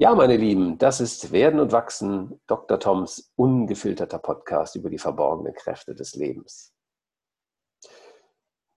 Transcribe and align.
Ja, 0.00 0.14
meine 0.14 0.36
Lieben, 0.36 0.78
das 0.78 1.00
ist 1.00 1.32
Werden 1.32 1.58
und 1.58 1.72
Wachsen, 1.72 2.40
Dr. 2.46 2.78
Toms 2.78 3.32
ungefilterter 3.34 4.20
Podcast 4.20 4.76
über 4.76 4.90
die 4.90 4.98
verborgenen 4.98 5.54
Kräfte 5.54 5.92
des 5.92 6.14
Lebens. 6.14 6.72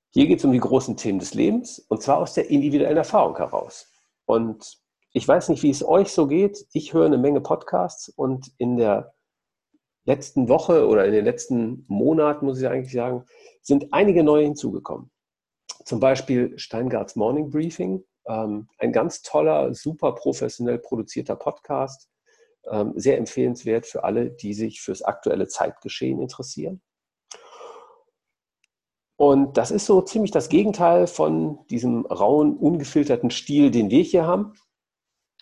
Hier 0.09 0.25
geht 0.25 0.39
es 0.39 0.45
um 0.45 0.51
die 0.51 0.57
großen 0.57 0.97
Themen 0.97 1.19
des 1.19 1.35
Lebens 1.35 1.77
und 1.77 2.01
zwar 2.01 2.17
aus 2.17 2.33
der 2.33 2.49
individuellen 2.49 2.97
Erfahrung 2.97 3.37
heraus. 3.37 3.87
Und 4.25 4.79
ich 5.13 5.27
weiß 5.27 5.49
nicht, 5.49 5.61
wie 5.61 5.69
es 5.69 5.87
euch 5.87 6.11
so 6.11 6.25
geht. 6.25 6.65
Ich 6.73 6.95
höre 6.95 7.05
eine 7.05 7.19
Menge 7.19 7.41
Podcasts 7.41 8.09
und 8.09 8.51
in 8.57 8.77
der 8.77 9.13
letzten 10.05 10.49
Woche 10.49 10.87
oder 10.87 11.05
in 11.05 11.11
den 11.11 11.25
letzten 11.25 11.85
Monaten, 11.87 12.47
muss 12.47 12.59
ich 12.59 12.67
eigentlich 12.67 12.93
sagen, 12.93 13.25
sind 13.61 13.93
einige 13.93 14.23
neue 14.23 14.45
hinzugekommen. 14.45 15.11
Zum 15.85 15.99
Beispiel 15.99 16.57
Steingarts 16.57 17.15
Morning 17.15 17.51
Briefing, 17.51 18.03
ähm, 18.27 18.69
ein 18.77 18.91
ganz 18.91 19.21
toller, 19.21 19.73
super 19.73 20.13
professionell 20.13 20.79
produzierter 20.79 21.35
Podcast, 21.35 22.09
ähm, 22.69 22.93
sehr 22.95 23.17
empfehlenswert 23.17 23.85
für 23.85 24.03
alle, 24.03 24.31
die 24.31 24.53
sich 24.53 24.81
fürs 24.81 25.01
aktuelle 25.01 25.47
Zeitgeschehen 25.47 26.21
interessieren. 26.21 26.81
Und 29.17 29.57
das 29.57 29.69
ist 29.69 29.85
so 29.85 30.01
ziemlich 30.01 30.31
das 30.31 30.49
Gegenteil 30.49 31.05
von 31.05 31.65
diesem 31.67 32.07
rauen, 32.07 32.57
ungefilterten 32.57 33.29
Stil, 33.29 33.69
den 33.69 33.91
wir 33.91 34.01
hier 34.01 34.25
haben. 34.25 34.53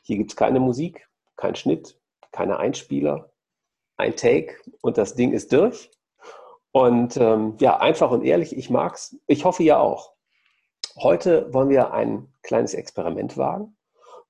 Hier 0.04 0.18
gibt 0.18 0.32
es 0.32 0.36
keine 0.36 0.60
Musik, 0.60 1.08
kein 1.38 1.56
Schnitt, 1.56 1.98
keine 2.32 2.58
Einspieler, 2.58 3.32
ein 3.96 4.16
Take 4.16 4.56
und 4.82 4.98
das 4.98 5.16
Ding 5.16 5.32
ist 5.32 5.54
durch. 5.54 5.90
Und 6.72 7.18
ähm, 7.18 7.56
ja, 7.60 7.80
einfach 7.80 8.12
und 8.12 8.24
ehrlich, 8.24 8.56
ich 8.56 8.70
mag's. 8.70 9.18
Ich 9.28 9.46
hoffe, 9.46 9.64
ihr 9.64 9.80
auch. 9.80 10.14
Heute 10.98 11.54
wollen 11.54 11.70
wir 11.70 11.94
ein 11.94 12.34
kleines 12.42 12.74
Experiment 12.74 13.38
wagen. 13.38 13.78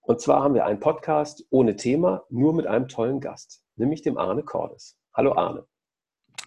Und 0.02 0.20
zwar 0.20 0.44
haben 0.44 0.54
wir 0.54 0.66
einen 0.66 0.80
Podcast 0.80 1.46
ohne 1.50 1.76
Thema, 1.76 2.26
nur 2.30 2.54
mit 2.54 2.68
einem 2.68 2.88
tollen 2.88 3.22
Gast, 3.22 3.64
nämlich 3.76 4.02
dem 4.02 4.18
Arne 4.18 4.44
Cordes. 4.44 4.98
Hallo 5.14 5.34
Arne. 5.34 5.66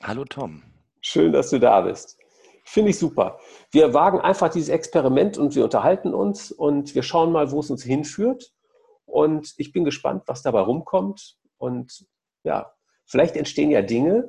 Hallo 0.03 0.25
Tom. 0.25 0.63
Schön, 1.01 1.33
dass 1.33 1.51
du 1.51 1.59
da 1.59 1.81
bist. 1.81 2.19
Finde 2.65 2.91
ich 2.91 2.99
super. 2.99 3.39
Wir 3.71 3.95
wagen 3.95 4.21
einfach 4.21 4.51
dieses 4.51 4.69
Experiment 4.69 5.39
und 5.39 5.57
wir 5.57 5.65
unterhalten 5.65 6.15
uns 6.15 6.53
und 6.53 6.95
wir 6.95 7.03
schauen 7.03 7.33
mal, 7.33 7.51
wo 7.51 7.61
es 7.61 7.71
uns 7.71 7.83
hinführt. 7.83 8.53
Und 9.07 9.55
ich 9.57 9.73
bin 9.73 9.85
gespannt, 9.85 10.25
was 10.27 10.43
dabei 10.43 10.61
rumkommt. 10.61 11.39
Und 11.57 12.07
ja, 12.45 12.73
vielleicht 13.07 13.37
entstehen 13.37 13.71
ja 13.71 13.83
Dinge, 13.83 14.29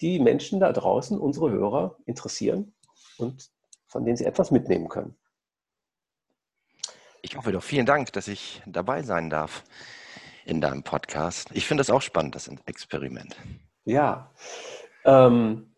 die 0.00 0.20
Menschen 0.20 0.60
da 0.60 0.72
draußen, 0.72 1.18
unsere 1.18 1.50
Hörer, 1.50 1.96
interessieren 2.06 2.74
und 3.18 3.50
von 3.86 4.04
denen 4.04 4.16
sie 4.16 4.24
etwas 4.24 4.50
mitnehmen 4.50 4.88
können. 4.88 5.16
Ich 7.22 7.36
hoffe 7.36 7.52
doch. 7.52 7.62
Vielen 7.62 7.86
Dank, 7.86 8.12
dass 8.12 8.28
ich 8.28 8.62
dabei 8.66 9.02
sein 9.02 9.30
darf 9.30 9.64
in 10.44 10.60
deinem 10.60 10.82
Podcast. 10.82 11.50
Ich 11.52 11.66
finde 11.66 11.80
das 11.80 11.90
auch 11.90 12.02
spannend, 12.02 12.34
das 12.34 12.48
Experiment. 12.66 13.36
Ja. 13.84 14.30
Ähm, 15.04 15.74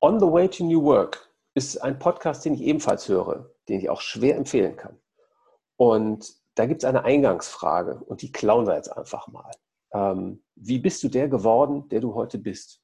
On 0.00 0.20
the 0.20 0.26
Way 0.26 0.48
to 0.48 0.64
New 0.64 0.82
Work 0.82 1.30
ist 1.54 1.78
ein 1.78 1.98
Podcast, 1.98 2.44
den 2.44 2.54
ich 2.54 2.62
ebenfalls 2.62 3.08
höre, 3.08 3.50
den 3.68 3.80
ich 3.80 3.88
auch 3.88 4.00
schwer 4.00 4.36
empfehlen 4.36 4.76
kann. 4.76 4.98
Und 5.76 6.34
da 6.54 6.66
gibt 6.66 6.82
es 6.82 6.88
eine 6.88 7.04
Eingangsfrage 7.04 8.02
und 8.06 8.22
die 8.22 8.32
klauen 8.32 8.66
wir 8.66 8.74
jetzt 8.74 8.88
einfach 8.88 9.28
mal. 9.28 9.50
Ähm, 9.92 10.42
wie 10.54 10.78
bist 10.78 11.02
du 11.02 11.08
der 11.08 11.28
geworden, 11.28 11.88
der 11.88 12.00
du 12.00 12.14
heute 12.14 12.38
bist? 12.38 12.82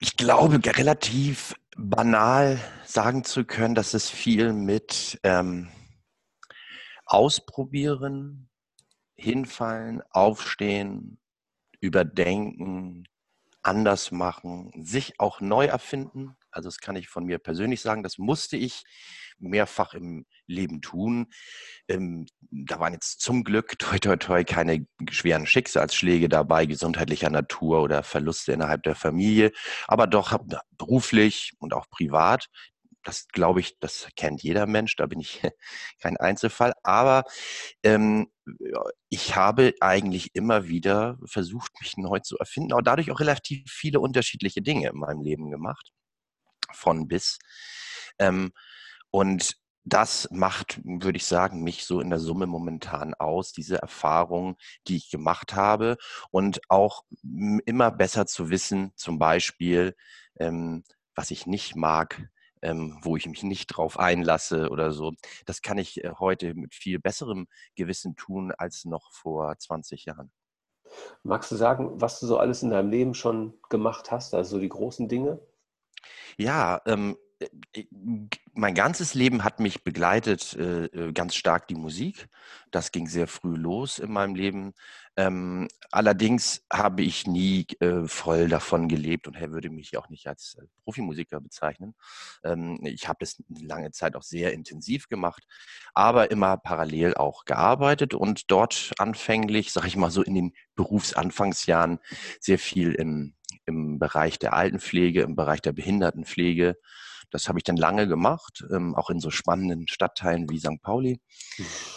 Ich 0.00 0.16
glaube, 0.16 0.60
relativ 0.64 1.54
banal 1.76 2.60
sagen 2.84 3.24
zu 3.24 3.44
können, 3.44 3.74
dass 3.74 3.94
es 3.94 4.08
viel 4.08 4.52
mit 4.52 5.18
ähm, 5.24 5.68
Ausprobieren, 7.04 8.48
hinfallen, 9.16 10.02
aufstehen, 10.10 11.18
überdenken, 11.80 13.08
anders 13.62 14.12
machen, 14.12 14.70
sich 14.84 15.18
auch 15.18 15.40
neu 15.40 15.66
erfinden. 15.66 16.36
Also 16.58 16.68
das 16.68 16.78
kann 16.78 16.96
ich 16.96 17.08
von 17.08 17.24
mir 17.24 17.38
persönlich 17.38 17.80
sagen, 17.80 18.02
das 18.02 18.18
musste 18.18 18.56
ich 18.56 18.84
mehrfach 19.38 19.94
im 19.94 20.26
Leben 20.46 20.80
tun. 20.80 21.28
Ähm, 21.88 22.26
da 22.50 22.80
waren 22.80 22.92
jetzt 22.92 23.20
zum 23.20 23.44
Glück, 23.44 23.78
toi, 23.78 23.98
toi, 23.98 24.16
toi, 24.16 24.44
keine 24.44 24.86
schweren 25.10 25.46
Schicksalsschläge 25.46 26.28
dabei, 26.28 26.66
gesundheitlicher 26.66 27.30
Natur 27.30 27.82
oder 27.82 28.02
Verluste 28.02 28.52
innerhalb 28.52 28.82
der 28.82 28.96
Familie, 28.96 29.52
aber 29.86 30.06
doch 30.06 30.36
beruflich 30.76 31.52
und 31.58 31.72
auch 31.72 31.88
privat 31.90 32.48
das 33.04 33.28
glaube 33.28 33.60
ich, 33.60 33.78
das 33.78 34.08
kennt 34.16 34.42
jeder 34.42 34.66
Mensch, 34.66 34.96
da 34.96 35.06
bin 35.06 35.20
ich 35.20 35.40
kein 36.00 36.16
Einzelfall. 36.18 36.74
Aber 36.82 37.24
ähm, 37.82 38.28
ich 39.08 39.36
habe 39.36 39.74
eigentlich 39.80 40.34
immer 40.34 40.68
wieder 40.68 41.18
versucht, 41.24 41.72
mich 41.80 41.96
neu 41.96 42.20
zu 42.20 42.36
erfinden, 42.38 42.72
aber 42.72 42.82
dadurch 42.82 43.10
auch 43.10 43.20
relativ 43.20 43.70
viele 43.70 44.00
unterschiedliche 44.00 44.62
Dinge 44.62 44.88
in 44.90 44.98
meinem 44.98 45.22
Leben 45.22 45.50
gemacht, 45.50 45.92
von 46.72 47.08
bis. 47.08 47.38
Ähm, 48.18 48.52
und 49.10 49.56
das 49.84 50.28
macht, 50.30 50.80
würde 50.84 51.16
ich 51.16 51.24
sagen, 51.24 51.62
mich 51.62 51.86
so 51.86 52.00
in 52.00 52.10
der 52.10 52.18
Summe 52.18 52.46
momentan 52.46 53.14
aus, 53.14 53.52
diese 53.52 53.80
Erfahrung, 53.80 54.56
die 54.86 54.96
ich 54.96 55.10
gemacht 55.10 55.54
habe 55.54 55.96
und 56.30 56.60
auch 56.68 57.04
immer 57.64 57.90
besser 57.90 58.26
zu 58.26 58.50
wissen, 58.50 58.92
zum 58.96 59.18
Beispiel, 59.18 59.96
ähm, 60.38 60.84
was 61.14 61.30
ich 61.30 61.46
nicht 61.46 61.74
mag, 61.74 62.28
ähm, 62.62 62.98
wo 63.02 63.16
ich 63.16 63.26
mich 63.26 63.42
nicht 63.42 63.68
drauf 63.68 63.98
einlasse 63.98 64.68
oder 64.70 64.92
so. 64.92 65.12
Das 65.46 65.62
kann 65.62 65.78
ich 65.78 66.04
äh, 66.04 66.12
heute 66.18 66.54
mit 66.54 66.74
viel 66.74 66.98
besserem 66.98 67.46
Gewissen 67.74 68.16
tun 68.16 68.52
als 68.56 68.84
noch 68.84 69.12
vor 69.12 69.56
20 69.56 70.04
Jahren. 70.04 70.30
Magst 71.22 71.50
du 71.50 71.56
sagen, 71.56 72.00
was 72.00 72.20
du 72.20 72.26
so 72.26 72.38
alles 72.38 72.62
in 72.62 72.70
deinem 72.70 72.90
Leben 72.90 73.14
schon 73.14 73.54
gemacht 73.68 74.10
hast, 74.10 74.34
also 74.34 74.58
die 74.58 74.68
großen 74.68 75.08
Dinge? 75.08 75.40
Ja, 76.36 76.80
ähm, 76.86 77.16
äh, 77.40 77.84
mein 78.52 78.74
ganzes 78.74 79.14
Leben 79.14 79.44
hat 79.44 79.60
mich 79.60 79.84
begleitet 79.84 80.54
äh, 80.56 80.86
äh, 80.86 81.12
ganz 81.12 81.36
stark 81.36 81.68
die 81.68 81.76
Musik. 81.76 82.28
Das 82.70 82.90
ging 82.90 83.06
sehr 83.06 83.28
früh 83.28 83.54
los 83.56 83.98
in 83.98 84.12
meinem 84.12 84.34
Leben. 84.34 84.74
Ähm, 85.16 85.68
allerdings 85.90 86.64
habe 86.72 87.02
ich 87.02 87.26
nie 87.26 87.66
äh, 87.80 88.06
voll 88.06 88.48
davon 88.48 88.88
gelebt 88.88 89.26
und 89.28 89.36
er 89.36 89.50
würde 89.52 89.70
mich 89.70 89.96
auch 89.96 90.08
nicht 90.08 90.26
als 90.26 90.56
äh, 90.60 90.66
Profimusiker 90.84 91.40
bezeichnen. 91.40 91.94
Ähm, 92.44 92.80
ich 92.84 93.08
habe 93.08 93.18
das 93.20 93.42
lange 93.48 93.90
Zeit 93.92 94.16
auch 94.16 94.22
sehr 94.22 94.52
intensiv 94.52 95.08
gemacht, 95.08 95.44
aber 95.94 96.30
immer 96.30 96.56
parallel 96.56 97.14
auch 97.14 97.44
gearbeitet 97.44 98.14
und 98.14 98.50
dort 98.50 98.92
anfänglich, 98.98 99.72
sage 99.72 99.88
ich 99.88 99.96
mal 99.96 100.10
so 100.10 100.22
in 100.22 100.34
den 100.34 100.52
Berufsanfangsjahren, 100.74 101.98
sehr 102.40 102.58
viel 102.58 102.92
im, 102.92 103.34
im 103.98 104.00
Bereich 104.00 104.38
der 104.38 104.52
Altenpflege, 104.54 105.22
im 105.22 105.34
Bereich 105.34 105.60
der 105.60 105.72
Behindertenpflege 105.72 106.76
das 107.30 107.48
habe 107.48 107.58
ich 107.58 107.64
dann 107.64 107.76
lange 107.76 108.08
gemacht, 108.08 108.64
ähm, 108.72 108.94
auch 108.94 109.10
in 109.10 109.20
so 109.20 109.30
spannenden 109.30 109.86
Stadtteilen 109.88 110.48
wie 110.48 110.58
St. 110.58 110.80
Pauli, 110.82 111.20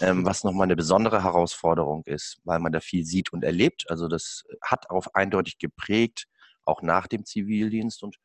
ähm, 0.02 0.20
mhm. 0.20 0.26
was 0.26 0.44
nochmal 0.44 0.66
eine 0.66 0.76
besondere 0.76 1.24
Herausforderung 1.24 2.04
ist, 2.06 2.40
weil 2.44 2.60
man 2.60 2.72
da 2.72 2.80
viel 2.80 3.06
sieht 3.06 3.32
und 3.32 3.44
erlebt. 3.44 3.86
Also 3.90 4.08
das 4.08 4.44
hat 4.62 4.90
auch 4.90 5.08
eindeutig 5.14 5.58
geprägt, 5.58 6.26
auch 6.66 6.82
nach 6.82 7.08
dem 7.08 7.26
Zivildienst 7.26 8.04
und 8.04 8.18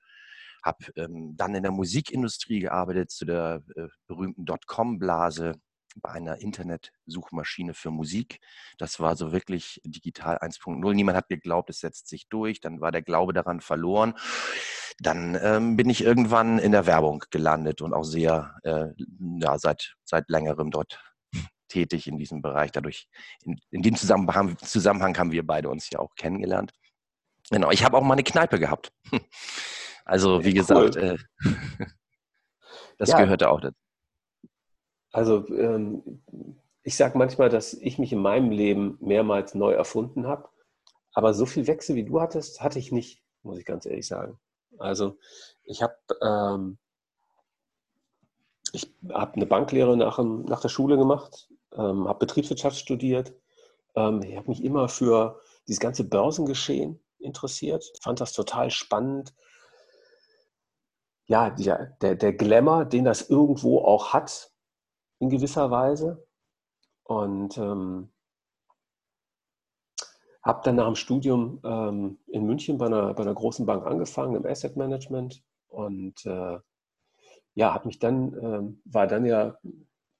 habe 0.64 0.84
ähm, 0.96 1.34
dann 1.36 1.54
in 1.54 1.62
der 1.62 1.72
Musikindustrie 1.72 2.60
gearbeitet, 2.60 3.10
zu 3.10 3.24
der 3.24 3.62
äh, 3.76 3.86
berühmten 4.08 4.44
Dotcom-Blase 4.44 5.54
bei 5.96 6.10
einer 6.10 6.38
Internetsuchmaschine 6.38 7.74
für 7.74 7.90
Musik. 7.90 8.40
Das 8.78 9.00
war 9.00 9.16
so 9.16 9.32
wirklich 9.32 9.80
digital 9.84 10.38
1.0. 10.38 10.94
Niemand 10.94 11.16
hat 11.16 11.28
geglaubt, 11.28 11.70
es 11.70 11.80
setzt 11.80 12.08
sich 12.08 12.28
durch. 12.28 12.60
Dann 12.60 12.80
war 12.80 12.92
der 12.92 13.02
Glaube 13.02 13.32
daran 13.32 13.60
verloren. 13.60 14.14
Dann 14.98 15.38
ähm, 15.42 15.76
bin 15.76 15.90
ich 15.90 16.02
irgendwann 16.02 16.58
in 16.58 16.72
der 16.72 16.86
Werbung 16.86 17.24
gelandet 17.30 17.82
und 17.82 17.92
auch 17.92 18.04
sehr, 18.04 18.56
äh, 18.62 18.88
ja, 19.40 19.58
seit, 19.58 19.96
seit 20.04 20.28
längerem 20.28 20.70
dort 20.70 21.00
tätig 21.68 22.06
in 22.06 22.18
diesem 22.18 22.42
Bereich. 22.42 22.72
Dadurch, 22.72 23.08
in, 23.42 23.58
in 23.70 23.82
dem 23.82 23.96
Zusammenhang, 23.96 24.56
Zusammenhang 24.58 25.16
haben 25.18 25.32
wir 25.32 25.46
beide 25.46 25.68
uns 25.68 25.90
ja 25.90 25.98
auch 25.98 26.14
kennengelernt. 26.14 26.72
Genau, 27.50 27.70
ich 27.70 27.84
habe 27.84 27.96
auch 27.96 28.02
mal 28.02 28.14
eine 28.14 28.24
Kneipe 28.24 28.58
gehabt. 28.58 28.92
Also, 30.08 30.44
wie 30.44 30.54
gesagt, 30.54 30.94
äh, 30.94 31.18
das 32.96 33.08
ja. 33.08 33.18
gehörte 33.18 33.50
auch 33.50 33.60
dazu. 33.60 33.85
Also 35.16 35.48
ähm, 35.48 36.20
ich 36.82 36.94
sage 36.94 37.16
manchmal, 37.16 37.48
dass 37.48 37.72
ich 37.72 37.98
mich 37.98 38.12
in 38.12 38.20
meinem 38.20 38.50
Leben 38.50 38.98
mehrmals 39.00 39.54
neu 39.54 39.72
erfunden 39.72 40.26
habe. 40.26 40.50
Aber 41.14 41.32
so 41.32 41.46
viel 41.46 41.66
Wechsel 41.66 41.96
wie 41.96 42.04
du 42.04 42.20
hattest, 42.20 42.60
hatte 42.60 42.78
ich 42.78 42.92
nicht, 42.92 43.22
muss 43.42 43.56
ich 43.58 43.64
ganz 43.64 43.86
ehrlich 43.86 44.06
sagen. 44.06 44.38
Also 44.76 45.16
ich 45.64 45.82
habe 45.82 45.96
ähm, 46.20 46.76
ich 48.72 48.92
eine 49.08 49.46
Banklehre 49.46 49.96
nach, 49.96 50.18
nach 50.18 50.60
der 50.60 50.68
Schule 50.68 50.98
gemacht, 50.98 51.48
ähm, 51.72 52.06
habe 52.06 52.18
Betriebswirtschaft 52.18 52.76
studiert. 52.76 53.32
Ähm, 53.94 54.20
ich 54.22 54.36
habe 54.36 54.50
mich 54.50 54.62
immer 54.62 54.90
für 54.90 55.40
dieses 55.66 55.80
ganze 55.80 56.04
Börsengeschehen 56.04 57.00
interessiert, 57.20 57.90
fand 58.02 58.20
das 58.20 58.34
total 58.34 58.70
spannend. 58.70 59.32
Ja, 61.24 61.48
der, 61.48 62.16
der 62.16 62.34
Glamour, 62.34 62.84
den 62.84 63.04
das 63.06 63.30
irgendwo 63.30 63.78
auch 63.78 64.12
hat, 64.12 64.52
in 65.18 65.30
gewisser 65.30 65.70
Weise. 65.70 66.26
Und 67.04 67.56
ähm, 67.58 68.10
habe 70.42 70.60
dann 70.64 70.76
nach 70.76 70.86
dem 70.86 70.96
Studium 70.96 71.60
ähm, 71.64 72.18
in 72.28 72.46
München 72.46 72.78
bei 72.78 72.86
einer, 72.86 73.14
bei 73.14 73.22
einer 73.22 73.34
großen 73.34 73.66
Bank 73.66 73.84
angefangen, 73.84 74.36
im 74.36 74.46
Asset 74.46 74.76
Management. 74.76 75.42
Und 75.68 76.24
äh, 76.24 76.58
ja, 77.54 77.74
habe 77.74 77.88
mich 77.88 77.98
dann, 77.98 78.32
ähm, 78.40 78.80
war 78.84 79.06
dann 79.06 79.26
ja 79.26 79.58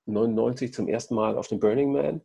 99 0.06 0.72
zum 0.72 0.88
ersten 0.88 1.14
Mal 1.14 1.36
auf 1.36 1.48
dem 1.48 1.60
Burning 1.60 1.92
Man. 1.92 2.22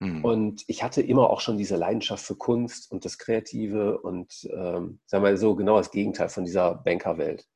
Hm. 0.00 0.24
Und 0.24 0.64
ich 0.66 0.82
hatte 0.82 1.00
immer 1.00 1.30
auch 1.30 1.40
schon 1.40 1.56
diese 1.56 1.76
Leidenschaft 1.76 2.24
für 2.24 2.34
Kunst 2.34 2.90
und 2.90 3.04
das 3.04 3.18
Kreative 3.18 3.98
und 4.00 4.48
ähm, 4.52 5.00
sagen 5.06 5.24
wir 5.24 5.36
so 5.36 5.54
genau 5.54 5.78
das 5.78 5.90
Gegenteil 5.90 6.28
von 6.28 6.44
dieser 6.44 6.74
Bankerwelt. 6.74 7.46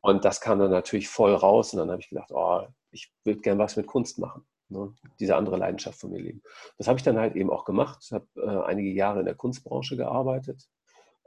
Und 0.00 0.24
das 0.24 0.40
kam 0.40 0.58
dann 0.58 0.70
natürlich 0.70 1.08
voll 1.08 1.34
raus 1.34 1.72
und 1.72 1.80
dann 1.80 1.90
habe 1.90 2.00
ich 2.00 2.08
gedacht, 2.08 2.30
oh, 2.32 2.66
ich 2.90 3.12
würde 3.24 3.40
gern 3.40 3.58
was 3.58 3.76
mit 3.76 3.86
Kunst 3.86 4.18
machen 4.18 4.46
ne, 4.68 4.94
diese 5.20 5.36
andere 5.36 5.56
Leidenschaft 5.56 6.00
von 6.00 6.10
mir 6.10 6.20
leben. 6.20 6.42
Das 6.76 6.88
habe 6.88 6.98
ich 6.98 7.02
dann 7.02 7.18
halt 7.18 7.36
eben 7.36 7.50
auch 7.50 7.64
gemacht. 7.64 7.98
Ich 8.02 8.12
habe 8.12 8.26
äh, 8.36 8.64
einige 8.66 8.90
Jahre 8.90 9.20
in 9.20 9.26
der 9.26 9.34
Kunstbranche 9.34 9.96
gearbeitet, 9.96 10.68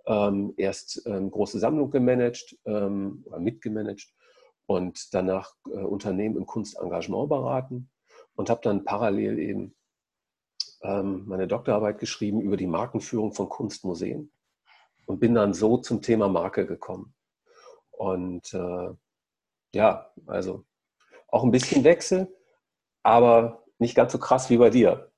ähm, 0.06 0.54
erst 0.58 1.04
ähm, 1.06 1.30
große 1.30 1.60
Sammlung 1.60 1.92
gemanagt 1.92 2.58
ähm, 2.66 3.26
mitgemanagt 3.38 4.14
und 4.66 5.14
danach 5.14 5.54
äh, 5.68 5.78
Unternehmen 5.78 6.38
im 6.38 6.46
Kunstengagement 6.46 7.30
beraten 7.30 7.90
und 8.36 8.50
habe 8.50 8.62
dann 8.64 8.84
parallel 8.84 9.40
eben 9.40 9.76
ähm, 10.82 11.26
meine 11.28 11.48
Doktorarbeit 11.48 12.00
geschrieben 12.00 12.42
über 12.42 12.58
die 12.58 12.68
Markenführung 12.68 13.34
von 13.34 13.50
Kunstmuseen 13.50 14.32
und 15.06 15.20
bin 15.20 15.36
dann 15.36 15.54
so 15.54 15.78
zum 15.78 16.02
Thema 16.02 16.28
Marke 16.30 16.66
gekommen. 16.66 17.14
Und 17.92 18.52
äh, 18.54 18.90
ja, 19.76 20.12
also 20.26 20.66
auch 21.32 21.44
ein 21.44 21.52
bisschen 21.52 21.84
Wechsel, 21.84 22.28
aber 23.04 23.64
nicht 23.80 23.96
ganz 23.96 24.12
so 24.12 24.20
krass 24.20 24.50
wie 24.50 24.58
bei 24.58 24.70
dir. 24.70 25.12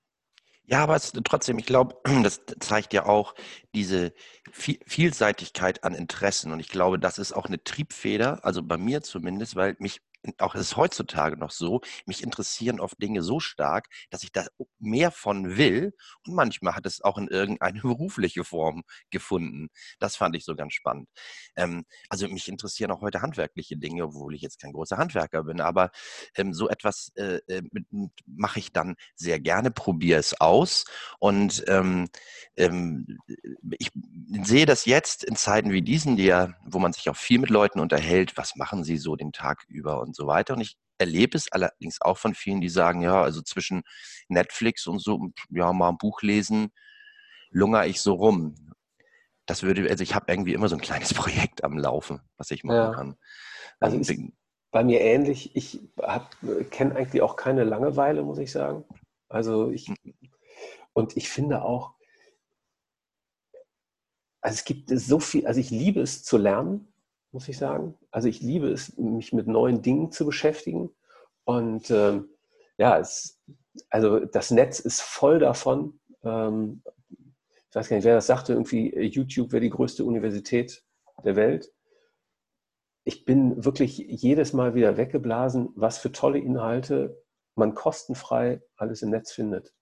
Ja, 0.66 0.82
aber 0.82 0.96
es, 0.96 1.12
trotzdem, 1.26 1.60
ich 1.60 1.66
glaube, 1.66 1.98
das 2.24 2.42
zeigt 2.60 2.94
ja 2.94 3.06
auch 3.06 3.36
diese 3.76 4.14
Vielseitigkeit 4.52 5.84
an 5.84 5.94
Interessen. 5.94 6.52
Und 6.52 6.60
ich 6.60 6.70
glaube, 6.70 7.00
das 7.00 7.18
ist 7.18 7.34
auch 7.34 7.48
eine 7.48 7.64
Triebfeder, 7.64 8.46
also 8.46 8.64
bei 8.64 8.78
mir 8.78 9.02
zumindest, 9.02 9.56
weil 9.56 9.76
mich 9.80 10.02
auch 10.38 10.56
ist 10.56 10.78
heutzutage 10.78 11.38
noch 11.38 11.52
so, 11.52 11.82
mich 12.06 12.24
interessieren 12.24 12.80
oft 12.80 13.02
Dinge 13.02 13.22
so 13.22 13.40
stark, 13.40 13.88
dass 14.10 14.24
ich 14.24 14.32
da 14.32 14.46
mehr 14.80 15.12
von 15.12 15.58
will. 15.58 15.94
Und 16.26 16.36
manchmal 16.36 16.76
hat 16.76 16.86
es 16.86 17.02
auch 17.02 17.18
in 17.18 17.28
irgendeine 17.28 17.82
berufliche 17.82 18.44
Form 18.44 18.84
gefunden. 19.10 19.70
Das 20.00 20.16
fand 20.16 20.36
ich 20.36 20.46
so 20.46 20.56
ganz 20.56 20.74
spannend. 20.74 21.10
Ähm, 21.56 21.86
also 22.10 22.28
mich 22.28 22.48
interessieren 22.48 22.92
auch 22.92 23.02
heute 23.02 23.22
handwerkliche 23.22 23.78
Dinge, 23.78 24.06
obwohl 24.06 24.36
ich 24.36 24.42
jetzt 24.42 24.60
kein 24.60 24.74
großer 24.74 24.98
Handwerker 24.98 25.44
bin. 25.44 25.62
Aber 25.62 25.92
ähm, 26.36 26.54
so 26.54 26.70
etwas 26.70 27.12
äh, 27.16 27.40
äh 27.48 27.62
mache 28.26 28.60
ich 28.60 28.72
dann 28.72 28.96
sehr 29.16 29.40
gerne, 29.40 29.72
probiere 29.72 30.20
es 30.20 30.40
aus. 30.40 30.86
Und 31.20 31.64
ähm, 31.68 32.10
ähm, 32.58 33.20
ich 33.80 33.92
sehe 34.44 34.66
das 34.66 34.86
jetzt 34.86 35.24
in 35.24 35.36
Zeiten 35.36 35.72
wie 35.72 35.82
diesen, 35.82 36.18
die 36.18 36.26
ja, 36.26 36.54
wo 36.66 36.80
man 36.80 36.94
sich 36.94 37.10
auch 37.10 37.16
viel 37.16 37.40
mit 37.40 37.50
Leuten 37.50 37.80
unterhält. 37.80 38.38
Was 38.38 38.56
machen 38.56 38.84
sie 38.84 38.98
so 38.98 39.16
den 39.16 39.32
Tag 39.32 39.64
über? 39.68 40.02
Und 40.02 40.13
und 40.14 40.16
so 40.16 40.28
weiter. 40.28 40.54
Und 40.54 40.62
ich 40.62 40.78
erlebe 41.00 41.36
es 41.36 41.52
allerdings 41.52 42.00
auch 42.02 42.18
von 42.20 42.36
vielen, 42.36 42.62
die 42.62 42.70
sagen, 42.70 43.02
ja, 43.02 43.24
also 43.24 43.42
zwischen 43.42 43.82
Netflix 44.28 44.86
und 44.86 45.00
so, 45.00 45.30
ja, 45.50 45.74
mal 45.74 45.90
ein 45.90 45.98
Buch 45.98 46.22
lesen, 46.22 46.72
lungere 47.50 47.88
ich 47.88 48.00
so 48.00 48.14
rum. 48.14 48.56
Das 49.48 49.64
würde, 49.64 49.90
also 49.90 50.04
ich 50.04 50.14
habe 50.14 50.32
irgendwie 50.32 50.54
immer 50.54 50.70
so 50.70 50.76
ein 50.76 50.82
kleines 50.82 51.14
Projekt 51.14 51.64
am 51.64 51.78
Laufen, 51.78 52.22
was 52.38 52.52
ich 52.52 52.64
machen 52.64 52.76
ja. 52.78 52.92
kann. 52.94 53.16
Also 53.80 53.98
ist 53.98 54.14
bei 54.72 54.84
mir 54.84 55.02
ähnlich. 55.02 55.56
Ich 55.56 55.80
kenne 56.70 56.96
eigentlich 56.96 57.22
auch 57.22 57.36
keine 57.36 57.64
Langeweile, 57.64 58.24
muss 58.24 58.38
ich 58.38 58.52
sagen. 58.52 58.86
Also 59.30 59.72
ich, 59.72 59.88
hm. 59.88 59.96
und 60.94 61.18
ich 61.18 61.30
finde 61.30 61.64
auch, 61.64 61.96
also 64.42 64.56
es 64.56 64.66
gibt 64.66 64.90
so 64.90 65.20
viel, 65.20 65.48
also 65.48 65.60
ich 65.60 65.72
liebe 65.72 66.02
es 66.02 66.24
zu 66.24 66.38
lernen 66.38 66.93
muss 67.34 67.50
ich 67.50 67.58
sagen. 67.58 67.96
Also 68.12 68.28
ich 68.28 68.42
liebe 68.42 68.70
es, 68.70 68.96
mich 68.98 69.34
mit 69.34 69.48
neuen 69.48 69.82
Dingen 69.82 70.12
zu 70.12 70.26
beschäftigen. 70.26 70.92
Und 71.44 71.90
ähm, 71.92 72.30
ja, 72.78 72.98
es, 73.00 73.42
also 73.90 74.20
das 74.20 74.52
Netz 74.52 74.80
ist 74.80 75.02
voll 75.02 75.40
davon. 75.40 76.00
Ähm, 76.24 76.84
ich 77.70 77.76
weiß 77.76 77.90
gar 77.90 77.98
nicht, 77.98 78.06
wer 78.06 78.16
das 78.16 78.28
sagte, 78.28 78.54
irgendwie 78.54 78.96
YouTube 79.00 79.52
wäre 79.52 79.62
die 79.62 79.72
größte 79.72 80.06
Universität 80.06 80.84
der 81.26 81.36
Welt. 81.36 81.72
Ich 83.04 83.26
bin 83.26 83.66
wirklich 83.66 83.98
jedes 83.98 84.54
Mal 84.54 84.76
wieder 84.76 84.96
weggeblasen, 84.96 85.70
was 85.76 85.98
für 85.98 86.12
tolle 86.12 86.40
Inhalte 86.40 87.22
man 87.56 87.74
kostenfrei 87.74 88.62
alles 88.78 89.02
im 89.02 89.10
Netz 89.10 89.32
findet. 89.32 89.74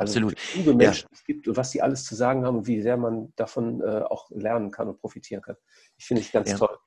Also 0.00 0.12
Absolut. 0.12 0.40
Viele 0.40 0.72
Menschen 0.72 1.08
ja. 1.10 1.10
es 1.12 1.24
gibt 1.24 1.46
und 1.46 1.58
was 1.58 1.72
die 1.72 1.82
alles 1.82 2.06
zu 2.06 2.14
sagen 2.14 2.46
haben 2.46 2.56
und 2.56 2.66
wie 2.66 2.80
sehr 2.80 2.96
man 2.96 3.34
davon 3.36 3.82
äh, 3.82 4.00
auch 4.00 4.30
lernen 4.30 4.70
kann 4.70 4.88
und 4.88 4.98
profitieren 4.98 5.42
kann. 5.42 5.56
Ich 5.98 6.06
finde 6.06 6.22
ich 6.22 6.32
ganz 6.32 6.50
ja. 6.50 6.56
toll. 6.56 6.78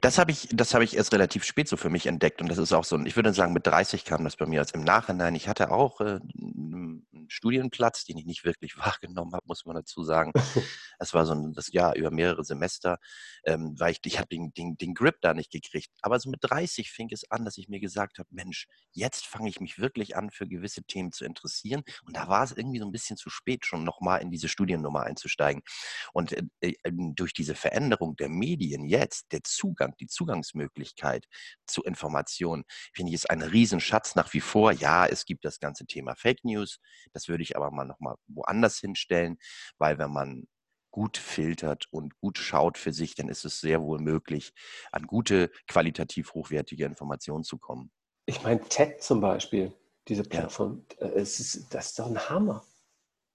Das 0.00 0.18
habe 0.18 0.30
ich, 0.30 0.48
das 0.52 0.74
habe 0.74 0.84
ich 0.84 0.96
erst 0.96 1.12
relativ 1.12 1.44
spät 1.44 1.68
so 1.68 1.76
für 1.76 1.90
mich 1.90 2.06
entdeckt 2.06 2.40
und 2.40 2.48
das 2.48 2.58
ist 2.58 2.72
auch 2.72 2.84
so, 2.84 2.98
ich 3.04 3.16
würde 3.16 3.32
sagen, 3.32 3.52
mit 3.52 3.66
30 3.66 4.04
kam 4.04 4.24
das 4.24 4.36
bei 4.36 4.46
mir 4.46 4.60
als 4.60 4.72
im 4.72 4.84
Nachhinein. 4.84 5.34
Ich 5.34 5.48
hatte 5.48 5.70
auch 5.70 6.00
äh, 6.00 6.20
einen 6.40 7.06
Studienplatz, 7.28 8.04
den 8.04 8.18
ich 8.18 8.26
nicht 8.26 8.44
wirklich 8.44 8.76
wahrgenommen 8.78 9.32
habe, 9.34 9.44
muss 9.46 9.64
man 9.64 9.76
dazu 9.76 10.04
sagen. 10.04 10.32
Es 10.98 11.14
war 11.14 11.26
so 11.26 11.32
ein, 11.32 11.52
das 11.52 11.72
Jahr 11.72 11.96
über 11.96 12.12
mehrere 12.12 12.44
Semester, 12.44 12.98
ähm, 13.44 13.74
weil 13.76 13.90
ich, 13.90 13.98
ich 14.04 14.18
habe 14.18 14.28
den, 14.28 14.52
den, 14.52 14.76
den 14.76 14.94
Grip 14.94 15.16
da 15.20 15.34
nicht 15.34 15.50
gekriegt. 15.50 15.90
Aber 16.00 16.20
so 16.20 16.30
mit 16.30 16.38
30 16.42 16.92
fing 16.92 17.08
es 17.10 17.28
an, 17.28 17.44
dass 17.44 17.58
ich 17.58 17.68
mir 17.68 17.80
gesagt 17.80 18.18
habe, 18.20 18.28
Mensch, 18.30 18.68
jetzt 18.92 19.26
fange 19.26 19.48
ich 19.48 19.58
mich 19.58 19.80
wirklich 19.80 20.14
an, 20.14 20.30
für 20.30 20.46
gewisse 20.46 20.84
Themen 20.84 21.10
zu 21.10 21.24
interessieren. 21.24 21.82
Und 22.06 22.16
da 22.16 22.28
war 22.28 22.44
es 22.44 22.52
irgendwie 22.52 22.78
so 22.78 22.84
ein 22.84 22.92
bisschen 22.92 23.16
zu 23.16 23.30
spät, 23.30 23.66
schon 23.66 23.82
nochmal 23.82 24.22
in 24.22 24.30
diese 24.30 24.48
Studiennummer 24.48 25.02
einzusteigen. 25.02 25.64
Und 26.12 26.30
äh, 26.32 26.44
äh, 26.60 26.74
durch 26.84 27.32
diese 27.32 27.56
Veränderung 27.56 28.14
der 28.14 28.28
Medien 28.28 28.84
jetzt, 28.84 29.32
der 29.32 29.42
Zugang, 29.42 29.71
die 30.00 30.06
Zugangsmöglichkeit 30.06 31.26
zu 31.66 31.82
Informationen, 31.82 32.64
finde 32.92 33.10
ich, 33.10 33.14
ist 33.14 33.30
ein 33.30 33.42
Riesenschatz 33.42 34.14
nach 34.14 34.32
wie 34.32 34.40
vor. 34.40 34.72
Ja, 34.72 35.06
es 35.06 35.24
gibt 35.24 35.44
das 35.44 35.60
ganze 35.60 35.86
Thema 35.86 36.14
Fake 36.14 36.44
News. 36.44 36.78
Das 37.12 37.28
würde 37.28 37.42
ich 37.42 37.56
aber 37.56 37.70
mal 37.70 37.84
nochmal 37.84 38.16
woanders 38.26 38.78
hinstellen, 38.78 39.38
weil 39.78 39.98
wenn 39.98 40.12
man 40.12 40.46
gut 40.92 41.16
filtert 41.16 41.86
und 41.90 42.16
gut 42.18 42.38
schaut 42.38 42.78
für 42.78 42.92
sich, 42.92 43.14
dann 43.14 43.28
ist 43.28 43.44
es 43.44 43.60
sehr 43.60 43.82
wohl 43.82 43.98
möglich, 43.98 44.52
an 44.92 45.06
gute, 45.06 45.50
qualitativ 45.66 46.34
hochwertige 46.34 46.84
Informationen 46.84 47.44
zu 47.44 47.58
kommen. 47.58 47.90
Ich 48.26 48.42
meine, 48.42 48.60
TED 48.60 49.02
zum 49.02 49.20
Beispiel, 49.20 49.72
diese 50.06 50.22
Plattform, 50.22 50.84
ja. 51.00 51.08
Äh, 51.08 51.20
es 51.20 51.40
ist, 51.40 51.74
das 51.74 51.86
ist 51.86 51.98
doch 51.98 52.06
ein 52.06 52.28
Hammer. 52.28 52.64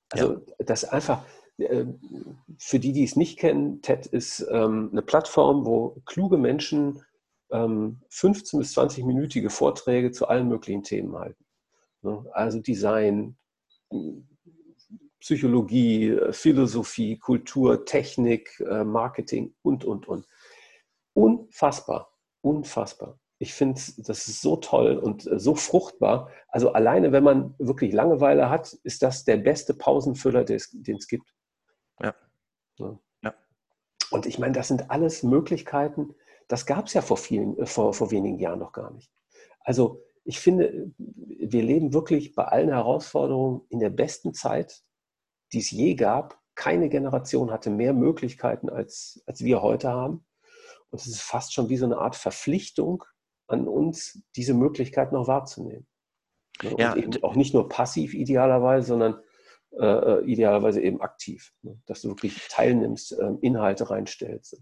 Also 0.09 0.33
ja. 0.35 0.65
das 0.65 0.85
einfach, 0.85 1.25
für 1.57 2.79
die, 2.79 2.91
die 2.93 3.03
es 3.03 3.15
nicht 3.15 3.39
kennen, 3.39 3.81
TED 3.81 4.05
ist 4.05 4.45
ähm, 4.51 4.89
eine 4.91 5.01
Plattform, 5.01 5.65
wo 5.65 6.01
kluge 6.05 6.37
Menschen 6.37 7.01
15 7.49 7.55
ähm, 7.55 7.99
bis 8.09 8.77
20-minütige 8.77 9.49
Vorträge 9.49 10.11
zu 10.11 10.27
allen 10.27 10.47
möglichen 10.49 10.83
Themen 10.83 11.17
halten. 11.17 11.45
Ne? 12.01 12.25
Also 12.33 12.59
Design, 12.59 13.37
Psychologie, 15.19 16.17
Philosophie, 16.31 17.17
Kultur, 17.17 17.85
Technik, 17.85 18.59
äh, 18.59 18.83
Marketing 18.83 19.55
und, 19.61 19.83
und, 19.83 20.07
und. 20.07 20.25
Unfassbar, 21.13 22.11
unfassbar. 22.41 23.19
Ich 23.39 23.53
finde, 23.53 23.79
das 23.97 24.27
ist 24.27 24.41
so 24.41 24.57
toll 24.57 24.97
und 24.97 25.25
äh, 25.25 25.39
so 25.39 25.55
fruchtbar. 25.55 26.29
Also 26.49 26.73
alleine, 26.73 27.11
wenn 27.11 27.23
man 27.23 27.55
wirklich 27.59 27.93
Langeweile 27.93 28.49
hat, 28.49 28.73
ist 28.83 29.01
das 29.03 29.23
der 29.23 29.37
beste 29.37 29.73
Pausenfüller, 29.73 30.43
den 30.43 30.57
es 30.57 31.07
gibt. 31.07 31.33
Ja. 32.01 32.15
ja. 32.77 32.99
ja. 33.23 33.33
Und 34.11 34.25
ich 34.25 34.39
meine, 34.39 34.53
das 34.53 34.67
sind 34.67 34.89
alles 34.89 35.23
Möglichkeiten, 35.23 36.15
das 36.47 36.65
gab 36.65 36.87
es 36.87 36.93
ja 36.93 37.01
vor, 37.01 37.17
vielen, 37.17 37.57
äh, 37.57 37.65
vor, 37.65 37.93
vor 37.93 38.11
wenigen 38.11 38.39
Jahren 38.39 38.59
noch 38.59 38.71
gar 38.71 38.91
nicht. 38.91 39.11
Also 39.61 40.03
ich 40.23 40.39
finde, 40.39 40.91
wir 40.97 41.63
leben 41.63 41.93
wirklich 41.93 42.35
bei 42.35 42.43
allen 42.45 42.69
Herausforderungen 42.69 43.61
in 43.69 43.79
der 43.79 43.89
besten 43.89 44.33
Zeit, 44.33 44.83
die 45.53 45.59
es 45.59 45.71
je 45.71 45.95
gab. 45.95 46.39
Keine 46.55 46.89
Generation 46.89 47.51
hatte 47.51 47.69
mehr 47.69 47.93
Möglichkeiten, 47.93 48.69
als, 48.69 49.23
als 49.25 49.43
wir 49.43 49.61
heute 49.61 49.89
haben. 49.89 50.25
Und 50.89 51.01
es 51.01 51.07
ist 51.07 51.21
fast 51.21 51.53
schon 51.53 51.69
wie 51.69 51.77
so 51.77 51.85
eine 51.85 51.97
Art 51.97 52.15
Verpflichtung 52.15 53.03
an 53.47 53.67
uns, 53.67 54.21
diese 54.35 54.53
Möglichkeit 54.53 55.11
noch 55.11 55.27
wahrzunehmen. 55.27 55.87
Ne? 56.61 56.75
Ja, 56.77 56.93
und 56.93 56.97
eben 56.97 57.23
auch 57.23 57.35
nicht 57.35 57.53
nur 57.53 57.69
passiv 57.69 58.13
idealerweise, 58.13 58.87
sondern 58.87 59.19
äh, 59.71 59.85
äh, 59.85 60.25
idealerweise 60.25 60.81
eben 60.81 61.01
aktiv. 61.01 61.53
Ne? 61.61 61.79
Dass 61.85 62.01
du 62.01 62.09
wirklich 62.09 62.47
teilnimmst, 62.49 63.13
äh, 63.13 63.31
Inhalte 63.41 63.89
reinstellst. 63.89 64.61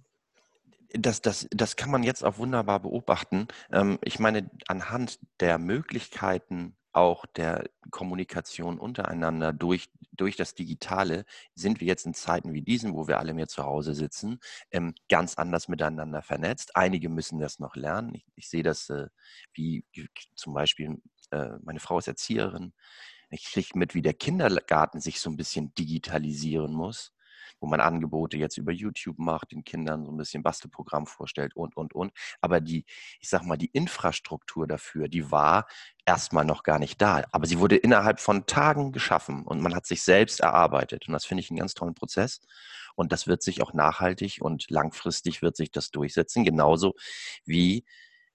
Das, 0.93 1.21
das, 1.21 1.47
das 1.51 1.75
kann 1.75 1.91
man 1.91 2.03
jetzt 2.03 2.23
auch 2.23 2.37
wunderbar 2.37 2.79
beobachten. 2.79 3.47
Ähm, 3.71 3.99
ich 4.03 4.19
meine, 4.19 4.49
anhand 4.67 5.19
der 5.39 5.57
Möglichkeiten 5.57 6.75
auch 6.93 7.25
der 7.25 7.65
Kommunikation 7.91 8.79
untereinander 8.79 9.51
durch 9.51 9.89
durch 10.15 10.35
das 10.35 10.55
Digitale 10.55 11.25
sind 11.53 11.79
wir 11.79 11.87
jetzt 11.87 12.05
in 12.05 12.13
Zeiten 12.13 12.53
wie 12.53 12.61
diesen, 12.61 12.93
wo 12.93 13.07
wir 13.07 13.19
alle 13.19 13.33
mehr 13.33 13.47
zu 13.47 13.63
Hause 13.63 13.93
sitzen, 13.93 14.39
ähm, 14.71 14.93
ganz 15.09 15.35
anders 15.35 15.67
miteinander 15.67 16.21
vernetzt. 16.21 16.75
Einige 16.75 17.09
müssen 17.09 17.39
das 17.39 17.59
noch 17.59 17.75
lernen. 17.75 18.15
Ich, 18.15 18.25
ich 18.35 18.49
sehe 18.49 18.63
das, 18.63 18.89
äh, 18.89 19.07
wie 19.53 19.83
zum 20.35 20.53
Beispiel, 20.53 21.01
äh, 21.31 21.49
meine 21.63 21.79
Frau 21.79 21.99
ist 21.99 22.07
Erzieherin. 22.07 22.73
Ich 23.35 23.51
kriege 23.51 23.77
mit, 23.77 23.95
wie 23.95 24.01
der 24.01 24.13
Kindergarten 24.13 24.99
sich 25.01 25.19
so 25.19 25.29
ein 25.29 25.37
bisschen 25.37 25.73
digitalisieren 25.75 26.73
muss 26.73 27.15
wo 27.59 27.67
man 27.67 27.79
Angebote 27.79 28.37
jetzt 28.37 28.57
über 28.57 28.71
YouTube 28.71 29.17
macht, 29.17 29.51
den 29.51 29.63
Kindern 29.63 30.05
so 30.05 30.11
ein 30.11 30.17
bisschen 30.17 30.43
Bastelprogramm 30.43 31.07
vorstellt 31.07 31.55
und, 31.55 31.75
und, 31.77 31.93
und. 31.93 32.11
Aber 32.41 32.61
die, 32.61 32.85
ich 33.19 33.29
sag 33.29 33.43
mal, 33.43 33.57
die 33.57 33.69
Infrastruktur 33.73 34.67
dafür, 34.67 35.07
die 35.07 35.31
war 35.31 35.67
erstmal 36.05 36.45
noch 36.45 36.63
gar 36.63 36.79
nicht 36.79 37.01
da. 37.01 37.23
Aber 37.31 37.47
sie 37.47 37.59
wurde 37.59 37.75
innerhalb 37.75 38.19
von 38.19 38.45
Tagen 38.45 38.91
geschaffen 38.91 39.43
und 39.43 39.61
man 39.61 39.75
hat 39.75 39.85
sich 39.85 40.03
selbst 40.03 40.41
erarbeitet. 40.41 41.07
Und 41.07 41.13
das 41.13 41.25
finde 41.25 41.41
ich 41.41 41.49
einen 41.49 41.59
ganz 41.59 41.73
tollen 41.73 41.95
Prozess. 41.95 42.41
Und 42.95 43.11
das 43.11 43.27
wird 43.27 43.41
sich 43.43 43.61
auch 43.61 43.73
nachhaltig 43.73 44.39
und 44.41 44.69
langfristig 44.69 45.41
wird 45.41 45.55
sich 45.55 45.71
das 45.71 45.91
durchsetzen. 45.91 46.45
Genauso 46.45 46.93
wie 47.45 47.85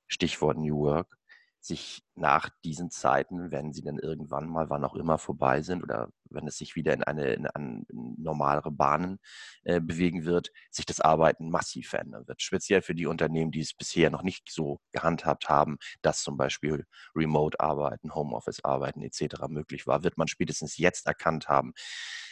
Stichwort 0.07 0.59
New 0.59 0.81
Work 0.81 1.20
sich 1.61 2.03
nach 2.15 2.49
diesen 2.65 2.91
Zeiten, 2.91 3.51
wenn 3.51 3.73
sie 3.73 3.83
dann 3.83 3.99
irgendwann 3.99 4.49
mal, 4.49 4.71
wann 4.71 4.85
auch 4.85 4.95
immer 4.95 5.19
vorbei 5.19 5.63
sind 5.63 5.83
oder 5.83 6.09
wenn 6.31 6.47
es 6.47 6.57
sich 6.57 6.75
wieder 6.75 6.95
in 6.95 7.03
eine, 7.03 7.33
in 7.35 7.47
eine 7.47 7.85
normalere 7.89 8.71
Bahnen 8.71 9.19
äh, 9.65 9.81
bewegen 9.81 10.25
wird, 10.25 10.51
sich 10.71 10.87
das 10.87 11.01
Arbeiten 11.01 11.51
massiv 11.51 11.89
verändern 11.91 12.27
wird. 12.27 12.41
Speziell 12.41 12.83
für 12.83 12.95
die 12.95 13.07
Unternehmen, 13.07 13.51
die 13.51 13.61
es 13.61 13.75
bisher 13.75 14.11
noch 14.11 14.23
nicht 14.23 14.51
so 14.51 14.81
gehandhabt 14.93 15.49
haben, 15.49 15.77
dass 16.03 16.23
zum 16.23 16.37
Beispiel 16.37 16.87
Remote-Arbeiten, 17.15 18.15
Homeoffice-Arbeiten 18.15 19.03
etc. 19.03 19.49
möglich 19.49 19.87
war, 19.87 20.03
wird 20.03 20.17
man 20.17 20.29
spätestens 20.29 20.79
jetzt 20.79 21.07
erkannt 21.07 21.49
haben, 21.49 21.75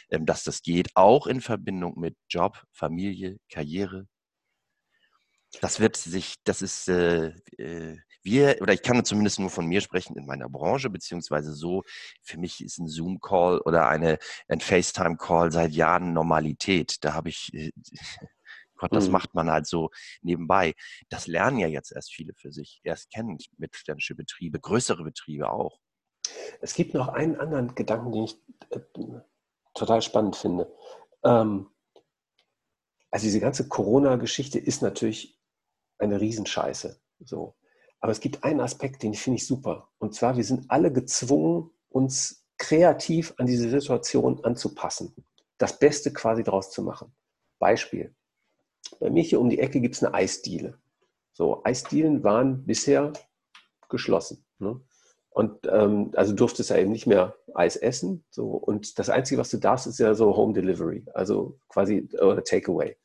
ähm, 0.09 0.25
dass 0.25 0.43
das 0.43 0.61
geht, 0.63 0.89
auch 0.95 1.27
in 1.27 1.41
Verbindung 1.41 1.99
mit 1.99 2.15
Job, 2.29 2.63
Familie, 2.71 3.37
Karriere, 3.51 4.07
das 5.61 5.79
wird 5.79 5.97
sich, 5.97 6.35
das 6.43 6.61
ist, 6.61 6.87
äh, 6.89 7.33
äh, 7.57 7.97
wir, 8.23 8.57
oder 8.61 8.73
ich 8.73 8.81
kann 8.81 9.03
zumindest 9.05 9.39
nur 9.39 9.49
von 9.49 9.65
mir 9.65 9.81
sprechen 9.81 10.15
in 10.17 10.25
meiner 10.25 10.49
Branche, 10.49 10.89
beziehungsweise 10.89 11.53
so, 11.53 11.83
für 12.21 12.37
mich 12.37 12.63
ist 12.63 12.79
ein 12.79 12.87
Zoom-Call 12.87 13.59
oder 13.59 13.87
eine, 13.87 14.17
ein 14.47 14.59
FaceTime-Call 14.59 15.51
seit 15.51 15.71
Jahren 15.71 16.13
Normalität. 16.13 17.03
Da 17.03 17.13
habe 17.13 17.29
ich, 17.29 17.53
äh, 17.53 17.71
Gott, 18.75 18.93
das 18.93 19.07
mhm. 19.07 19.13
macht 19.13 19.33
man 19.33 19.49
halt 19.51 19.67
so 19.67 19.89
nebenbei. 20.21 20.73
Das 21.09 21.27
lernen 21.27 21.59
ja 21.59 21.67
jetzt 21.67 21.91
erst 21.91 22.13
viele 22.13 22.33
für 22.33 22.51
sich, 22.51 22.79
erst 22.83 23.11
kennen 23.11 23.37
mittelständische 23.57 24.15
Betriebe, 24.15 24.59
größere 24.59 25.03
Betriebe 25.03 25.49
auch. 25.49 25.79
Es 26.61 26.73
gibt 26.73 26.93
noch 26.93 27.09
einen 27.09 27.37
anderen 27.37 27.75
Gedanken, 27.75 28.11
den 28.11 28.23
ich 28.25 28.37
äh, 28.69 28.79
total 29.73 30.01
spannend 30.01 30.35
finde. 30.35 30.71
Ähm, 31.23 31.69
also 33.11 33.23
diese 33.25 33.39
ganze 33.39 33.67
Corona-Geschichte 33.67 34.59
ist 34.59 34.81
natürlich 34.81 35.39
eine 35.97 36.21
Riesenscheiße. 36.21 36.99
So. 37.19 37.55
Aber 37.99 38.11
es 38.11 38.19
gibt 38.19 38.43
einen 38.43 38.61
Aspekt, 38.61 39.03
den 39.03 39.13
finde 39.13 39.37
ich 39.37 39.47
super. 39.47 39.89
Und 39.97 40.15
zwar, 40.15 40.37
wir 40.37 40.43
sind 40.43 40.69
alle 40.69 40.91
gezwungen, 40.91 41.71
uns 41.89 42.45
kreativ 42.57 43.33
an 43.37 43.45
diese 43.45 43.69
Situation 43.69 44.43
anzupassen. 44.43 45.13
Das 45.57 45.79
Beste 45.79 46.13
quasi 46.13 46.43
draus 46.43 46.71
zu 46.71 46.81
machen. 46.83 47.13
Beispiel. 47.57 48.13
Bei 48.99 49.09
mir 49.09 49.23
hier 49.23 49.41
um 49.41 49.49
die 49.49 49.59
Ecke 49.59 49.81
gibt 49.81 49.95
es 49.95 50.03
eine 50.03 50.13
Eisdiele. 50.13 50.77
So, 51.33 51.63
Eisdielen 51.63 52.23
waren 52.23 52.65
bisher 52.65 53.13
geschlossen. 53.89 54.45
Ne? 54.59 54.79
Und 55.29 55.67
ähm, 55.71 56.11
also 56.15 56.33
durftest 56.33 56.69
ja 56.69 56.77
eben 56.77 56.91
nicht 56.91 57.07
mehr 57.07 57.35
Eis 57.53 57.75
essen. 57.75 58.23
So, 58.29 58.49
und 58.51 58.99
das 58.99 59.09
Einzige, 59.09 59.39
was 59.39 59.49
du 59.49 59.57
darfst, 59.57 59.87
ist 59.87 59.99
ja 59.99 60.13
so 60.13 60.35
Home 60.35 60.53
Delivery, 60.53 61.05
also 61.13 61.59
quasi 61.69 62.09
oder 62.19 62.43
Takeaway 62.43 62.97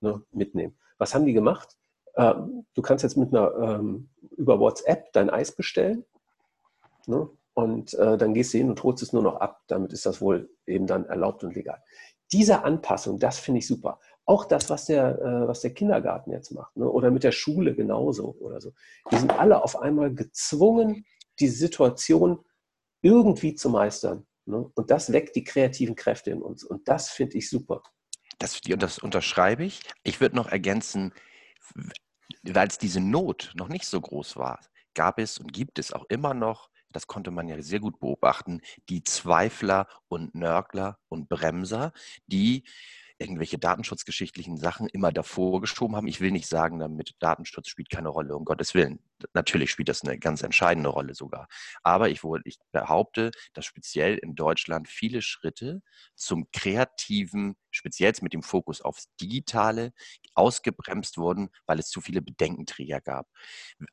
ne, 0.00 0.22
mitnehmen. 0.30 0.78
Was 0.98 1.14
haben 1.14 1.26
die 1.26 1.32
gemacht? 1.32 1.76
Äh, 2.14 2.34
du 2.74 2.82
kannst 2.82 3.02
jetzt 3.02 3.16
mit 3.16 3.34
einer, 3.34 3.54
ähm, 3.56 4.08
über 4.36 4.58
WhatsApp 4.58 5.12
dein 5.12 5.30
Eis 5.30 5.52
bestellen. 5.52 6.04
Ne? 7.06 7.28
Und 7.54 7.94
äh, 7.94 8.18
dann 8.18 8.34
gehst 8.34 8.52
du 8.52 8.58
hin 8.58 8.70
und 8.70 8.82
holst 8.82 9.02
es 9.02 9.12
nur 9.12 9.22
noch 9.22 9.36
ab. 9.36 9.62
Damit 9.68 9.92
ist 9.92 10.06
das 10.06 10.20
wohl 10.20 10.50
eben 10.66 10.86
dann 10.86 11.06
erlaubt 11.06 11.44
und 11.44 11.54
legal. 11.54 11.82
Diese 12.32 12.64
Anpassung, 12.64 13.18
das 13.18 13.38
finde 13.38 13.58
ich 13.58 13.66
super. 13.66 14.00
Auch 14.24 14.44
das, 14.46 14.70
was 14.70 14.86
der, 14.86 15.18
äh, 15.20 15.48
was 15.48 15.60
der 15.60 15.74
Kindergarten 15.74 16.32
jetzt 16.32 16.50
macht, 16.50 16.76
ne? 16.76 16.88
oder 16.88 17.10
mit 17.10 17.22
der 17.22 17.32
Schule 17.32 17.74
genauso 17.74 18.36
oder 18.40 18.60
so. 18.60 18.72
Wir 19.10 19.18
sind 19.18 19.38
alle 19.38 19.62
auf 19.62 19.78
einmal 19.80 20.12
gezwungen, 20.12 21.04
die 21.38 21.48
Situation 21.48 22.44
irgendwie 23.02 23.54
zu 23.54 23.68
meistern. 23.68 24.26
Ne? 24.46 24.70
Und 24.74 24.90
das 24.90 25.12
weckt 25.12 25.36
die 25.36 25.44
kreativen 25.44 25.94
Kräfte 25.94 26.30
in 26.30 26.42
uns. 26.42 26.64
Und 26.64 26.88
das 26.88 27.10
finde 27.10 27.36
ich 27.36 27.48
super. 27.48 27.82
Das, 28.38 28.60
das 28.62 28.98
unterschreibe 28.98 29.64
ich. 29.64 29.82
Ich 30.02 30.20
würde 30.20 30.36
noch 30.36 30.48
ergänzen, 30.48 31.12
weil 32.42 32.68
es 32.68 32.78
diese 32.78 33.00
Not 33.00 33.52
noch 33.54 33.68
nicht 33.68 33.86
so 33.86 34.00
groß 34.00 34.36
war, 34.36 34.60
gab 34.94 35.18
es 35.18 35.38
und 35.38 35.52
gibt 35.52 35.78
es 35.78 35.92
auch 35.92 36.04
immer 36.08 36.34
noch, 36.34 36.70
das 36.90 37.06
konnte 37.06 37.30
man 37.30 37.48
ja 37.48 37.60
sehr 37.60 37.80
gut 37.80 37.98
beobachten, 37.98 38.60
die 38.88 39.02
Zweifler 39.02 39.88
und 40.08 40.34
Nörgler 40.34 40.98
und 41.08 41.28
Bremser, 41.28 41.92
die 42.26 42.64
irgendwelche 43.18 43.58
datenschutzgeschichtlichen 43.58 44.56
Sachen 44.56 44.88
immer 44.88 45.12
davor 45.12 45.60
geschoben 45.60 45.96
haben. 45.96 46.06
Ich 46.06 46.20
will 46.20 46.30
nicht 46.30 46.48
sagen, 46.48 46.78
damit 46.78 47.14
Datenschutz 47.20 47.68
spielt 47.68 47.90
keine 47.90 48.08
Rolle, 48.08 48.36
um 48.36 48.44
Gottes 48.44 48.74
Willen. 48.74 49.00
Natürlich 49.32 49.70
spielt 49.70 49.88
das 49.88 50.02
eine 50.02 50.18
ganz 50.18 50.42
entscheidende 50.42 50.90
Rolle 50.90 51.14
sogar. 51.14 51.48
Aber 51.82 52.08
ich, 52.08 52.22
ich 52.44 52.58
behaupte, 52.72 53.30
dass 53.52 53.64
speziell 53.64 54.18
in 54.18 54.34
Deutschland 54.34 54.88
viele 54.88 55.22
Schritte 55.22 55.82
zum 56.14 56.50
kreativen, 56.52 57.56
speziell 57.70 58.04
mit 58.20 58.34
dem 58.34 58.42
Fokus 58.42 58.82
aufs 58.82 59.08
Digitale, 59.20 59.92
ausgebremst 60.34 61.16
wurden, 61.16 61.48
weil 61.66 61.78
es 61.78 61.88
zu 61.88 62.00
viele 62.00 62.20
Bedenkenträger 62.20 63.00
gab. 63.00 63.26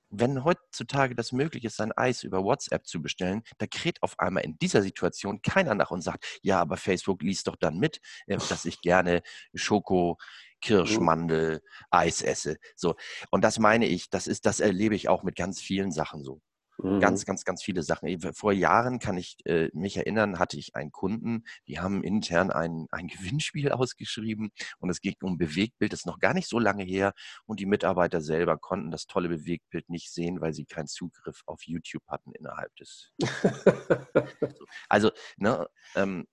Wenn 0.09 0.43
heutzutage 0.43 1.15
das 1.15 1.31
möglich 1.31 1.63
ist, 1.63 1.77
sein 1.77 1.91
Eis 1.93 2.23
über 2.23 2.43
WhatsApp 2.43 2.85
zu 2.85 3.01
bestellen, 3.01 3.43
da 3.57 3.67
kräht 3.67 4.01
auf 4.03 4.19
einmal 4.19 4.43
in 4.43 4.57
dieser 4.59 4.81
Situation 4.81 5.41
keiner 5.41 5.75
nach 5.75 5.91
und 5.91 6.01
sagt, 6.01 6.25
ja, 6.41 6.59
aber 6.59 6.77
Facebook 6.77 7.21
liest 7.21 7.47
doch 7.47 7.55
dann 7.55 7.77
mit, 7.77 8.01
äh, 8.27 8.37
dass 8.37 8.65
ich 8.65 8.81
gerne 8.81 9.21
Schoko 9.53 10.17
Kirschmandel, 10.61 11.61
Eis 11.89 12.21
esse. 12.21 12.57
So. 12.75 12.95
Und 13.31 13.43
das 13.43 13.59
meine 13.59 13.87
ich, 13.87 14.09
das 14.09 14.27
ist, 14.27 14.45
das 14.45 14.59
erlebe 14.59 14.95
ich 14.95 15.09
auch 15.09 15.23
mit 15.23 15.35
ganz 15.35 15.59
vielen 15.59 15.91
Sachen 15.91 16.23
so. 16.23 16.41
Mhm. 16.83 16.99
Ganz, 16.99 17.25
ganz, 17.25 17.45
ganz 17.45 17.63
viele 17.63 17.83
Sachen. 17.83 18.09
Vor 18.33 18.53
Jahren 18.53 18.99
kann 18.99 19.17
ich 19.17 19.37
äh, 19.45 19.69
mich 19.73 19.97
erinnern, 19.97 20.39
hatte 20.39 20.57
ich 20.57 20.75
einen 20.75 20.91
Kunden, 20.91 21.43
die 21.67 21.79
haben 21.79 22.03
intern 22.03 22.51
ein, 22.51 22.87
ein 22.91 23.07
Gewinnspiel 23.41 23.71
ausgeschrieben 23.71 24.51
und 24.79 24.89
es 24.89 25.01
ging 25.01 25.15
um 25.21 25.37
Bewegtbild, 25.37 25.93
das 25.93 26.01
ist 26.01 26.05
noch 26.05 26.19
gar 26.19 26.33
nicht 26.33 26.47
so 26.47 26.59
lange 26.59 26.83
her 26.83 27.13
und 27.45 27.59
die 27.59 27.65
Mitarbeiter 27.65 28.21
selber 28.21 28.57
konnten 28.57 28.91
das 28.91 29.05
tolle 29.05 29.29
Bewegtbild 29.29 29.89
nicht 29.89 30.11
sehen, 30.11 30.41
weil 30.41 30.53
sie 30.53 30.65
keinen 30.65 30.87
Zugriff 30.87 31.41
auf 31.45 31.61
YouTube 31.63 32.03
hatten 32.07 32.31
innerhalb 32.31 32.75
des. 32.77 33.11
also, 34.89 35.11
ne, 35.37 35.67
ähm, 35.95 36.25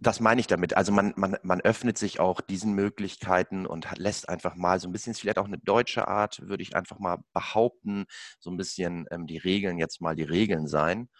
das 0.00 0.18
meine 0.18 0.40
ich 0.40 0.46
damit. 0.46 0.76
Also 0.76 0.92
man, 0.92 1.12
man, 1.16 1.36
man 1.42 1.60
öffnet 1.60 1.98
sich 1.98 2.20
auch 2.20 2.40
diesen 2.40 2.72
Möglichkeiten 2.72 3.66
und 3.66 3.86
lässt 3.98 4.28
einfach 4.28 4.56
mal 4.56 4.80
so 4.80 4.88
ein 4.88 4.92
bisschen, 4.92 5.14
vielleicht 5.14 5.38
auch 5.38 5.46
eine 5.46 5.58
deutsche 5.58 6.08
Art, 6.08 6.40
würde 6.48 6.62
ich 6.62 6.74
einfach 6.74 6.98
mal 6.98 7.18
behaupten, 7.34 8.06
so 8.38 8.50
ein 8.50 8.56
bisschen 8.56 9.06
ähm, 9.10 9.26
die 9.26 9.36
Regeln 9.36 9.78
jetzt 9.78 10.00
mal 10.00 10.16
die 10.16 10.22
Regeln 10.24 10.66
sein 10.66 11.10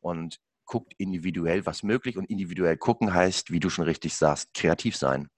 und 0.00 0.40
guckt 0.64 0.94
individuell, 0.96 1.66
was 1.66 1.82
möglich 1.82 2.16
und 2.16 2.30
individuell 2.30 2.78
gucken 2.78 3.12
heißt, 3.12 3.50
wie 3.50 3.60
du 3.60 3.68
schon 3.68 3.84
richtig 3.84 4.16
sagst, 4.16 4.54
kreativ 4.54 4.96
sein. 4.96 5.28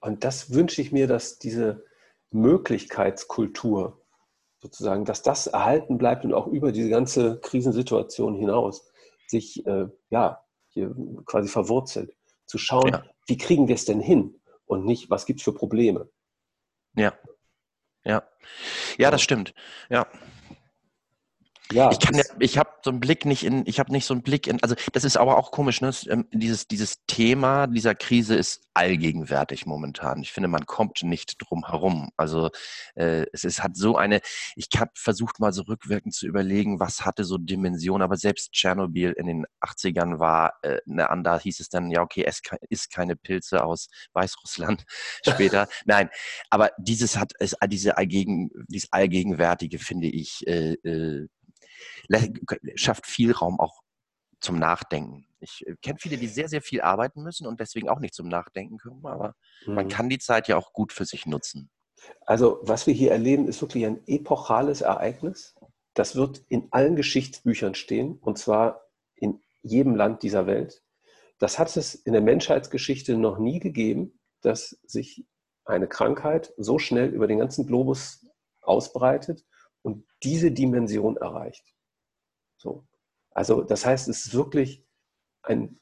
Und 0.00 0.24
das 0.24 0.54
wünsche 0.54 0.80
ich 0.80 0.92
mir, 0.92 1.06
dass 1.06 1.38
diese 1.38 1.84
Möglichkeitskultur 2.30 4.00
sozusagen, 4.62 5.04
dass 5.04 5.22
das 5.22 5.48
erhalten 5.48 5.98
bleibt 5.98 6.24
und 6.24 6.32
auch 6.32 6.46
über 6.46 6.72
diese 6.72 6.88
ganze 6.88 7.40
Krisensituation 7.40 8.34
hinaus 8.36 8.90
sich 9.26 9.66
äh, 9.66 9.86
ja 10.10 10.42
hier 10.70 10.94
quasi 11.26 11.48
verwurzelt. 11.48 12.16
Zu 12.46 12.58
schauen, 12.58 12.92
ja. 12.92 13.04
wie 13.26 13.36
kriegen 13.36 13.68
wir 13.68 13.76
es 13.76 13.84
denn 13.84 14.00
hin 14.00 14.40
und 14.66 14.84
nicht, 14.84 15.10
was 15.10 15.26
gibt 15.26 15.40
es 15.40 15.44
für 15.44 15.54
Probleme. 15.54 16.10
Ja. 16.96 17.12
Ja. 18.04 18.28
Ja, 18.98 19.10
das 19.10 19.22
stimmt. 19.22 19.54
Ja. 19.88 20.06
Ja, 21.72 21.90
ich 21.92 22.00
kann 22.00 22.16
ja, 22.16 22.24
ich 22.38 22.58
habe 22.58 22.70
so 22.82 22.90
einen 22.90 23.00
Blick 23.00 23.24
nicht 23.24 23.44
in, 23.44 23.62
ich 23.66 23.78
habe 23.78 23.92
nicht 23.92 24.04
so 24.04 24.14
einen 24.14 24.22
Blick 24.22 24.46
in, 24.46 24.62
also 24.62 24.74
das 24.92 25.04
ist 25.04 25.16
aber 25.16 25.36
auch 25.36 25.52
komisch, 25.52 25.80
ne? 25.80 25.90
Ähm, 26.08 26.26
dieses, 26.32 26.66
dieses 26.66 27.04
Thema 27.06 27.66
dieser 27.66 27.94
Krise 27.94 28.34
ist 28.34 28.62
allgegenwärtig 28.74 29.66
momentan. 29.66 30.22
Ich 30.22 30.32
finde, 30.32 30.48
man 30.48 30.66
kommt 30.66 31.02
nicht 31.02 31.36
drum 31.38 31.66
herum. 31.66 32.10
Also 32.16 32.50
äh, 32.94 33.26
es 33.32 33.44
ist, 33.44 33.62
hat 33.62 33.76
so 33.76 33.96
eine, 33.96 34.20
ich 34.56 34.68
habe 34.78 34.90
versucht 34.94 35.38
mal 35.38 35.52
so 35.52 35.62
rückwirkend 35.62 36.14
zu 36.14 36.26
überlegen, 36.26 36.80
was 36.80 37.04
hatte 37.04 37.24
so 37.24 37.38
Dimension, 37.38 38.02
aber 38.02 38.16
selbst 38.16 38.52
Tschernobyl 38.52 39.12
in 39.12 39.26
den 39.26 39.46
80ern 39.60 40.18
war 40.18 40.54
äh, 40.62 40.78
eine 40.88 41.10
andere, 41.10 41.38
hieß 41.40 41.60
es 41.60 41.68
dann, 41.68 41.90
ja 41.90 42.02
okay, 42.02 42.24
es 42.26 42.40
ist 42.68 42.92
keine 42.92 43.16
Pilze 43.16 43.64
aus 43.64 43.88
Weißrussland 44.12 44.84
später. 45.26 45.68
Nein, 45.84 46.08
aber 46.48 46.70
dieses 46.78 47.16
hat, 47.16 47.32
ist, 47.38 47.56
diese 47.68 47.96
allgegen, 47.96 48.50
dieses 48.68 48.92
Allgegenwärtige 48.92 49.78
finde 49.78 50.08
ich, 50.08 50.46
äh, 50.46 50.72
äh, 50.84 51.28
schafft 52.76 53.06
viel 53.06 53.32
Raum 53.32 53.60
auch 53.60 53.82
zum 54.40 54.58
Nachdenken. 54.58 55.26
Ich 55.40 55.66
äh, 55.66 55.76
kenne 55.82 55.98
viele, 56.00 56.16
die 56.16 56.26
sehr, 56.26 56.48
sehr 56.48 56.62
viel 56.62 56.80
arbeiten 56.80 57.22
müssen 57.22 57.46
und 57.46 57.60
deswegen 57.60 57.88
auch 57.88 58.00
nicht 58.00 58.14
zum 58.14 58.28
Nachdenken 58.28 58.78
kommen, 58.78 59.06
aber 59.06 59.34
mhm. 59.66 59.74
man 59.74 59.88
kann 59.88 60.08
die 60.08 60.18
Zeit 60.18 60.48
ja 60.48 60.56
auch 60.56 60.72
gut 60.72 60.92
für 60.92 61.04
sich 61.04 61.26
nutzen. 61.26 61.70
Also, 62.24 62.60
was 62.62 62.86
wir 62.86 62.94
hier 62.94 63.12
erleben, 63.12 63.46
ist 63.48 63.60
wirklich 63.60 63.84
ein 63.84 64.00
epochales 64.06 64.80
Ereignis. 64.80 65.54
Das 65.94 66.16
wird 66.16 66.42
in 66.48 66.68
allen 66.70 66.96
Geschichtsbüchern 66.96 67.74
stehen, 67.74 68.18
und 68.18 68.38
zwar 68.38 68.82
in 69.16 69.40
jedem 69.62 69.94
Land 69.94 70.22
dieser 70.22 70.46
Welt. 70.46 70.82
Das 71.38 71.58
hat 71.58 71.74
es 71.76 71.94
in 71.94 72.12
der 72.14 72.22
Menschheitsgeschichte 72.22 73.16
noch 73.16 73.38
nie 73.38 73.60
gegeben, 73.60 74.18
dass 74.40 74.78
sich 74.86 75.26
eine 75.64 75.88
Krankheit 75.88 76.54
so 76.56 76.78
schnell 76.78 77.10
über 77.10 77.26
den 77.26 77.38
ganzen 77.38 77.66
Globus 77.66 78.26
ausbreitet 78.62 79.44
und 79.82 80.06
diese 80.22 80.50
Dimension 80.52 81.16
erreicht. 81.16 81.74
So. 82.56 82.84
Also 83.30 83.62
das 83.62 83.86
heißt, 83.86 84.08
es 84.08 84.26
ist 84.26 84.34
wirklich 84.34 84.84
ein, 85.42 85.80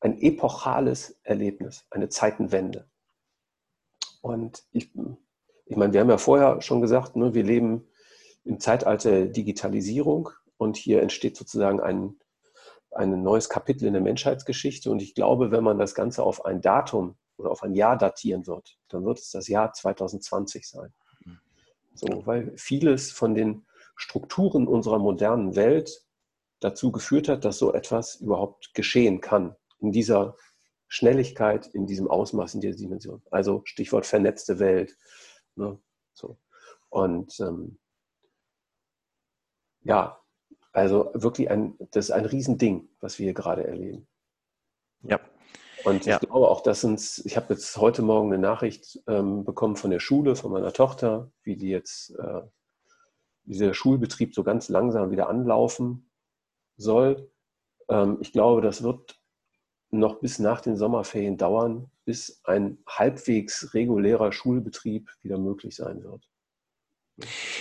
ein 0.00 0.20
epochales 0.20 1.18
Erlebnis, 1.22 1.86
eine 1.90 2.08
Zeitenwende. 2.08 2.88
Und 4.20 4.64
ich, 4.72 4.90
ich 5.66 5.76
meine, 5.76 5.92
wir 5.92 6.00
haben 6.00 6.10
ja 6.10 6.18
vorher 6.18 6.60
schon 6.60 6.80
gesagt, 6.80 7.16
ne, 7.16 7.34
wir 7.34 7.44
leben 7.44 7.88
im 8.44 8.60
Zeitalter 8.60 9.26
Digitalisierung 9.26 10.30
und 10.56 10.76
hier 10.76 11.02
entsteht 11.02 11.36
sozusagen 11.36 11.80
ein, 11.80 12.18
ein 12.90 13.22
neues 13.22 13.48
Kapitel 13.48 13.86
in 13.86 13.92
der 13.92 14.02
Menschheitsgeschichte. 14.02 14.90
Und 14.90 15.02
ich 15.02 15.14
glaube, 15.14 15.50
wenn 15.50 15.64
man 15.64 15.78
das 15.78 15.94
Ganze 15.94 16.22
auf 16.22 16.44
ein 16.44 16.60
Datum 16.60 17.16
oder 17.36 17.50
auf 17.50 17.62
ein 17.62 17.74
Jahr 17.74 17.96
datieren 17.96 18.46
wird, 18.46 18.78
dann 18.88 19.04
wird 19.04 19.18
es 19.18 19.30
das 19.30 19.48
Jahr 19.48 19.72
2020 19.72 20.68
sein. 20.68 20.92
So, 21.98 22.26
weil 22.26 22.56
vieles 22.56 23.10
von 23.10 23.34
den 23.34 23.66
Strukturen 23.96 24.68
unserer 24.68 24.98
modernen 24.98 25.56
Welt 25.56 26.06
dazu 26.60 26.92
geführt 26.92 27.28
hat, 27.28 27.44
dass 27.44 27.58
so 27.58 27.72
etwas 27.72 28.16
überhaupt 28.16 28.72
geschehen 28.74 29.20
kann. 29.20 29.56
In 29.80 29.90
dieser 29.90 30.36
Schnelligkeit, 30.86 31.66
in 31.68 31.86
diesem 31.86 32.08
Ausmaß, 32.08 32.54
in 32.54 32.60
dieser 32.60 32.78
Dimension. 32.78 33.22
Also 33.30 33.62
Stichwort 33.64 34.06
vernetzte 34.06 34.58
Welt. 34.58 34.96
Ne? 35.56 35.78
So. 36.14 36.38
Und 36.88 37.38
ähm, 37.40 37.78
ja, 39.82 40.20
also 40.72 41.10
wirklich 41.14 41.50
ein, 41.50 41.76
das 41.90 42.06
ist 42.06 42.10
ein 42.12 42.24
Riesending, 42.24 42.88
was 43.00 43.18
wir 43.18 43.24
hier 43.24 43.34
gerade 43.34 43.66
erleben. 43.66 44.06
Ja. 45.02 45.20
Und 45.88 46.00
ich 46.00 46.06
ja. 46.06 46.18
glaube 46.18 46.48
auch, 46.48 46.60
dass 46.60 46.84
uns, 46.84 47.24
ich 47.24 47.36
habe 47.36 47.54
jetzt 47.54 47.76
heute 47.76 48.02
Morgen 48.02 48.32
eine 48.32 48.40
Nachricht 48.40 49.00
ähm, 49.06 49.44
bekommen 49.44 49.76
von 49.76 49.90
der 49.90 50.00
Schule, 50.00 50.36
von 50.36 50.52
meiner 50.52 50.72
Tochter, 50.72 51.30
wie 51.42 51.56
die 51.56 51.68
jetzt, 51.68 52.10
äh, 52.18 52.42
dieser 53.44 53.72
Schulbetrieb 53.72 54.34
so 54.34 54.44
ganz 54.44 54.68
langsam 54.68 55.10
wieder 55.10 55.28
anlaufen 55.28 56.10
soll. 56.76 57.30
Ähm, 57.88 58.18
ich 58.20 58.32
glaube, 58.32 58.60
das 58.60 58.82
wird 58.82 59.18
noch 59.90 60.20
bis 60.20 60.38
nach 60.38 60.60
den 60.60 60.76
Sommerferien 60.76 61.38
dauern, 61.38 61.90
bis 62.04 62.40
ein 62.44 62.78
halbwegs 62.86 63.72
regulärer 63.72 64.32
Schulbetrieb 64.32 65.10
wieder 65.22 65.38
möglich 65.38 65.76
sein 65.76 66.02
wird. 66.04 66.28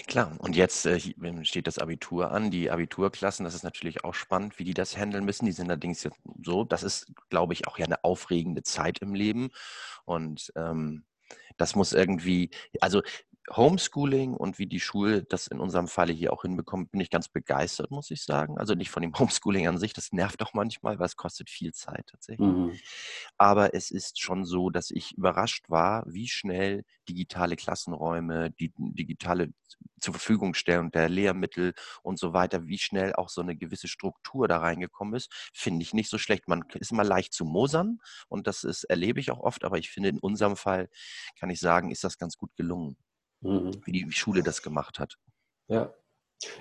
Klar, 0.07 0.35
und 0.39 0.55
jetzt 0.55 0.85
äh, 0.85 0.99
steht 1.43 1.67
das 1.67 1.79
Abitur 1.79 2.31
an, 2.31 2.51
die 2.51 2.69
Abiturklassen, 2.69 3.43
das 3.43 3.55
ist 3.55 3.63
natürlich 3.63 4.03
auch 4.03 4.13
spannend, 4.13 4.59
wie 4.59 4.63
die 4.63 4.73
das 4.73 4.95
handeln 4.97 5.25
müssen. 5.25 5.45
Die 5.45 5.51
sind 5.51 5.69
allerdings 5.69 6.03
jetzt 6.03 6.17
so, 6.43 6.63
das 6.63 6.83
ist, 6.83 7.11
glaube 7.29 7.53
ich, 7.53 7.67
auch 7.67 7.77
ja 7.79 7.85
eine 7.85 8.03
aufregende 8.03 8.61
Zeit 8.63 8.99
im 8.99 9.15
Leben. 9.15 9.49
Und 10.05 10.51
ähm, 10.55 11.05
das 11.57 11.75
muss 11.75 11.93
irgendwie, 11.93 12.51
also 12.81 13.01
Homeschooling 13.55 14.33
und 14.33 14.59
wie 14.59 14.67
die 14.67 14.79
Schule 14.79 15.23
das 15.23 15.47
in 15.47 15.59
unserem 15.59 15.87
Falle 15.87 16.11
hier 16.11 16.33
auch 16.33 16.41
hinbekommt, 16.41 16.91
bin 16.91 16.99
ich 16.99 17.09
ganz 17.09 17.29
begeistert, 17.29 17.91
muss 17.91 18.11
ich 18.11 18.23
sagen. 18.23 18.57
Also 18.57 18.73
nicht 18.73 18.91
von 18.91 19.01
dem 19.01 19.13
Homeschooling 19.17 19.67
an 19.67 19.77
sich, 19.77 19.93
das 19.93 20.11
nervt 20.11 20.41
auch 20.43 20.53
manchmal, 20.53 20.99
weil 20.99 21.05
es 21.05 21.15
kostet 21.15 21.49
viel 21.49 21.73
Zeit 21.73 22.07
tatsächlich. 22.07 22.47
Mhm. 22.47 22.77
Aber 23.37 23.73
es 23.73 23.91
ist 23.91 24.19
schon 24.19 24.45
so, 24.45 24.69
dass 24.69 24.91
ich 24.91 25.13
überrascht 25.17 25.69
war, 25.69 26.03
wie 26.07 26.27
schnell 26.27 26.83
digitale 27.07 27.55
Klassenräume, 27.55 28.51
die 28.51 28.73
digitale 28.77 29.53
zur 29.99 30.13
Verfügung 30.13 30.53
stellen 30.53 30.91
der 30.91 31.09
Lehrmittel 31.09 31.73
und 32.03 32.19
so 32.19 32.33
weiter, 32.33 32.67
wie 32.67 32.77
schnell 32.77 33.13
auch 33.13 33.29
so 33.29 33.41
eine 33.41 33.55
gewisse 33.55 33.87
Struktur 33.87 34.47
da 34.47 34.57
reingekommen 34.57 35.15
ist, 35.15 35.31
finde 35.53 35.83
ich 35.83 35.93
nicht 35.93 36.09
so 36.09 36.17
schlecht. 36.17 36.47
Man 36.47 36.63
ist 36.75 36.91
immer 36.91 37.03
leicht 37.03 37.33
zu 37.33 37.45
mosern 37.45 37.99
und 38.27 38.47
das 38.47 38.63
ist, 38.63 38.83
erlebe 38.85 39.19
ich 39.19 39.31
auch 39.31 39.39
oft, 39.39 39.63
aber 39.63 39.77
ich 39.77 39.89
finde 39.89 40.09
in 40.09 40.19
unserem 40.19 40.55
Fall, 40.57 40.89
kann 41.39 41.49
ich 41.49 41.59
sagen, 41.59 41.91
ist 41.91 42.03
das 42.03 42.17
ganz 42.17 42.37
gut 42.37 42.55
gelungen 42.55 42.97
mhm. 43.41 43.71
wie 43.85 43.91
die 43.91 44.11
Schule 44.11 44.43
das 44.43 44.61
gemacht 44.61 44.99
hat. 44.99 45.17
Ja. 45.67 45.93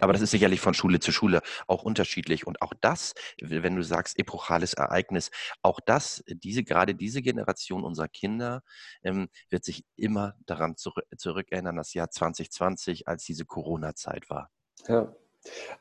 Aber 0.01 0.13
das 0.13 0.23
ist 0.23 0.31
sicherlich 0.31 0.61
von 0.61 0.75
Schule 0.75 1.01
zu 1.01 1.13
Schule 1.13 1.43
auch 1.67 1.83
unterschiedlich. 1.83 2.47
Und 2.47 2.63
auch 2.63 2.73
das, 2.81 3.15
wenn 3.41 3.77
du 3.77 3.83
sagst, 3.83 4.19
epochales 4.19 4.75
Ereignis, 4.75 5.31
auch 5.63 5.81
das, 5.85 6.25
diese, 6.27 6.65
gerade 6.65 6.95
diese 6.95 7.21
Generation 7.23 7.85
unserer 7.85 8.09
Kinder 8.09 8.63
ähm, 9.03 9.29
wird 9.51 9.65
sich 9.65 9.85
immer 9.97 10.35
daran 10.47 10.77
zurück, 10.77 11.05
zurückerinnern, 11.17 11.77
das 11.77 11.93
Jahr 11.95 12.11
2020, 12.11 13.07
als 13.07 13.25
diese 13.25 13.45
Corona-Zeit 13.45 14.31
war. 14.31 14.51
Ja, 14.89 15.15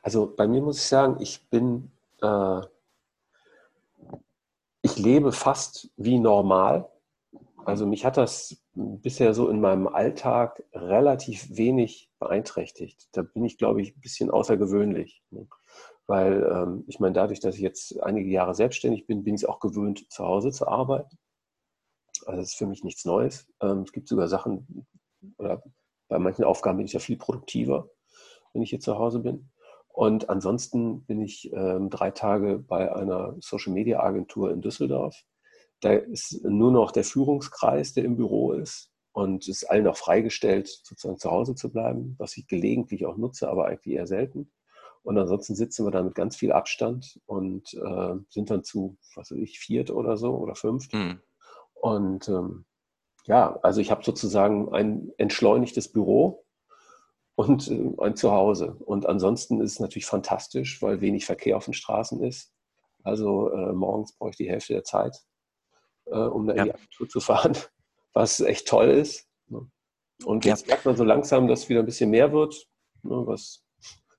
also 0.02 0.26
bei 0.34 0.46
mir 0.46 0.60
muss 0.60 0.78
ich 0.78 0.86
sagen, 0.86 1.16
ich 1.20 1.48
bin, 1.48 1.90
äh, 2.20 2.60
ich 4.82 4.98
lebe 4.98 5.32
fast 5.32 5.90
wie 5.96 6.18
normal. 6.18 6.88
Also 7.66 7.84
mich 7.84 8.04
hat 8.04 8.16
das 8.16 8.62
bisher 8.74 9.34
so 9.34 9.48
in 9.48 9.60
meinem 9.60 9.88
Alltag 9.88 10.62
relativ 10.72 11.48
wenig 11.50 12.12
beeinträchtigt. 12.20 13.08
Da 13.10 13.22
bin 13.22 13.44
ich, 13.44 13.58
glaube 13.58 13.82
ich, 13.82 13.96
ein 13.96 14.00
bisschen 14.00 14.30
außergewöhnlich. 14.30 15.20
Ne? 15.30 15.48
Weil 16.06 16.44
ähm, 16.44 16.84
ich 16.86 17.00
meine, 17.00 17.14
dadurch, 17.14 17.40
dass 17.40 17.56
ich 17.56 17.62
jetzt 17.62 18.00
einige 18.00 18.30
Jahre 18.30 18.54
selbstständig 18.54 19.08
bin, 19.08 19.24
bin 19.24 19.34
ich 19.34 19.42
es 19.42 19.48
auch 19.48 19.58
gewöhnt, 19.58 20.06
zu 20.12 20.24
Hause 20.24 20.52
zu 20.52 20.68
arbeiten. 20.68 21.18
Also 22.24 22.40
das 22.40 22.50
ist 22.50 22.56
für 22.56 22.68
mich 22.68 22.84
nichts 22.84 23.04
Neues. 23.04 23.48
Ähm, 23.60 23.80
es 23.80 23.90
gibt 23.90 24.06
sogar 24.06 24.28
Sachen, 24.28 24.86
oder 25.36 25.60
bei 26.08 26.20
manchen 26.20 26.44
Aufgaben 26.44 26.76
bin 26.76 26.86
ich 26.86 26.92
ja 26.92 27.00
viel 27.00 27.18
produktiver, 27.18 27.90
wenn 28.52 28.62
ich 28.62 28.70
hier 28.70 28.80
zu 28.80 28.96
Hause 28.96 29.18
bin. 29.18 29.50
Und 29.88 30.30
ansonsten 30.30 31.04
bin 31.04 31.20
ich 31.20 31.52
ähm, 31.52 31.90
drei 31.90 32.12
Tage 32.12 32.60
bei 32.60 32.94
einer 32.94 33.34
Social-Media-Agentur 33.40 34.52
in 34.52 34.62
Düsseldorf 34.62 35.24
da 35.80 35.92
ist 35.92 36.42
nur 36.44 36.72
noch 36.72 36.92
der 36.92 37.04
Führungskreis, 37.04 37.92
der 37.92 38.04
im 38.04 38.16
Büro 38.16 38.52
ist 38.52 38.90
und 39.12 39.44
es 39.44 39.62
ist 39.62 39.70
allen 39.70 39.86
auch 39.86 39.96
freigestellt, 39.96 40.68
sozusagen 40.68 41.18
zu 41.18 41.30
Hause 41.30 41.54
zu 41.54 41.70
bleiben, 41.70 42.16
was 42.18 42.36
ich 42.36 42.46
gelegentlich 42.46 43.06
auch 43.06 43.16
nutze, 43.16 43.48
aber 43.48 43.66
eigentlich 43.66 43.94
eher 43.94 44.06
selten. 44.06 44.52
Und 45.02 45.16
ansonsten 45.18 45.54
sitzen 45.54 45.86
wir 45.86 45.90
da 45.90 46.02
mit 46.02 46.14
ganz 46.14 46.36
viel 46.36 46.52
Abstand 46.52 47.20
und 47.26 47.72
äh, 47.74 48.14
sind 48.28 48.50
dann 48.50 48.64
zu, 48.64 48.98
was 49.14 49.30
weiß 49.30 49.38
ich, 49.38 49.58
viert 49.60 49.90
oder 49.90 50.16
so 50.16 50.34
oder 50.34 50.54
fünft. 50.54 50.92
Mhm. 50.92 51.20
Und 51.74 52.28
ähm, 52.28 52.64
ja, 53.24 53.58
also 53.62 53.80
ich 53.80 53.90
habe 53.90 54.04
sozusagen 54.04 54.72
ein 54.74 55.12
entschleunigtes 55.16 55.92
Büro 55.92 56.44
und 57.36 57.70
äh, 57.70 57.92
ein 57.98 58.16
Zuhause. 58.16 58.76
Und 58.84 59.06
ansonsten 59.06 59.60
ist 59.60 59.72
es 59.72 59.80
natürlich 59.80 60.06
fantastisch, 60.06 60.82
weil 60.82 61.00
wenig 61.00 61.24
Verkehr 61.24 61.56
auf 61.56 61.66
den 61.66 61.74
Straßen 61.74 62.22
ist. 62.22 62.52
Also 63.04 63.50
äh, 63.50 63.72
morgens 63.72 64.16
brauche 64.18 64.30
ich 64.30 64.36
die 64.36 64.50
Hälfte 64.50 64.72
der 64.72 64.84
Zeit 64.84 65.24
äh, 66.06 66.16
um 66.16 66.46
da 66.46 66.54
ja. 66.54 66.62
in 66.62 66.68
die 66.68 66.74
Agentur 66.74 67.08
zu 67.08 67.20
fahren, 67.20 67.56
was 68.12 68.40
echt 68.40 68.68
toll 68.68 68.90
ist. 68.90 69.26
Ne? 69.48 69.68
Und 70.24 70.44
jetzt 70.44 70.62
ja. 70.62 70.68
merkt 70.68 70.86
man 70.86 70.96
so 70.96 71.04
langsam, 71.04 71.48
dass 71.48 71.68
wieder 71.68 71.80
ein 71.80 71.86
bisschen 71.86 72.10
mehr 72.10 72.32
wird, 72.32 72.66
ne, 73.02 73.22
was 73.26 73.62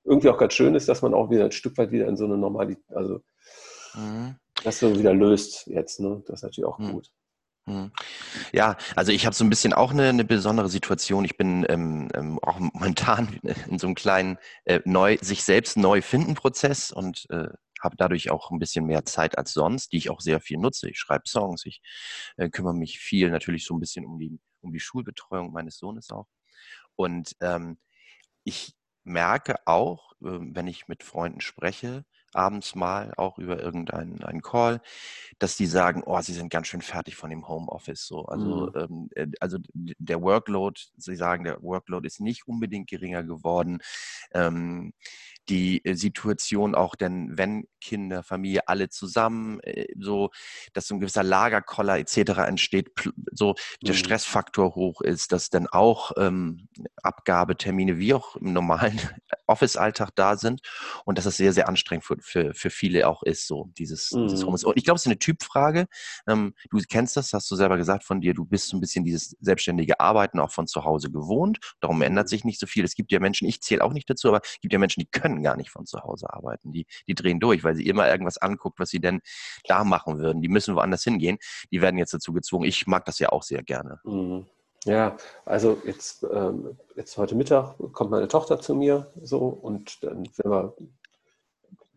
irgendwie 0.04 0.30
auch 0.30 0.38
ganz 0.38 0.54
schön 0.54 0.76
ist, 0.76 0.88
dass 0.88 1.02
man 1.02 1.14
auch 1.14 1.30
wieder 1.30 1.46
ein 1.46 1.52
Stück 1.52 1.78
weit 1.78 1.92
wieder 1.92 2.08
in 2.08 2.16
so 2.16 2.26
eine 2.26 2.38
Normalität, 2.38 2.84
also 2.96 3.22
mhm. 3.96 4.36
das 4.64 4.80
so 4.80 4.98
wieder 4.98 5.14
löst 5.14 5.68
jetzt. 5.68 6.00
Ne? 6.00 6.24
Das 6.28 6.40
ist 6.40 6.44
natürlich 6.44 6.68
auch 6.68 6.80
mhm. 6.80 6.92
gut. 6.94 7.12
Mhm. 7.68 7.92
Ja, 8.54 8.78
also 8.96 9.12
ich 9.12 9.26
habe 9.26 9.36
so 9.36 9.44
ein 9.44 9.50
bisschen 9.50 9.74
auch 9.74 9.92
eine, 9.92 10.10
eine 10.10 10.24
besondere 10.24 10.70
Situation. 10.70 11.26
Ich 11.26 11.38
bin 11.38 11.66
ähm, 11.68 12.08
ähm, 12.14 12.40
auch 12.42 12.60
momentan 12.60 13.40
in 13.70 13.78
so 13.78 13.88
einem 13.88 13.96
kleinen 13.96 14.38
äh, 14.64 14.80
neu, 14.86 15.18
sich 15.22 15.44
selbst 15.44 15.78
neu 15.78 16.02
finden 16.02 16.34
Prozess 16.34 16.92
und 16.92 17.30
äh, 17.30 17.50
habe 17.88 17.96
dadurch 17.98 18.30
auch 18.30 18.52
ein 18.52 18.60
bisschen 18.60 18.86
mehr 18.86 19.06
Zeit 19.06 19.38
als 19.38 19.54
sonst, 19.54 19.94
die 19.94 19.98
ich 19.98 20.10
auch 20.10 20.20
sehr 20.20 20.42
viel 20.42 20.58
nutze. 20.58 20.90
Ich 20.90 21.00
schreibe 21.00 21.24
Songs, 21.28 21.66
ich 21.66 21.82
äh, 22.36 22.50
kümmere 22.50 22.76
mich 22.76 23.00
viel 23.00 23.32
natürlich 23.32 23.66
so 23.66 23.74
ein 23.74 23.80
bisschen 23.80 24.06
um 24.06 24.20
die, 24.20 24.40
um 24.62 24.74
die 24.74 24.82
Schulbetreuung 24.82 25.54
meines 25.54 25.78
Sohnes 25.78 26.12
auch. 26.12 26.28
Und 26.96 27.36
ähm, 27.42 27.80
ich 28.44 28.76
merke 29.06 29.56
auch, 29.66 30.12
äh, 30.22 30.40
wenn 30.42 30.68
ich 30.68 30.90
mit 30.90 31.04
Freunden 31.04 31.40
spreche, 31.40 32.06
abends 32.34 32.76
mal 32.76 33.14
auch 33.18 33.38
über 33.38 33.62
irgendeinen 33.62 34.24
einen 34.24 34.42
Call, 34.42 34.82
dass 35.40 35.56
die 35.56 35.66
sagen, 35.66 36.04
oh, 36.06 36.20
sie 36.22 36.34
sind 36.34 36.50
ganz 36.50 36.68
schön 36.68 36.82
fertig 36.82 37.16
von 37.16 37.30
dem 37.30 37.48
Homeoffice. 37.48 38.06
So. 38.06 38.26
Also, 38.26 38.68
mhm. 38.68 38.72
ähm, 38.76 39.10
äh, 39.16 39.28
also 39.40 39.58
der 39.74 40.22
Workload, 40.22 40.80
sie 40.98 41.16
sagen, 41.16 41.44
der 41.44 41.62
Workload 41.62 42.06
ist 42.06 42.20
nicht 42.20 42.48
unbedingt 42.48 42.90
geringer 42.90 43.24
geworden. 43.24 43.80
Ähm, 44.34 44.94
die 45.50 45.84
äh, 45.86 45.94
Situation 45.96 46.76
auch, 46.76 46.96
denn 46.96 47.38
wenn 47.38 47.68
Kinder, 47.80 48.24
Familie, 48.24 48.68
alle 48.68 48.90
zusammen, 48.90 49.60
äh, 49.62 49.88
so, 49.98 50.30
dass 50.74 50.88
so 50.88 50.96
ein 50.96 51.00
gewisser 51.00 51.24
Lagerkoller 51.24 51.98
etc. 52.00 52.40
entsteht, 52.48 52.90
so 53.32 53.56
der 53.82 53.94
mhm. 53.94 54.00
Stressfaktor 54.00 54.76
hoch 54.76 55.02
ist, 55.02 55.32
dass 55.32 55.50
dann 55.50 55.68
auch 55.68 56.12
ähm, 56.18 56.68
Abgabetermine 57.02 57.98
wie 57.98 58.14
auch 58.14 58.36
im 58.36 58.54
normalen 58.54 59.00
Office-Alltag 59.48 60.12
da 60.16 60.38
sind 60.38 60.62
und 61.06 61.18
dass 61.18 61.26
das 61.26 61.38
sehr, 61.38 61.54
sehr 61.54 61.68
anstrengend 61.68 62.06
für, 62.06 62.18
für, 62.20 62.54
für 62.54 62.70
viele 62.70 63.08
auch 63.08 63.24
ist, 63.24 63.48
so 63.48 63.70
dieses, 63.78 64.12
mhm. 64.12 64.28
dieses 64.28 64.44
Homeoffice. 64.44 64.66
Und 64.66 64.78
ich 64.78 64.84
glaube, 64.84 64.96
es 64.96 65.04
ist 65.04 65.08
eine 65.08 65.20
Typfrage. 65.20 65.88
Ähm, 66.28 66.54
du 66.70 66.80
kennst 66.88 67.18
das, 67.18 67.34
hast 67.34 67.50
du 67.50 67.56
selber 67.56 67.78
gesagt 67.78 68.04
von 68.04 68.22
dir, 68.22 68.34
du 68.34 68.46
bist 68.46 68.70
so 68.70 68.78
ein 68.78 68.82
bisschen 68.82 69.04
dieses 69.04 69.36
selbstständige 69.40 70.00
Arbeiten 70.00 70.40
auch 70.40 70.52
von 70.52 70.68
zu 70.68 70.84
Hause 70.84 71.12
gewohnt. 71.12 71.58
Darum 71.80 72.02
ändert 72.02 72.30
sich 72.30 72.44
nicht 72.44 72.60
so 72.60 72.68
viel. 72.68 72.84
Es 72.84 72.96
gibt 72.96 73.12
ja 73.12 73.20
Menschen, 73.20 73.48
ich 73.48 73.62
zähle 73.62 73.84
auch 73.84 73.94
nicht 73.94 74.10
dazu, 74.10 74.28
aber 74.30 74.42
es 74.44 74.60
gibt 74.62 74.74
ja 74.74 74.80
Menschen, 74.80 75.00
die 75.02 75.08
können 75.08 75.44
gar 75.44 75.58
nicht 75.58 75.70
von 75.70 75.86
zu 75.86 76.02
Hause 76.02 76.32
arbeiten. 76.32 76.72
Die, 76.72 76.86
die 77.08 77.16
drehen 77.16 77.40
durch, 77.40 77.64
weil 77.64 77.76
sie 77.76 77.88
immer 77.88 78.10
irgendwas 78.10 78.38
anguckt, 78.38 78.80
was 78.80 78.90
sie 78.90 79.00
denn 79.00 79.22
da 79.66 79.84
machen 79.84 80.20
würden. 80.20 80.42
Die 80.42 80.50
müssen 80.50 80.76
woanders 80.76 81.04
hingehen. 81.04 81.38
Die 81.72 81.82
werden 81.82 81.98
jetzt 81.98 82.14
dazu 82.14 82.34
gezwungen. 82.34 82.68
Ich 82.68 82.88
mag 82.88 83.06
das 83.06 83.20
ja 83.20 83.30
auch 83.30 83.44
sehr 83.44 83.64
gerne. 83.64 84.00
Mhm. 84.04 84.46
Ja, 84.88 85.18
also 85.44 85.78
jetzt, 85.86 86.26
ähm, 86.32 86.78
jetzt 86.96 87.18
heute 87.18 87.36
Mittag 87.36 87.76
kommt 87.92 88.10
meine 88.10 88.30
Tochter 88.30 88.62
zu 88.62 88.74
mir 88.74 89.12
so 89.22 89.40
und 89.40 90.02
dann 90.02 90.26
werden 90.38 90.52
wir 90.52 90.74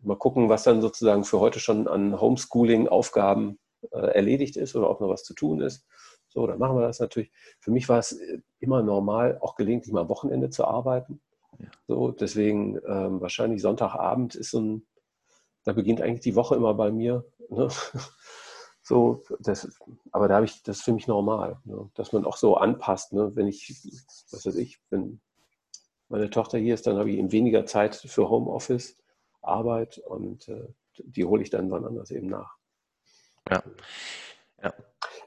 mal 0.01 0.17
gucken, 0.17 0.49
was 0.49 0.63
dann 0.63 0.81
sozusagen 0.81 1.23
für 1.23 1.39
heute 1.39 1.61
schon 1.61 1.87
an 1.87 2.19
Homeschooling-Aufgaben 2.19 3.59
äh, 3.91 3.97
erledigt 3.97 4.57
ist 4.57 4.75
oder 4.75 4.89
ob 4.89 4.99
noch 4.99 5.07
was 5.07 5.23
zu 5.23 5.33
tun 5.33 5.61
ist. 5.61 5.85
So, 6.27 6.45
dann 6.45 6.59
machen 6.59 6.75
wir 6.75 6.81
das 6.81 6.99
natürlich. 6.99 7.31
Für 7.61 7.71
mich 7.71 7.87
war 7.87 7.99
es 7.99 8.19
immer 8.59 8.83
normal, 8.83 9.37
auch 9.39 9.55
gelegentlich 9.55 9.93
mal 9.93 10.01
am 10.01 10.09
Wochenende 10.09 10.49
zu 10.49 10.65
arbeiten. 10.65 11.21
Ja. 11.59 11.67
So, 11.87 12.11
deswegen 12.11 12.77
ähm, 12.85 13.21
wahrscheinlich 13.21 13.61
Sonntagabend 13.61 14.35
ist 14.35 14.51
so 14.51 14.59
ein, 14.59 14.87
da 15.63 15.71
beginnt 15.71 16.01
eigentlich 16.01 16.21
die 16.21 16.35
Woche 16.35 16.55
immer 16.55 16.73
bei 16.73 16.91
mir. 16.91 17.23
Ne? 17.49 17.69
So, 18.83 19.23
das, 19.39 19.79
aber 20.11 20.27
da 20.27 20.35
habe 20.35 20.45
ich, 20.45 20.63
das 20.63 20.77
ist 20.77 20.83
für 20.83 20.93
mich 20.93 21.07
normal, 21.07 21.59
ne? 21.65 21.89
dass 21.93 22.13
man 22.13 22.25
auch 22.25 22.37
so 22.37 22.57
anpasst. 22.57 23.13
Ne? 23.13 23.35
Wenn 23.35 23.47
ich, 23.47 23.69
was 24.31 24.45
weiß 24.45 24.55
ich, 24.55 24.79
wenn 24.89 25.21
meine 26.09 26.29
Tochter 26.29 26.57
hier 26.57 26.73
ist, 26.73 26.87
dann 26.87 26.97
habe 26.97 27.09
ich 27.11 27.17
eben 27.17 27.31
weniger 27.31 27.65
Zeit 27.65 27.95
für 27.95 28.29
Homeoffice, 28.29 28.97
Arbeit 29.41 29.99
und 29.99 30.47
äh, 30.49 30.67
die 30.97 31.25
hole 31.25 31.41
ich 31.41 31.49
dann 31.49 31.71
wann 31.71 31.85
anders 31.85 32.11
eben 32.11 32.27
nach. 32.27 32.57
Ja. 33.49 33.63
ja. 34.61 34.73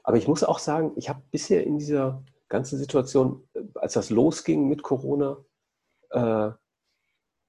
Aber 0.03 0.17
ich 0.17 0.27
muss 0.27 0.43
auch 0.43 0.59
sagen, 0.59 0.91
ich 0.95 1.09
habe 1.09 1.21
bisher 1.31 1.63
in 1.63 1.79
dieser 1.79 2.23
ganzen 2.49 2.77
Situation, 2.77 3.47
als 3.75 3.93
das 3.93 4.09
losging 4.09 4.67
mit 4.67 4.83
Corona, 4.83 5.43
äh, 6.11 6.51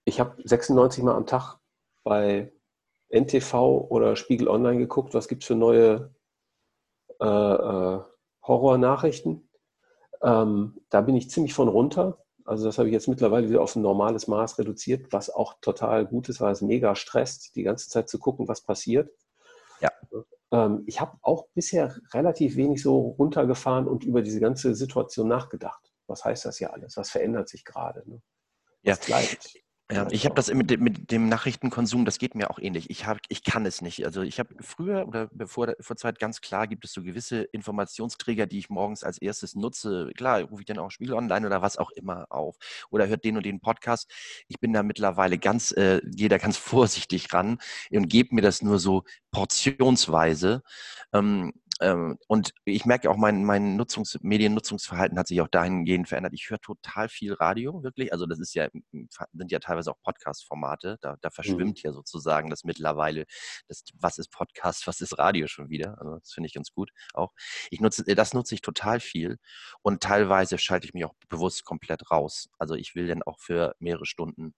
ich 0.05 0.21
habe 0.21 0.41
96 0.43 1.03
Mal 1.03 1.15
am 1.15 1.27
Tag 1.27 1.59
bei 2.05 2.53
NTV 3.21 3.87
oder 3.89 4.17
Spiegel 4.17 4.49
Online 4.49 4.79
geguckt, 4.79 5.15
was 5.15 5.29
gibt 5.29 5.43
es 5.43 5.47
für 5.47 5.55
neue 5.55 6.15
äh, 7.21 7.25
äh, 7.25 8.01
Horrornachrichten. 8.43 9.49
Ähm, 10.23 10.81
da 10.91 11.01
bin 11.01 11.17
ich 11.17 11.31
ziemlich 11.31 11.55
von 11.55 11.69
runter. 11.69 12.19
Also 12.45 12.67
das 12.67 12.79
habe 12.79 12.89
ich 12.89 12.93
jetzt 12.93 13.09
mittlerweile 13.09 13.49
wieder 13.49 13.61
auf 13.61 13.75
ein 13.75 13.83
normales 13.83 14.29
Maß 14.29 14.59
reduziert, 14.59 15.13
was 15.13 15.31
auch 15.31 15.55
total 15.61 16.07
gut 16.07 16.29
ist, 16.29 16.41
weil 16.41 16.53
es 16.53 16.63
mega 16.63 16.95
stresst, 16.95 17.57
die 17.57 17.65
ganze 17.65 17.89
Zeit 17.89 18.09
zu 18.09 18.19
gucken, 18.19 18.47
was 18.47 18.61
passiert. 18.61 19.11
Ja. 19.81 19.91
Ähm, 20.53 20.85
ich 20.87 21.01
habe 21.01 21.19
auch 21.23 21.49
bisher 21.55 21.97
relativ 22.15 22.57
wenig 22.57 22.83
so 22.83 23.17
runtergefahren 23.19 23.89
und 23.89 24.05
über 24.05 24.23
diese 24.23 24.41
ganze 24.41 24.75
Situation 24.75 25.27
nachgedacht. 25.27 25.93
Was 26.07 26.25
heißt 26.25 26.45
das 26.45 26.59
hier 26.59 26.73
alles? 26.73 26.97
Was 26.97 27.11
verändert 27.11 27.49
sich 27.49 27.65
gerade? 27.65 28.09
Ne? 28.09 28.23
Was 28.85 28.99
ja. 29.01 29.05
bleibt? 29.07 29.66
Ja, 29.89 30.09
ich 30.11 30.25
habe 30.25 30.35
das 30.35 30.53
mit 30.53 30.69
dem, 30.69 30.83
mit 30.83 31.13
dem 31.13 31.29
Nachrichtenkonsum, 31.29 32.05
das 32.05 32.19
geht 32.19 32.35
mir 32.35 32.51
auch 32.51 32.59
ähnlich. 32.59 32.91
Ich, 32.91 33.07
hab, 33.07 33.19
ich 33.29 33.45
kann 33.45 33.65
es 33.65 33.83
nicht. 33.83 34.05
Also 34.05 34.23
ich 34.23 34.41
habe 34.41 34.57
früher 34.61 35.07
oder 35.07 35.29
bevor 35.33 35.75
vor 35.81 35.97
Zeit 35.97 36.19
ganz 36.19 36.41
klar 36.41 36.67
gibt 36.67 36.85
es 36.85 36.93
so 36.93 37.05
gewisse 37.05 37.43
Informationsträger, 37.43 38.47
die 38.47 38.59
ich 38.59 38.69
morgens 38.69 39.05
als 39.05 39.19
erstes 39.19 39.55
nutze. 39.55 40.11
Klar, 40.17 40.41
rufe 40.43 40.63
ich 40.63 40.67
dann 40.67 40.79
auch 40.79 40.91
Spiegel 40.91 41.15
online 41.15 41.47
oder 41.47 41.63
was 41.63 41.77
auch 41.77 41.93
immer 41.93 42.27
auf. 42.31 42.57
Oder 42.91 43.07
hört 43.07 43.25
den 43.25 43.37
und 43.37 43.47
den 43.47 43.61
Podcast. 43.61 44.11
Ich 44.49 44.59
bin 44.59 44.73
da 44.73 44.83
mittlerweile 44.83 45.39
ganz, 45.39 45.71
äh, 45.71 46.01
gehe 46.05 46.29
da 46.29 46.39
ganz 46.39 46.57
vorsichtig 46.57 47.33
ran 47.33 47.59
und 47.93 48.09
gebe 48.09 48.35
mir 48.35 48.43
das 48.43 48.63
nur 48.63 48.81
so 48.81 49.05
portionsweise. 49.31 50.63
Ähm, 51.13 51.53
ähm, 51.81 52.19
und 52.27 52.53
ich 52.65 52.87
merke 52.87 53.11
auch, 53.11 53.17
mein, 53.17 53.45
mein 53.45 53.77
Nutzungs-, 53.79 54.19
Mediennutzungsverhalten 54.23 55.19
hat 55.19 55.27
sich 55.27 55.41
auch 55.43 55.49
dahingehend 55.49 56.09
verändert. 56.09 56.33
Ich 56.35 56.49
höre 56.49 56.61
total 56.61 57.09
viel 57.09 57.35
Radio, 57.35 57.83
wirklich. 57.83 58.13
Also 58.13 58.27
das 58.27 58.39
ist 58.39 58.55
ja, 58.55 58.69
sind 59.33 59.53
ja 59.53 59.59
teilweise 59.59 59.91
auch 59.91 60.01
Podcast-Formate. 60.03 60.99
Da, 61.01 61.17
da 61.21 61.29
mhm. 61.29 61.33
verschwimmt 61.33 61.79
mhm. 61.79 61.89
ja 61.89 61.93
sozusagen 61.93 62.49
das 62.49 62.65
mittlerweile, 62.65 63.27
das, 63.69 63.85
was 63.95 64.19
ist 64.19 64.31
Podcast, 64.31 64.87
was 64.87 65.01
ist 65.01 65.19
Radio 65.19 65.47
schon 65.49 65.69
wieder. 65.69 65.99
Also 65.99 66.19
das 66.19 66.33
finde 66.33 66.47
ich 66.47 66.55
ganz 66.55 66.73
gut 66.73 66.91
auch. 67.13 67.33
Ich 67.71 67.81
nutze, 67.81 68.05
das 68.05 68.33
nutze 68.33 68.55
ich 68.55 68.63
total 68.63 69.01
viel 69.01 69.39
und 69.83 70.03
teilweise 70.03 70.59
schalte 70.59 70.87
ich 70.87 70.95
mich 70.95 71.05
auch 71.05 71.15
bewusst 71.29 71.65
komplett 71.65 72.11
raus. 72.11 72.49
Also 72.59 72.75
ich 72.75 72.95
will 72.95 73.07
dann 73.07 73.23
auch 73.23 73.39
für 73.39 73.75
mehrere 73.79 74.07
Stunden 74.07 74.55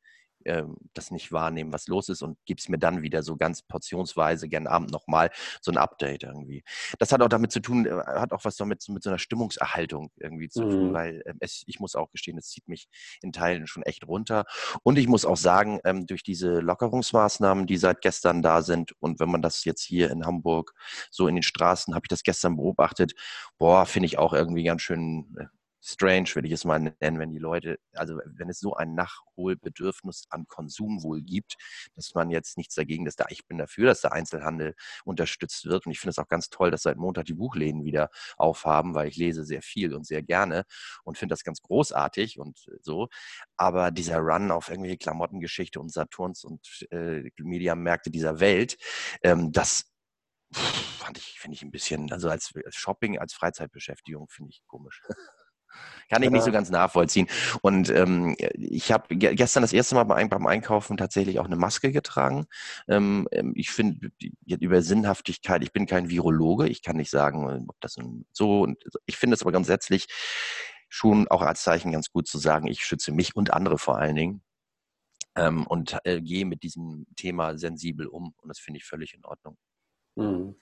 ähm, 0.48 0.76
das 0.94 1.10
nicht 1.10 1.30
wahrnehmen, 1.32 1.72
was 1.72 1.86
los 1.86 2.08
ist 2.08 2.22
und 2.22 2.38
gib's 2.46 2.68
mir 2.68 2.78
dann 2.78 3.02
wieder 3.02 3.22
so 3.22 3.36
ganz 3.36 3.62
portionsweise 3.62 4.48
gern 4.48 4.66
Abend 4.66 4.90
nochmal 4.90 5.30
so 5.60 5.70
ein 5.70 5.76
Update 5.76 6.24
irgendwie. 6.24 6.64
Das 6.98 7.12
hat 7.12 7.22
auch 7.22 7.28
damit 7.28 7.52
zu 7.52 7.60
tun, 7.60 7.86
äh, 7.86 7.90
hat 7.90 8.32
auch 8.32 8.44
was 8.44 8.56
damit 8.56 8.86
mit 8.88 9.02
so 9.02 9.10
einer 9.10 9.18
Stimmungserhaltung 9.18 10.10
irgendwie 10.16 10.48
zu 10.48 10.64
mhm. 10.64 10.70
tun, 10.70 10.92
weil 10.94 11.22
äh, 11.24 11.34
es, 11.40 11.62
ich 11.66 11.80
muss 11.80 11.94
auch 11.94 12.10
gestehen, 12.10 12.38
es 12.38 12.48
zieht 12.48 12.66
mich 12.68 12.88
in 13.22 13.32
Teilen 13.32 13.66
schon 13.66 13.82
echt 13.82 14.06
runter. 14.06 14.44
Und 14.82 14.98
ich 14.98 15.06
muss 15.06 15.24
auch 15.24 15.36
sagen, 15.36 15.80
ähm, 15.84 16.06
durch 16.06 16.22
diese 16.22 16.60
Lockerungsmaßnahmen, 16.60 17.66
die 17.66 17.76
seit 17.76 18.00
gestern 18.00 18.42
da 18.42 18.62
sind 18.62 18.92
und 19.00 19.20
wenn 19.20 19.30
man 19.30 19.42
das 19.42 19.64
jetzt 19.64 19.82
hier 19.82 20.10
in 20.10 20.26
Hamburg 20.26 20.74
so 21.10 21.28
in 21.28 21.36
den 21.36 21.42
Straßen, 21.42 21.94
habe 21.94 22.04
ich 22.04 22.08
das 22.08 22.22
gestern 22.22 22.56
beobachtet, 22.56 23.12
boah, 23.58 23.86
finde 23.86 24.06
ich 24.06 24.18
auch 24.18 24.32
irgendwie 24.32 24.64
ganz 24.64 24.82
schön 24.82 25.36
äh, 25.38 25.44
strange, 25.80 26.34
würde 26.34 26.48
ich 26.48 26.54
es 26.54 26.64
mal 26.64 26.78
nennen, 26.78 27.18
wenn 27.18 27.30
die 27.30 27.38
Leute, 27.38 27.78
also 27.92 28.18
wenn 28.24 28.48
es 28.48 28.58
so 28.58 28.74
ein 28.74 28.94
Nachholbedürfnis 28.94 30.24
an 30.30 30.46
Konsum 30.48 31.02
wohl 31.02 31.22
gibt, 31.22 31.56
dass 31.94 32.14
man 32.14 32.30
jetzt 32.30 32.56
nichts 32.56 32.74
dagegen, 32.74 33.04
dass 33.04 33.16
da, 33.16 33.26
ich 33.28 33.46
bin 33.46 33.58
dafür, 33.58 33.86
dass 33.86 34.00
der 34.00 34.12
Einzelhandel 34.12 34.74
unterstützt 35.04 35.66
wird. 35.66 35.86
Und 35.86 35.92
ich 35.92 36.00
finde 36.00 36.10
es 36.10 36.18
auch 36.18 36.28
ganz 36.28 36.50
toll, 36.50 36.70
dass 36.70 36.82
seit 36.82 36.96
Montag 36.96 37.26
die 37.26 37.34
Buchläden 37.34 37.84
wieder 37.84 38.10
aufhaben, 38.36 38.94
weil 38.94 39.08
ich 39.08 39.16
lese 39.16 39.44
sehr 39.44 39.62
viel 39.62 39.94
und 39.94 40.06
sehr 40.06 40.22
gerne 40.22 40.64
und 41.04 41.18
finde 41.18 41.32
das 41.32 41.44
ganz 41.44 41.62
großartig 41.62 42.38
und 42.38 42.66
so. 42.80 43.08
Aber 43.56 43.90
dieser 43.90 44.18
Run 44.18 44.50
auf 44.50 44.68
irgendwelche 44.68 44.98
Klamottengeschichte 44.98 45.80
und 45.80 45.92
Saturns 45.92 46.44
und 46.44 46.86
äh, 46.90 47.30
Mediamärkte 47.38 48.10
dieser 48.10 48.40
Welt, 48.40 48.78
ähm, 49.22 49.52
das 49.52 49.84
fand 50.52 51.18
ich, 51.18 51.38
finde 51.38 51.54
ich 51.54 51.62
ein 51.62 51.70
bisschen, 51.70 52.12
also 52.12 52.28
als 52.28 52.52
Shopping, 52.70 53.18
als 53.18 53.34
Freizeitbeschäftigung 53.34 54.28
finde 54.28 54.50
ich 54.50 54.62
komisch. 54.66 55.02
Kann 56.08 56.22
ich 56.22 56.30
nicht 56.30 56.44
so 56.44 56.52
ganz 56.52 56.70
nachvollziehen. 56.70 57.28
Und 57.60 57.90
ähm, 57.90 58.34
ich 58.54 58.92
habe 58.92 59.14
gestern 59.16 59.62
das 59.62 59.72
erste 59.72 59.94
Mal 59.94 60.04
beim 60.04 60.46
Einkaufen 60.46 60.96
tatsächlich 60.96 61.38
auch 61.38 61.44
eine 61.44 61.56
Maske 61.56 61.92
getragen. 61.92 62.46
Ähm, 62.88 63.28
ähm 63.30 63.52
ich 63.54 63.70
finde 63.70 64.10
über 64.46 64.82
Sinnhaftigkeit, 64.82 65.62
ich 65.62 65.72
bin 65.72 65.86
kein 65.86 66.08
Virologe, 66.08 66.68
ich 66.68 66.82
kann 66.82 66.96
nicht 66.96 67.10
sagen, 67.10 67.66
ob 67.68 67.76
das 67.80 67.96
so 68.32 68.62
und 68.62 68.82
ich 69.06 69.16
finde 69.16 69.34
es 69.34 69.42
aber 69.42 69.52
grundsätzlich 69.52 70.06
schon 70.88 71.28
auch 71.28 71.42
als 71.42 71.62
Zeichen 71.62 71.92
ganz 71.92 72.10
gut 72.10 72.26
zu 72.26 72.38
sagen, 72.38 72.66
ich 72.66 72.84
schütze 72.84 73.12
mich 73.12 73.36
und 73.36 73.52
andere 73.52 73.78
vor 73.78 73.98
allen 73.98 74.16
Dingen. 74.16 74.42
Ähm, 75.36 75.66
und 75.66 75.96
äh, 76.04 76.20
gehe 76.20 76.46
mit 76.46 76.62
diesem 76.62 77.06
Thema 77.14 77.56
sensibel 77.58 78.06
um. 78.06 78.34
Und 78.42 78.48
das 78.48 78.58
finde 78.58 78.78
ich 78.78 78.84
völlig 78.84 79.14
in 79.14 79.24
Ordnung. 79.24 79.56
Mhm. 80.16 80.56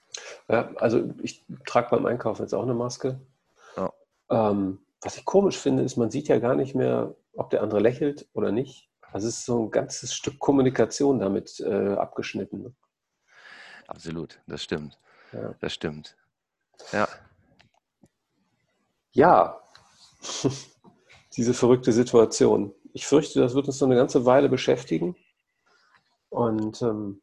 Ja, 0.49 0.71
also 0.75 1.13
ich 1.23 1.45
trage 1.65 1.89
beim 1.89 2.05
Einkaufen 2.05 2.43
jetzt 2.43 2.53
auch 2.53 2.63
eine 2.63 2.75
Maske. 2.75 3.19
Ja. 3.75 3.91
Ähm, 4.29 4.79
was 5.01 5.17
ich 5.17 5.25
komisch 5.25 5.57
finde, 5.57 5.83
ist, 5.83 5.97
man 5.97 6.11
sieht 6.11 6.27
ja 6.27 6.39
gar 6.39 6.55
nicht 6.55 6.75
mehr, 6.75 7.15
ob 7.33 7.49
der 7.49 7.61
andere 7.61 7.79
lächelt 7.79 8.27
oder 8.33 8.51
nicht. 8.51 8.89
Also 9.01 9.27
es 9.27 9.37
ist 9.39 9.45
so 9.45 9.65
ein 9.65 9.71
ganzes 9.71 10.13
Stück 10.13 10.39
Kommunikation 10.39 11.19
damit 11.19 11.59
äh, 11.59 11.93
abgeschnitten. 11.93 12.63
Ne? 12.63 12.75
Absolut, 13.87 14.41
das 14.47 14.63
stimmt. 14.63 14.99
Ja. 15.31 15.53
Das 15.59 15.73
stimmt. 15.73 16.17
Ja. 16.91 17.07
Ja, 19.11 19.61
diese 21.35 21.53
verrückte 21.53 21.91
Situation. 21.91 22.73
Ich 22.93 23.07
fürchte, 23.07 23.39
das 23.39 23.55
wird 23.55 23.67
uns 23.67 23.79
noch 23.79 23.87
eine 23.87 23.95
ganze 23.95 24.25
Weile 24.25 24.49
beschäftigen. 24.49 25.15
Und 26.29 26.81
ähm, 26.81 27.21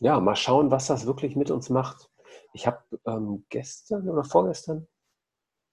ja, 0.00 0.18
mal 0.20 0.36
schauen, 0.36 0.70
was 0.70 0.86
das 0.86 1.06
wirklich 1.06 1.36
mit 1.36 1.50
uns 1.50 1.70
macht. 1.70 2.10
Ich 2.52 2.66
habe 2.66 2.82
ähm, 3.06 3.44
gestern 3.48 4.08
oder 4.08 4.24
vorgestern 4.24 4.88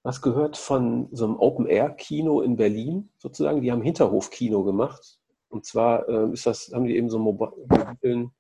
was 0.03 0.21
gehört 0.21 0.57
von 0.57 1.09
so 1.11 1.25
einem 1.25 1.37
Open-Air-Kino 1.37 2.41
in 2.41 2.55
Berlin 2.55 3.09
sozusagen. 3.17 3.61
Die 3.61 3.71
haben 3.71 3.81
Hinterhof-Kino 3.81 4.63
gemacht. 4.63 5.19
Und 5.49 5.65
zwar 5.65 6.07
äh, 6.07 6.31
ist 6.31 6.45
das, 6.45 6.71
haben 6.73 6.85
die 6.85 6.95
eben 6.95 7.09
so 7.09 7.17
einen 7.17 7.25
mobilen 7.25 8.31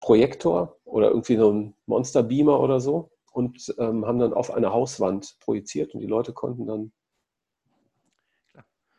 Projektor 0.00 0.76
oder 0.84 1.08
irgendwie 1.08 1.36
so 1.36 1.50
einen 1.50 1.74
Monster-Beamer 1.86 2.60
oder 2.60 2.80
so 2.80 3.10
und 3.32 3.74
ähm, 3.78 4.06
haben 4.06 4.18
dann 4.18 4.34
auf 4.34 4.52
eine 4.52 4.72
Hauswand 4.72 5.36
projiziert 5.40 5.94
und 5.94 6.00
die 6.00 6.06
Leute 6.06 6.32
konnten 6.32 6.66
dann 6.66 6.92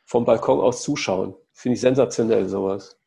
vom 0.05 0.25
Balkon 0.25 0.59
aus 0.59 0.81
zuschauen. 0.81 1.35
Finde 1.53 1.75
ich 1.75 1.81
sensationell 1.81 2.47
sowas. 2.47 2.99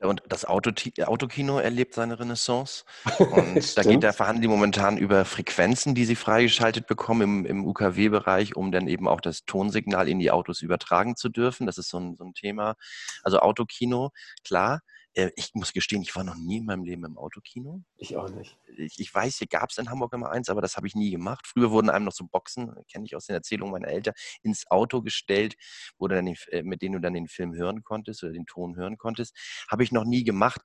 Und 0.00 0.22
das 0.28 0.44
Auto, 0.44 0.70
Autokino 1.04 1.58
erlebt 1.58 1.94
seine 1.94 2.20
Renaissance. 2.20 2.84
Und 3.18 3.76
da 3.76 3.82
geht 3.82 4.02
der 4.02 4.12
Verhandlung 4.12 4.52
momentan 4.52 4.96
über 4.96 5.24
Frequenzen, 5.24 5.94
die 5.94 6.04
sie 6.04 6.14
freigeschaltet 6.14 6.86
bekommen 6.86 7.22
im, 7.22 7.46
im 7.46 7.66
UKW-Bereich, 7.66 8.54
um 8.54 8.70
dann 8.70 8.86
eben 8.86 9.08
auch 9.08 9.20
das 9.20 9.44
Tonsignal 9.44 10.08
in 10.08 10.20
die 10.20 10.30
Autos 10.30 10.62
übertragen 10.62 11.16
zu 11.16 11.28
dürfen. 11.28 11.66
Das 11.66 11.78
ist 11.78 11.88
so 11.88 11.98
ein, 11.98 12.16
so 12.16 12.24
ein 12.24 12.34
Thema. 12.34 12.76
Also 13.24 13.40
Autokino, 13.40 14.10
klar. 14.44 14.80
Äh, 15.18 15.32
ich 15.34 15.50
muss 15.54 15.72
gestehen, 15.72 16.02
ich 16.02 16.14
war 16.14 16.22
noch 16.22 16.36
nie 16.36 16.58
in 16.58 16.64
meinem 16.64 16.84
Leben 16.84 17.04
im 17.04 17.18
Autokino. 17.18 17.82
Ich 17.96 18.16
auch 18.16 18.30
nicht. 18.30 18.56
Ich, 18.76 19.00
ich 19.00 19.12
weiß, 19.12 19.38
hier 19.38 19.48
gab 19.48 19.70
es 19.70 19.78
in 19.78 19.90
Hamburg 19.90 20.12
immer 20.14 20.30
eins, 20.30 20.48
aber 20.48 20.60
das 20.60 20.76
habe 20.76 20.86
ich 20.86 20.94
nie 20.94 21.10
gemacht. 21.10 21.46
Früher 21.46 21.72
wurden 21.72 21.90
einem 21.90 22.04
noch 22.04 22.12
so 22.12 22.24
Boxen, 22.24 22.72
kenne 22.90 23.04
ich 23.04 23.16
aus 23.16 23.26
den 23.26 23.34
Erzählungen 23.34 23.72
meiner 23.72 23.88
Eltern, 23.88 24.14
ins 24.42 24.70
Auto 24.70 25.02
gestellt, 25.02 25.56
wo 25.98 26.06
dann 26.06 26.26
den, 26.26 26.36
äh, 26.50 26.62
mit 26.62 26.82
denen 26.82 26.94
du 26.94 27.00
dann 27.00 27.14
den 27.14 27.26
Film 27.26 27.54
hören 27.54 27.82
konntest 27.82 28.22
oder 28.22 28.32
den 28.32 28.46
Ton 28.46 28.76
hören 28.76 28.96
konntest. 28.96 29.36
Habe 29.68 29.82
ich 29.82 29.90
noch 29.90 30.04
nie 30.04 30.22
gemacht. 30.22 30.60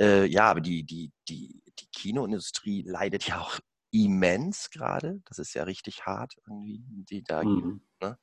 Äh, 0.00 0.26
ja, 0.26 0.44
aber 0.44 0.60
die, 0.60 0.84
die, 0.84 1.10
die, 1.28 1.60
die 1.80 1.86
Kinoindustrie 1.92 2.84
leidet 2.86 3.26
ja 3.26 3.40
auch 3.40 3.58
immens 3.90 4.70
gerade. 4.70 5.20
Das 5.26 5.38
ist 5.38 5.54
ja 5.54 5.64
richtig 5.64 6.06
hart, 6.06 6.36
irgendwie, 6.46 6.82
die 6.86 7.22
da 7.22 7.42
mhm. 7.42 7.80
ne? 8.00 8.18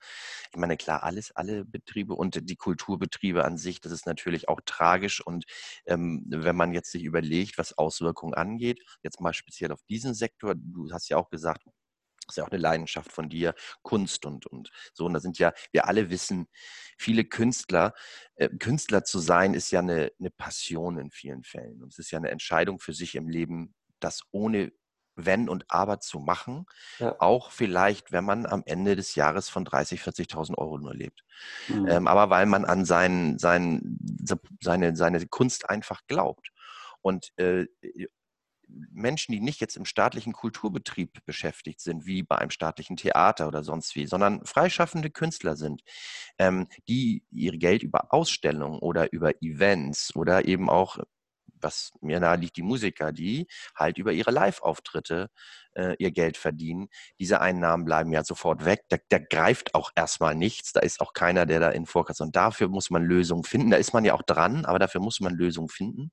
Ich 0.52 0.58
meine, 0.58 0.78
klar, 0.78 1.04
alles, 1.04 1.32
alle 1.36 1.66
Betriebe 1.66 2.14
und 2.14 2.50
die 2.50 2.56
Kulturbetriebe 2.56 3.44
an 3.44 3.58
sich, 3.58 3.82
das 3.82 3.92
ist 3.92 4.06
natürlich 4.06 4.48
auch 4.50 4.62
tragisch. 4.66 5.26
Und 5.26 5.46
ähm, 5.86 6.24
wenn 6.28 6.56
man 6.56 6.74
jetzt 6.74 6.92
sich 6.92 7.04
überlegt, 7.04 7.58
was 7.58 7.78
Auswirkungen 7.78 8.34
angeht, 8.34 8.80
jetzt 9.04 9.22
mal 9.22 9.34
speziell 9.34 9.72
auf 9.72 9.84
diesen 9.84 10.14
Sektor, 10.14 10.56
du 10.56 10.92
hast 10.92 11.10
ja 11.10 11.18
auch 11.18 11.30
gesagt, 11.30 11.64
das 12.28 12.34
ist 12.34 12.38
ja 12.38 12.44
auch 12.44 12.52
eine 12.52 12.62
Leidenschaft 12.62 13.12
von 13.12 13.30
dir, 13.30 13.54
Kunst 13.84 14.26
und, 14.26 14.48
und 14.48 14.72
so. 14.94 15.06
Und 15.06 15.14
da 15.14 15.20
sind 15.20 15.38
ja, 15.38 15.54
wir 15.72 15.88
alle 15.88 16.10
wissen, 16.10 16.48
viele 16.98 17.24
Künstler, 17.24 17.94
äh, 18.36 18.50
Künstler 18.50 19.04
zu 19.04 19.20
sein, 19.20 19.54
ist 19.54 19.72
ja 19.72 19.80
eine, 19.80 20.12
eine 20.20 20.32
Passion 20.32 20.98
in 20.98 21.12
vielen 21.12 21.44
Fällen. 21.44 21.84
Und 21.84 21.94
es 21.94 22.00
ist 22.00 22.12
ja 22.12 22.18
eine 22.18 22.32
Entscheidung 22.32 22.80
für 22.80 22.94
sich 22.94 23.16
im 23.16 23.30
Leben, 23.30 23.76
das 24.00 24.22
ohne 24.32 24.72
wenn 25.16 25.50
und 25.50 25.66
aber 25.70 26.00
zu 26.00 26.20
machen, 26.20 26.66
ja. 27.00 27.16
auch 27.20 27.52
vielleicht, 27.52 28.12
wenn 28.12 28.26
man 28.26 28.46
am 28.46 28.64
Ende 28.66 28.96
des 28.96 29.16
Jahres 29.16 29.50
von 29.50 29.66
30, 29.66 30.02
40.000 30.02 30.58
Euro 30.58 30.78
nur 30.78 30.94
lebt. 30.94 31.24
Mhm. 31.68 31.88
Ähm, 31.88 32.08
aber 32.08 32.30
weil 32.30 32.46
man 32.46 32.66
an 32.66 32.86
sein, 32.86 33.38
sein, 33.38 33.98
seine, 34.62 34.96
seine 34.96 35.26
Kunst 35.28 35.70
einfach 35.70 36.02
glaubt. 36.08 36.50
Und 37.02 37.32
äh, 37.38 37.66
Menschen, 38.68 39.32
die 39.32 39.40
nicht 39.40 39.62
jetzt 39.62 39.78
im 39.78 39.86
staatlichen 39.86 40.34
Kulturbetrieb 40.34 41.24
beschäftigt 41.26 41.80
sind, 41.80 42.06
wie 42.06 42.24
bei 42.24 42.38
einem 42.38 42.50
staatlichen 42.50 42.98
Theater 42.98 43.48
oder 43.48 43.64
sonst 43.64 43.96
wie, 43.96 44.08
sondern 44.08 44.46
freischaffende 44.46 45.10
Künstler 45.10 45.56
sind, 45.56 45.84
ähm, 46.40 46.68
die 46.88 47.24
ihr 47.32 47.58
Geld 47.58 47.84
über 47.84 48.14
Ausstellungen 48.14 48.80
oder 48.80 49.12
über 49.14 49.42
Events 49.42 50.16
oder 50.16 50.46
eben 50.46 50.70
auch 50.70 50.98
was 51.66 51.92
mir 52.02 52.22
nahe 52.22 52.38
liegt, 52.38 52.56
die 52.56 52.64
Musiker, 52.64 53.12
die 53.12 53.48
halt 53.76 53.98
über 53.98 54.14
ihre 54.14 54.32
Live-Auftritte 54.32 55.30
äh, 55.74 55.96
ihr 56.00 56.12
Geld 56.12 56.38
verdienen. 56.38 56.88
Diese 57.20 57.42
Einnahmen 57.42 57.84
bleiben 57.84 58.14
ja 58.14 58.24
sofort 58.24 58.64
weg. 58.64 58.84
Da, 58.90 58.98
da, 59.10 59.20
greift 59.20 59.76
auch 59.76 59.92
erstmal 59.96 60.36
nichts. 60.36 60.72
Da 60.72 60.80
ist 60.80 61.02
auch 61.02 61.14
keiner, 61.14 61.46
der 61.46 61.60
da 61.60 61.70
in 61.70 61.86
Vorkasse. 61.86 62.24
Und 62.24 62.36
dafür 62.36 62.70
muss 62.70 62.90
man 62.90 63.04
Lösungen 63.04 63.44
finden. 63.44 63.72
Da 63.72 63.78
ist 63.78 63.94
man 63.94 64.06
ja 64.06 64.14
auch 64.14 64.24
dran, 64.24 64.66
aber 64.66 64.80
dafür 64.80 65.02
muss 65.02 65.20
man 65.20 65.34
Lösungen 65.34 65.70
finden. 65.70 66.12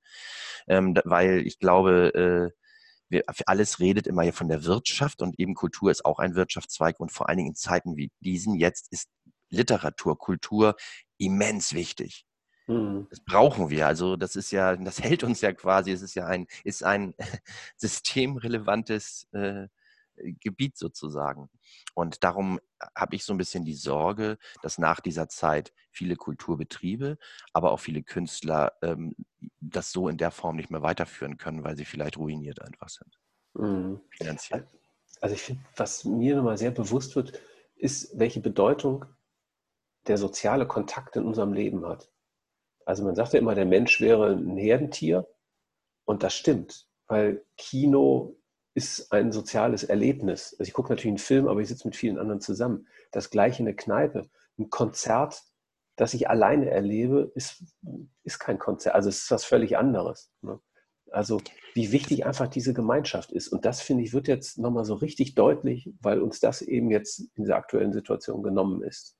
Ähm, 0.66 0.98
weil 1.04 1.46
ich 1.46 1.58
glaube, 1.58 2.52
äh, 2.52 2.62
wir, 3.08 3.22
alles 3.46 3.78
redet 3.78 4.06
immer 4.06 4.22
hier 4.22 4.32
von 4.32 4.48
der 4.48 4.64
Wirtschaft 4.64 5.22
und 5.22 5.38
eben 5.38 5.54
Kultur 5.54 5.90
ist 5.90 6.04
auch 6.04 6.18
ein 6.18 6.34
Wirtschaftszweig 6.34 6.98
und 6.98 7.12
vor 7.12 7.28
allen 7.28 7.38
Dingen 7.38 7.50
in 7.50 7.54
Zeiten 7.54 7.96
wie 7.96 8.10
diesen 8.20 8.54
jetzt 8.54 8.90
ist 8.90 9.08
Literatur, 9.50 10.18
Kultur 10.18 10.76
immens 11.18 11.74
wichtig. 11.74 12.24
Mhm. 12.66 13.06
Das 13.10 13.20
brauchen 13.20 13.70
wir. 13.70 13.86
Also 13.86 14.16
das 14.16 14.36
ist 14.36 14.50
ja, 14.50 14.76
das 14.76 15.02
hält 15.02 15.24
uns 15.24 15.40
ja 15.40 15.52
quasi, 15.52 15.92
es 15.92 16.02
ist 16.02 16.14
ja 16.14 16.26
ein, 16.26 16.46
ist 16.64 16.84
ein 16.84 17.14
systemrelevantes 17.76 19.28
äh, 19.32 19.68
Gebiet 20.40 20.76
sozusagen. 20.76 21.50
Und 21.94 22.22
darum 22.22 22.60
habe 22.94 23.16
ich 23.16 23.24
so 23.24 23.32
ein 23.32 23.38
bisschen 23.38 23.64
die 23.64 23.74
Sorge, 23.74 24.38
dass 24.62 24.78
nach 24.78 25.00
dieser 25.00 25.28
Zeit 25.28 25.72
viele 25.90 26.16
Kulturbetriebe, 26.16 27.18
aber 27.52 27.72
auch 27.72 27.80
viele 27.80 28.02
Künstler 28.02 28.72
ähm, 28.82 29.14
das 29.60 29.92
so 29.92 30.08
in 30.08 30.18
der 30.18 30.30
Form 30.30 30.56
nicht 30.56 30.70
mehr 30.70 30.82
weiterführen 30.82 31.38
können, 31.38 31.64
weil 31.64 31.76
sie 31.76 31.84
vielleicht 31.84 32.16
ruiniert 32.16 32.60
einfach 32.62 32.88
sind. 32.88 33.18
Mhm. 33.54 34.00
Finanziell. 34.10 34.66
Also 35.20 35.34
ich 35.34 35.42
finde, 35.42 35.62
was 35.76 36.04
mir 36.04 36.36
nochmal 36.36 36.58
sehr 36.58 36.72
bewusst 36.72 37.16
wird, 37.16 37.40
ist, 37.76 38.18
welche 38.18 38.40
Bedeutung 38.40 39.04
der 40.06 40.18
soziale 40.18 40.66
Kontakt 40.66 41.16
in 41.16 41.24
unserem 41.24 41.52
Leben 41.52 41.86
hat. 41.86 42.11
Also 42.86 43.04
man 43.04 43.14
sagt 43.14 43.32
ja 43.32 43.38
immer, 43.38 43.54
der 43.54 43.66
Mensch 43.66 44.00
wäre 44.00 44.32
ein 44.32 44.56
Herdentier 44.56 45.26
und 46.04 46.22
das 46.22 46.34
stimmt, 46.34 46.86
weil 47.06 47.44
Kino 47.56 48.36
ist 48.74 49.12
ein 49.12 49.32
soziales 49.32 49.84
Erlebnis. 49.84 50.56
Also 50.58 50.68
ich 50.68 50.72
gucke 50.72 50.90
natürlich 50.90 51.10
einen 51.10 51.18
Film, 51.18 51.48
aber 51.48 51.60
ich 51.60 51.68
sitze 51.68 51.86
mit 51.86 51.96
vielen 51.96 52.18
anderen 52.18 52.40
zusammen. 52.40 52.86
Das 53.10 53.30
gleiche 53.30 53.60
in 53.60 53.66
der 53.66 53.76
Kneipe. 53.76 54.28
Ein 54.58 54.70
Konzert, 54.70 55.42
das 55.96 56.14
ich 56.14 56.28
alleine 56.28 56.70
erlebe, 56.70 57.30
ist, 57.34 57.62
ist 58.24 58.38
kein 58.38 58.58
Konzert. 58.58 58.94
Also 58.94 59.10
es 59.10 59.24
ist 59.24 59.30
was 59.30 59.44
völlig 59.44 59.76
anderes. 59.76 60.32
Ne? 60.40 60.58
Also 61.10 61.40
wie 61.74 61.92
wichtig 61.92 62.24
einfach 62.24 62.48
diese 62.48 62.72
Gemeinschaft 62.72 63.32
ist. 63.32 63.48
Und 63.48 63.66
das, 63.66 63.82
finde 63.82 64.04
ich, 64.04 64.14
wird 64.14 64.28
jetzt 64.28 64.58
nochmal 64.58 64.86
so 64.86 64.94
richtig 64.94 65.34
deutlich, 65.34 65.90
weil 66.00 66.20
uns 66.20 66.40
das 66.40 66.62
eben 66.62 66.90
jetzt 66.90 67.20
in 67.20 67.44
dieser 67.44 67.56
aktuellen 67.56 67.92
Situation 67.92 68.42
genommen 68.42 68.82
ist. 68.82 69.16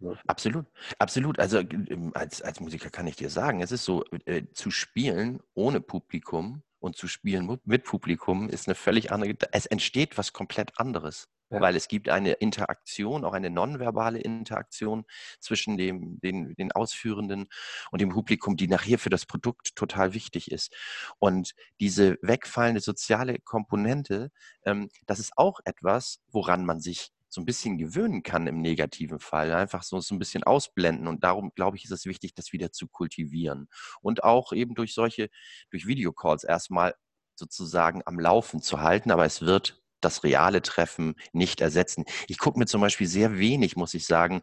Ne? 0.00 0.18
Absolut, 0.26 0.66
absolut. 0.98 1.38
Also 1.38 1.58
ähm, 1.58 2.12
als, 2.14 2.42
als 2.42 2.60
Musiker 2.60 2.90
kann 2.90 3.06
ich 3.06 3.16
dir 3.16 3.30
sagen, 3.30 3.60
es 3.60 3.70
ist 3.70 3.84
so, 3.84 4.04
äh, 4.24 4.44
zu 4.52 4.70
spielen 4.70 5.40
ohne 5.54 5.80
Publikum 5.80 6.62
und 6.78 6.96
zu 6.96 7.06
spielen 7.06 7.58
mit 7.64 7.84
Publikum 7.84 8.48
ist 8.48 8.66
eine 8.66 8.74
völlig 8.74 9.12
andere, 9.12 9.36
es 9.52 9.66
entsteht 9.66 10.16
was 10.16 10.32
komplett 10.32 10.78
anderes. 10.78 11.28
Ja. 11.50 11.60
Weil 11.60 11.74
es 11.74 11.88
gibt 11.88 12.08
eine 12.08 12.34
Interaktion, 12.34 13.24
auch 13.24 13.32
eine 13.32 13.50
nonverbale 13.50 14.20
Interaktion 14.20 15.04
zwischen 15.40 15.76
dem, 15.76 16.20
den, 16.20 16.54
den 16.54 16.70
Ausführenden 16.70 17.48
und 17.90 18.00
dem 18.00 18.10
Publikum, 18.10 18.56
die 18.56 18.68
nachher 18.68 19.00
für 19.00 19.10
das 19.10 19.26
Produkt 19.26 19.74
total 19.74 20.14
wichtig 20.14 20.52
ist. 20.52 20.72
Und 21.18 21.54
diese 21.80 22.18
wegfallende 22.22 22.80
soziale 22.80 23.40
Komponente, 23.40 24.30
ähm, 24.64 24.90
das 25.06 25.18
ist 25.18 25.32
auch 25.36 25.58
etwas, 25.64 26.20
woran 26.30 26.64
man 26.64 26.78
sich 26.78 27.10
so 27.30 27.40
ein 27.40 27.46
bisschen 27.46 27.78
gewöhnen 27.78 28.22
kann 28.22 28.46
im 28.46 28.60
negativen 28.60 29.20
Fall, 29.20 29.52
einfach 29.52 29.82
so, 29.82 30.00
so 30.00 30.14
ein 30.14 30.18
bisschen 30.18 30.44
ausblenden. 30.44 31.08
Und 31.08 31.24
darum, 31.24 31.52
glaube 31.54 31.76
ich, 31.76 31.84
ist 31.84 31.92
es 31.92 32.04
wichtig, 32.04 32.34
das 32.34 32.52
wieder 32.52 32.72
zu 32.72 32.88
kultivieren. 32.88 33.68
Und 34.02 34.24
auch 34.24 34.52
eben 34.52 34.74
durch 34.74 34.92
solche, 34.92 35.30
durch 35.70 35.86
Videocalls 35.86 36.44
erstmal 36.44 36.94
sozusagen 37.36 38.02
am 38.04 38.18
Laufen 38.20 38.60
zu 38.60 38.80
halten, 38.82 39.10
aber 39.10 39.24
es 39.24 39.40
wird 39.40 39.80
das 40.00 40.24
reale 40.24 40.62
Treffen 40.62 41.14
nicht 41.32 41.60
ersetzen. 41.60 42.04
Ich 42.26 42.38
gucke 42.38 42.58
mir 42.58 42.66
zum 42.66 42.80
Beispiel 42.80 43.06
sehr 43.06 43.38
wenig, 43.38 43.76
muss 43.76 43.94
ich 43.94 44.06
sagen. 44.06 44.42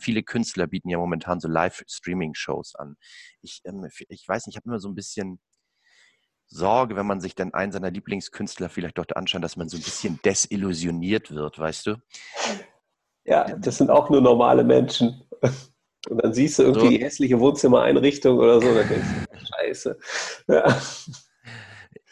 Viele 0.00 0.22
Künstler 0.22 0.66
bieten 0.66 0.88
ja 0.88 0.98
momentan 0.98 1.40
so 1.40 1.48
Live-Streaming-Shows 1.48 2.74
an. 2.74 2.96
Ich, 3.42 3.60
ähm, 3.64 3.88
ich 4.08 4.28
weiß 4.28 4.46
nicht, 4.46 4.54
ich 4.54 4.56
habe 4.56 4.68
immer 4.68 4.80
so 4.80 4.88
ein 4.88 4.94
bisschen 4.94 5.40
Sorge, 6.48 6.96
wenn 6.96 7.06
man 7.06 7.20
sich 7.20 7.34
dann 7.34 7.54
einen 7.54 7.72
seiner 7.72 7.90
Lieblingskünstler 7.90 8.68
vielleicht 8.68 8.98
dort 8.98 9.16
anschaut, 9.16 9.44
dass 9.44 9.56
man 9.56 9.68
so 9.68 9.76
ein 9.76 9.82
bisschen 9.82 10.18
desillusioniert 10.24 11.30
wird, 11.30 11.58
weißt 11.58 11.86
du? 11.86 11.96
Ja, 13.24 13.44
das 13.56 13.76
sind 13.78 13.90
auch 13.90 14.08
nur 14.08 14.20
normale 14.20 14.64
Menschen. 14.64 15.22
Und 16.08 16.22
dann 16.22 16.32
siehst 16.32 16.58
du 16.58 16.62
irgendwie 16.62 16.80
so. 16.80 16.88
die 16.90 17.04
hässliche 17.04 17.38
Wohnzimmereinrichtung 17.38 18.38
oder 18.38 18.60
so, 18.60 18.74
dann 18.74 18.88
denkst 18.88 19.08
du, 19.30 19.38
scheiße. 19.60 19.98
Ja. 20.48 20.80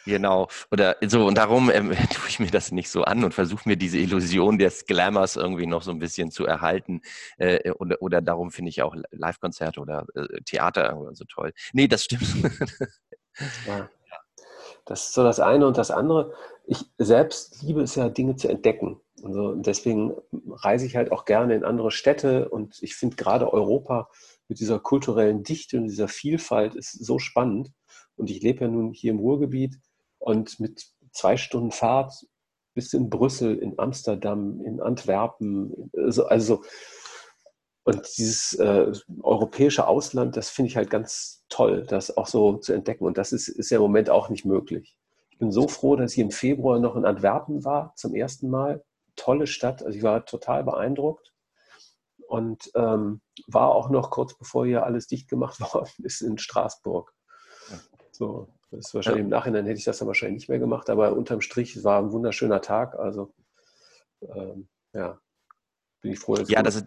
Genau. 0.05 0.47
Oder 0.71 0.95
so, 1.05 1.25
und 1.25 1.37
darum 1.37 1.69
ähm, 1.69 1.89
tue 2.13 2.29
ich 2.29 2.39
mir 2.39 2.51
das 2.51 2.71
nicht 2.71 2.89
so 2.89 3.03
an 3.03 3.23
und 3.23 3.33
versuche 3.33 3.67
mir 3.67 3.75
diese 3.75 3.97
Illusion 3.97 4.57
des 4.57 4.85
Glamours 4.85 5.35
irgendwie 5.35 5.65
noch 5.65 5.81
so 5.81 5.91
ein 5.91 5.99
bisschen 5.99 6.31
zu 6.31 6.45
erhalten. 6.45 7.01
Äh, 7.37 7.71
oder, 7.71 8.01
oder 8.01 8.21
darum 8.21 8.51
finde 8.51 8.69
ich 8.69 8.81
auch 8.83 8.95
Live-Konzerte 9.11 9.81
oder 9.81 10.05
äh, 10.15 10.41
Theater 10.45 10.97
so 11.13 11.25
toll. 11.25 11.53
Nee, 11.73 11.87
das 11.87 12.05
stimmt. 12.05 12.27
Ja. 13.67 13.89
Das 14.87 15.07
ist 15.07 15.13
so 15.13 15.23
das 15.23 15.39
eine 15.39 15.67
und 15.67 15.77
das 15.77 15.91
andere. 15.91 16.33
Ich 16.65 16.85
selbst 16.97 17.61
liebe 17.61 17.81
es 17.81 17.95
ja, 17.95 18.09
Dinge 18.09 18.35
zu 18.35 18.47
entdecken. 18.47 18.99
Also 19.23 19.55
deswegen 19.55 20.13
reise 20.49 20.85
ich 20.85 20.95
halt 20.95 21.11
auch 21.11 21.25
gerne 21.25 21.55
in 21.55 21.63
andere 21.63 21.91
Städte 21.91 22.49
und 22.49 22.81
ich 22.81 22.95
finde 22.95 23.15
gerade 23.15 23.51
Europa 23.51 24.09
mit 24.47 24.59
dieser 24.59 24.79
kulturellen 24.79 25.43
Dichte 25.43 25.77
und 25.77 25.87
dieser 25.87 26.07
Vielfalt 26.07 26.75
ist 26.75 26.91
so 26.91 27.19
spannend. 27.19 27.71
Und 28.15 28.29
ich 28.29 28.41
lebe 28.41 28.61
ja 28.61 28.67
nun 28.71 28.93
hier 28.93 29.11
im 29.11 29.19
Ruhrgebiet 29.19 29.77
und 30.19 30.59
mit 30.59 30.87
zwei 31.11 31.37
Stunden 31.37 31.71
Fahrt 31.71 32.13
bis 32.73 32.93
in 32.93 33.09
Brüssel, 33.09 33.57
in 33.57 33.77
Amsterdam, 33.79 34.61
in 34.61 34.79
Antwerpen, 34.81 35.91
also, 35.95 36.25
also 36.27 36.63
und 37.87 38.17
dieses 38.17 38.53
äh, 38.55 38.91
europäische 39.21 39.87
Ausland, 39.87 40.35
das 40.35 40.49
finde 40.49 40.67
ich 40.67 40.75
halt 40.75 40.89
ganz 40.89 41.45
toll, 41.47 41.85
das 41.87 42.17
auch 42.17 42.27
so 42.27 42.57
zu 42.57 42.73
entdecken. 42.73 43.05
Und 43.05 43.17
das 43.17 43.31
ist, 43.31 43.47
ist 43.47 43.69
ja 43.69 43.77
im 43.77 43.83
Moment 43.83 44.09
auch 44.09 44.27
nicht 44.27 44.43
möglich. 44.43 44.97
Ich 45.29 45.37
bin 45.37 45.53
so 45.53 45.69
froh, 45.69 45.95
dass 45.95 46.11
ich 46.11 46.19
im 46.19 46.31
Februar 46.31 46.79
noch 46.79 46.97
in 46.97 47.05
Antwerpen 47.05 47.63
war, 47.63 47.93
zum 47.95 48.13
ersten 48.13 48.49
Mal. 48.49 48.83
Tolle 49.15 49.47
Stadt, 49.47 49.83
also 49.83 49.97
ich 49.97 50.03
war 50.03 50.25
total 50.25 50.65
beeindruckt. 50.65 51.33
und 52.27 52.69
ähm, 52.75 53.21
war 53.47 53.73
auch 53.73 53.89
noch 53.89 54.09
kurz 54.11 54.37
bevor 54.37 54.65
hier 54.65 54.83
alles 54.83 55.07
dicht 55.07 55.29
gemacht 55.29 55.57
worden 55.73 56.03
ist 56.03 56.19
in 56.19 56.37
Straßburg. 56.37 57.13
So, 58.11 58.49
das 58.69 58.87
ist 58.87 58.95
wahrscheinlich 58.95 59.19
ja. 59.19 59.23
im 59.23 59.29
Nachhinein 59.29 59.65
hätte 59.65 59.79
ich 59.79 59.85
das 59.85 59.99
dann 59.99 60.09
wahrscheinlich 60.09 60.41
nicht 60.41 60.49
mehr 60.49 60.59
gemacht, 60.59 60.89
aber 60.89 61.13
unterm 61.13 61.39
Strich 61.39 61.77
es 61.77 61.85
war 61.85 61.99
ein 61.99 62.11
wunderschöner 62.11 62.59
Tag. 62.59 62.99
Also 62.99 63.33
ähm, 64.23 64.67
ja, 64.91 65.21
bin 66.07 66.13
ich 66.13 66.19
froh. 66.19 66.35
Dass 66.35 66.49
ja, 66.49 66.63
das, 66.63 66.83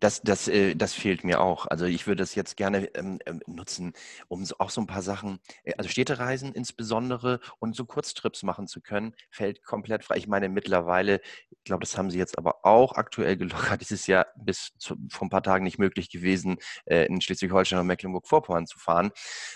das, 0.00 0.22
das, 0.22 0.48
äh, 0.48 0.74
das 0.74 0.92
fehlt 0.92 1.24
mir 1.24 1.40
auch. 1.40 1.66
Also 1.66 1.86
ich 1.86 2.06
würde 2.06 2.22
das 2.22 2.34
jetzt 2.34 2.56
gerne 2.56 2.86
ähm, 2.94 3.18
ähm 3.26 3.40
nutzen, 3.46 3.92
um 4.28 4.44
so, 4.44 4.56
auch 4.58 4.70
so 4.70 4.80
ein 4.80 4.86
paar 4.86 5.02
Sachen, 5.02 5.38
äh, 5.64 5.74
also 5.78 5.88
Städtereisen 5.88 6.52
insbesondere 6.52 7.40
und 7.58 7.76
so 7.76 7.84
Kurztrips 7.84 8.42
machen 8.42 8.66
zu 8.66 8.80
können, 8.80 9.14
fällt 9.30 9.62
komplett 9.64 10.04
frei. 10.04 10.16
Ich 10.16 10.26
meine 10.26 10.48
mittlerweile, 10.48 11.20
ich 11.50 11.64
glaube, 11.64 11.80
das 11.80 11.96
haben 11.96 12.10
sie 12.10 12.18
jetzt 12.18 12.38
aber 12.38 12.64
auch 12.64 12.92
aktuell 12.92 13.36
gelockert. 13.36 13.80
Es 13.86 13.92
ist 13.92 14.08
ja 14.08 14.26
bis 14.36 14.72
zu, 14.78 14.96
vor 15.10 15.26
ein 15.26 15.30
paar 15.30 15.42
Tagen 15.42 15.62
nicht 15.64 15.78
möglich 15.78 16.10
gewesen, 16.10 16.56
äh, 16.86 17.06
in 17.06 17.20
Schleswig-Holstein 17.20 17.78
und 17.78 17.86
Mecklenburg-Vorpommern 17.86 18.66
zu 18.66 18.78
fahren, 18.78 19.12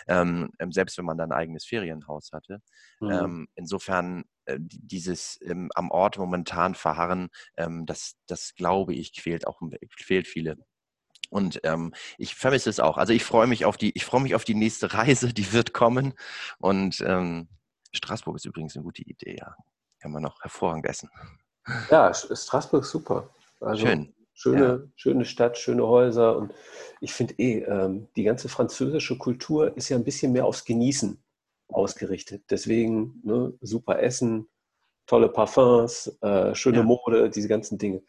ähm, 0.07 0.51
ähm, 0.61 0.71
selbst 0.71 0.99
wenn 0.99 1.05
man 1.05 1.19
da 1.19 1.25
ein 1.25 1.33
eigenes 1.33 1.65
Ferienhaus 1.65 2.31
hatte. 2.33 2.63
Mhm. 3.01 3.11
Ähm, 3.11 3.49
insofern 3.57 4.21
äh, 4.21 4.25
dieses 4.59 5.39
ähm, 5.43 5.71
am 5.75 5.91
Ort 5.91 6.19
momentan 6.19 6.75
verharren, 6.75 7.29
ähm, 7.57 7.87
das, 7.87 8.17
das 8.27 8.55
glaube 8.55 8.95
ich, 8.95 9.15
quält 9.15 9.47
auch 9.47 9.61
quält 9.97 10.27
viele. 10.27 10.57
Und 11.31 11.61
ähm, 11.63 11.95
ich 12.19 12.35
vermisse 12.35 12.71
es 12.71 12.81
auch. 12.81 12.99
Also 12.99 13.13
ich 13.13 13.25
freue 13.25 13.47
mich 13.47 13.65
auf 13.65 13.77
die, 13.77 13.93
ich 13.95 14.05
freue 14.05 14.21
mich 14.21 14.35
auf 14.35 14.45
die 14.45 14.55
nächste 14.55 14.93
Reise, 14.95 15.33
die 15.33 15.53
wird 15.53 15.73
kommen. 15.73 16.15
Und 16.59 17.01
ähm, 17.07 17.49
Straßburg 17.93 18.37
ist 18.37 18.47
übrigens 18.47 18.77
eine 18.77 18.85
gute 18.85 19.03
Idee, 19.03 19.37
ja. 19.39 19.55
Kann 20.01 20.13
man 20.13 20.23
noch 20.23 20.41
hervorragend 20.43 20.87
essen. 20.87 21.11
Ja, 21.91 22.13
Straßburg 22.15 22.83
ist 22.83 22.91
super. 22.91 23.29
Also 23.61 23.87
Schön. 23.87 24.15
Schöne, 24.33 24.65
ja. 24.65 24.79
schöne 24.97 25.25
Stadt, 25.27 25.59
schöne 25.59 25.87
Häuser. 25.87 26.37
Und 26.39 26.55
ich 27.03 27.13
finde 27.13 27.35
eh, 27.35 27.59
ähm, 27.59 28.09
die 28.17 28.23
ganze 28.23 28.49
französische 28.49 29.19
Kultur 29.19 29.77
ist 29.77 29.91
ja 29.91 29.99
ein 29.99 30.05
bisschen 30.05 30.33
mehr 30.33 30.47
aufs 30.47 30.65
Genießen 30.65 31.23
ausgerichtet. 31.73 32.45
Deswegen 32.51 33.21
ne, 33.25 33.53
super 33.61 34.01
Essen, 34.01 34.49
tolle 35.07 35.29
Parfums, 35.29 36.17
äh, 36.21 36.55
schöne 36.55 36.79
ja. 36.79 36.83
Mode, 36.85 37.31
diese 37.31 37.49
ganzen 37.49 37.79
Dinge. 37.79 38.03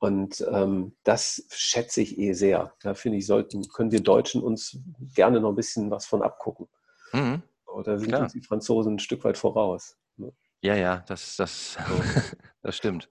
Und 0.00 0.44
ähm, 0.50 0.96
das 1.04 1.44
schätze 1.50 2.00
ich 2.00 2.18
eh 2.18 2.32
sehr. 2.32 2.72
Da 2.80 2.94
finde 2.94 3.18
ich, 3.18 3.26
sollten, 3.26 3.68
können 3.68 3.92
wir 3.92 4.00
Deutschen 4.00 4.42
uns 4.42 4.78
gerne 5.14 5.40
noch 5.40 5.50
ein 5.50 5.56
bisschen 5.56 5.90
was 5.90 6.06
von 6.06 6.22
abgucken. 6.22 6.68
Mhm. 7.12 7.42
Oder 7.66 7.98
sind 7.98 8.08
Klar. 8.08 8.22
uns 8.22 8.32
die 8.32 8.40
Franzosen 8.40 8.94
ein 8.94 8.98
Stück 8.98 9.22
weit 9.24 9.36
voraus. 9.36 9.96
Ne? 10.16 10.32
Ja, 10.62 10.74
ja, 10.74 11.04
das, 11.06 11.36
das, 11.36 11.76
das 12.62 12.76
stimmt. 12.76 13.10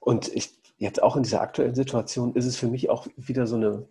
Und 0.00 0.28
ich, 0.34 0.58
jetzt 0.78 1.02
auch 1.02 1.16
in 1.16 1.22
dieser 1.22 1.40
aktuellen 1.40 1.74
Situation 1.74 2.34
ist 2.34 2.44
es 2.44 2.56
für 2.56 2.68
mich 2.68 2.90
auch 2.90 3.06
wieder 3.16 3.46
so 3.46 3.56
eine 3.56 3.88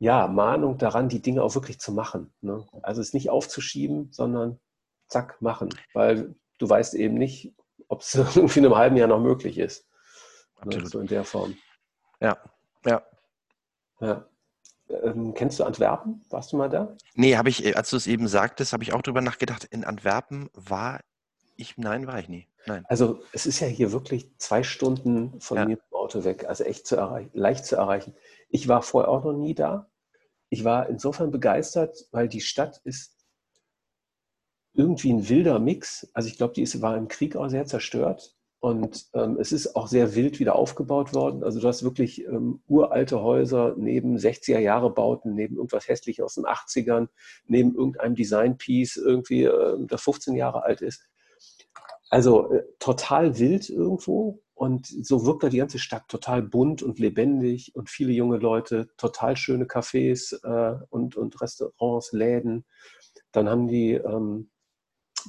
ja, 0.00 0.26
Mahnung 0.26 0.78
daran, 0.78 1.10
die 1.10 1.20
Dinge 1.20 1.42
auch 1.42 1.54
wirklich 1.54 1.78
zu 1.78 1.92
machen. 1.92 2.32
Ne? 2.40 2.66
Also 2.82 3.02
es 3.02 3.12
nicht 3.12 3.28
aufzuschieben, 3.28 4.08
sondern 4.10 4.58
zack, 5.08 5.40
machen. 5.42 5.68
Weil 5.92 6.34
du 6.58 6.68
weißt 6.68 6.94
eben 6.94 7.14
nicht, 7.14 7.54
ob 7.86 8.00
es 8.00 8.14
irgendwie 8.36 8.60
in 8.60 8.64
einem 8.64 8.76
halben 8.76 8.96
Jahr 8.96 9.08
noch 9.08 9.20
möglich 9.20 9.58
ist. 9.58 9.86
Ne? 10.64 10.86
So 10.86 11.00
in 11.00 11.06
der 11.06 11.24
Form. 11.24 11.54
Ja, 12.18 12.38
ja. 12.86 13.02
Ja. 14.00 14.26
Ähm, 14.88 15.34
kennst 15.34 15.60
du 15.60 15.64
Antwerpen? 15.64 16.22
Warst 16.30 16.52
du 16.52 16.56
mal 16.56 16.70
da? 16.70 16.96
Nee, 17.14 17.36
habe 17.36 17.50
ich, 17.50 17.64
äh, 17.64 17.74
als 17.74 17.90
du 17.90 17.96
es 17.96 18.06
eben 18.06 18.26
sagtest, 18.26 18.72
habe 18.72 18.82
ich 18.82 18.94
auch 18.94 19.02
drüber 19.02 19.20
nachgedacht. 19.20 19.64
In 19.64 19.84
Antwerpen 19.84 20.48
war 20.54 21.00
ich, 21.56 21.76
nein, 21.76 22.06
war 22.06 22.18
ich 22.18 22.28
nie. 22.28 22.48
Nein. 22.66 22.84
Also 22.88 23.22
es 23.32 23.44
ist 23.44 23.60
ja 23.60 23.66
hier 23.66 23.92
wirklich 23.92 24.30
zwei 24.38 24.62
Stunden 24.62 25.40
von 25.40 25.58
ja. 25.58 25.66
mir 25.66 25.74
im 25.74 25.96
Auto 25.96 26.24
weg, 26.24 26.46
also 26.46 26.64
echt 26.64 26.86
zu 26.86 26.96
erreichen, 26.96 27.30
leicht 27.34 27.66
zu 27.66 27.76
erreichen. 27.76 28.14
Ich 28.48 28.66
war 28.66 28.82
vorher 28.82 29.10
auch 29.10 29.24
noch 29.24 29.32
nie 29.32 29.54
da. 29.54 29.89
Ich 30.50 30.64
war 30.64 30.88
insofern 30.88 31.30
begeistert, 31.30 32.08
weil 32.10 32.28
die 32.28 32.40
Stadt 32.40 32.80
ist 32.84 33.16
irgendwie 34.74 35.12
ein 35.12 35.28
wilder 35.28 35.58
Mix. 35.58 36.10
Also 36.12 36.28
ich 36.28 36.36
glaube, 36.36 36.54
die 36.54 36.62
ist, 36.62 36.82
war 36.82 36.96
im 36.96 37.08
Krieg 37.08 37.36
auch 37.36 37.48
sehr 37.48 37.66
zerstört. 37.66 38.34
Und 38.60 39.06
ähm, 39.14 39.38
es 39.40 39.52
ist 39.52 39.74
auch 39.74 39.86
sehr 39.88 40.14
wild 40.14 40.38
wieder 40.38 40.54
aufgebaut 40.54 41.14
worden. 41.14 41.42
Also 41.42 41.60
du 41.60 41.68
hast 41.68 41.82
wirklich 41.82 42.26
ähm, 42.26 42.62
uralte 42.66 43.22
Häuser 43.22 43.74
neben 43.78 44.18
60er-Jahre-Bauten, 44.18 45.34
neben 45.34 45.56
irgendwas 45.56 45.88
Hässliches 45.88 46.22
aus 46.22 46.34
den 46.34 46.44
80ern, 46.44 47.08
neben 47.46 47.74
irgendeinem 47.74 48.14
Design-Piece 48.16 48.96
irgendwie, 48.98 49.44
äh, 49.44 49.76
das 49.86 50.02
15 50.02 50.34
Jahre 50.34 50.62
alt 50.62 50.82
ist. 50.82 51.08
Also 52.10 52.52
äh, 52.52 52.64
total 52.80 53.38
wild 53.38 53.70
irgendwo. 53.70 54.42
Und 54.60 54.88
so 54.88 55.24
wirkt 55.24 55.42
da 55.42 55.48
die 55.48 55.56
ganze 55.56 55.78
Stadt 55.78 56.06
total 56.08 56.42
bunt 56.42 56.82
und 56.82 56.98
lebendig 56.98 57.74
und 57.74 57.88
viele 57.88 58.12
junge 58.12 58.36
Leute, 58.36 58.90
total 58.98 59.34
schöne 59.38 59.64
Cafés 59.64 60.34
äh, 60.44 60.84
und, 60.90 61.16
und 61.16 61.40
Restaurants, 61.40 62.12
Läden. 62.12 62.66
Dann 63.32 63.48
haben 63.48 63.68
die 63.68 63.92
ähm, 63.92 64.50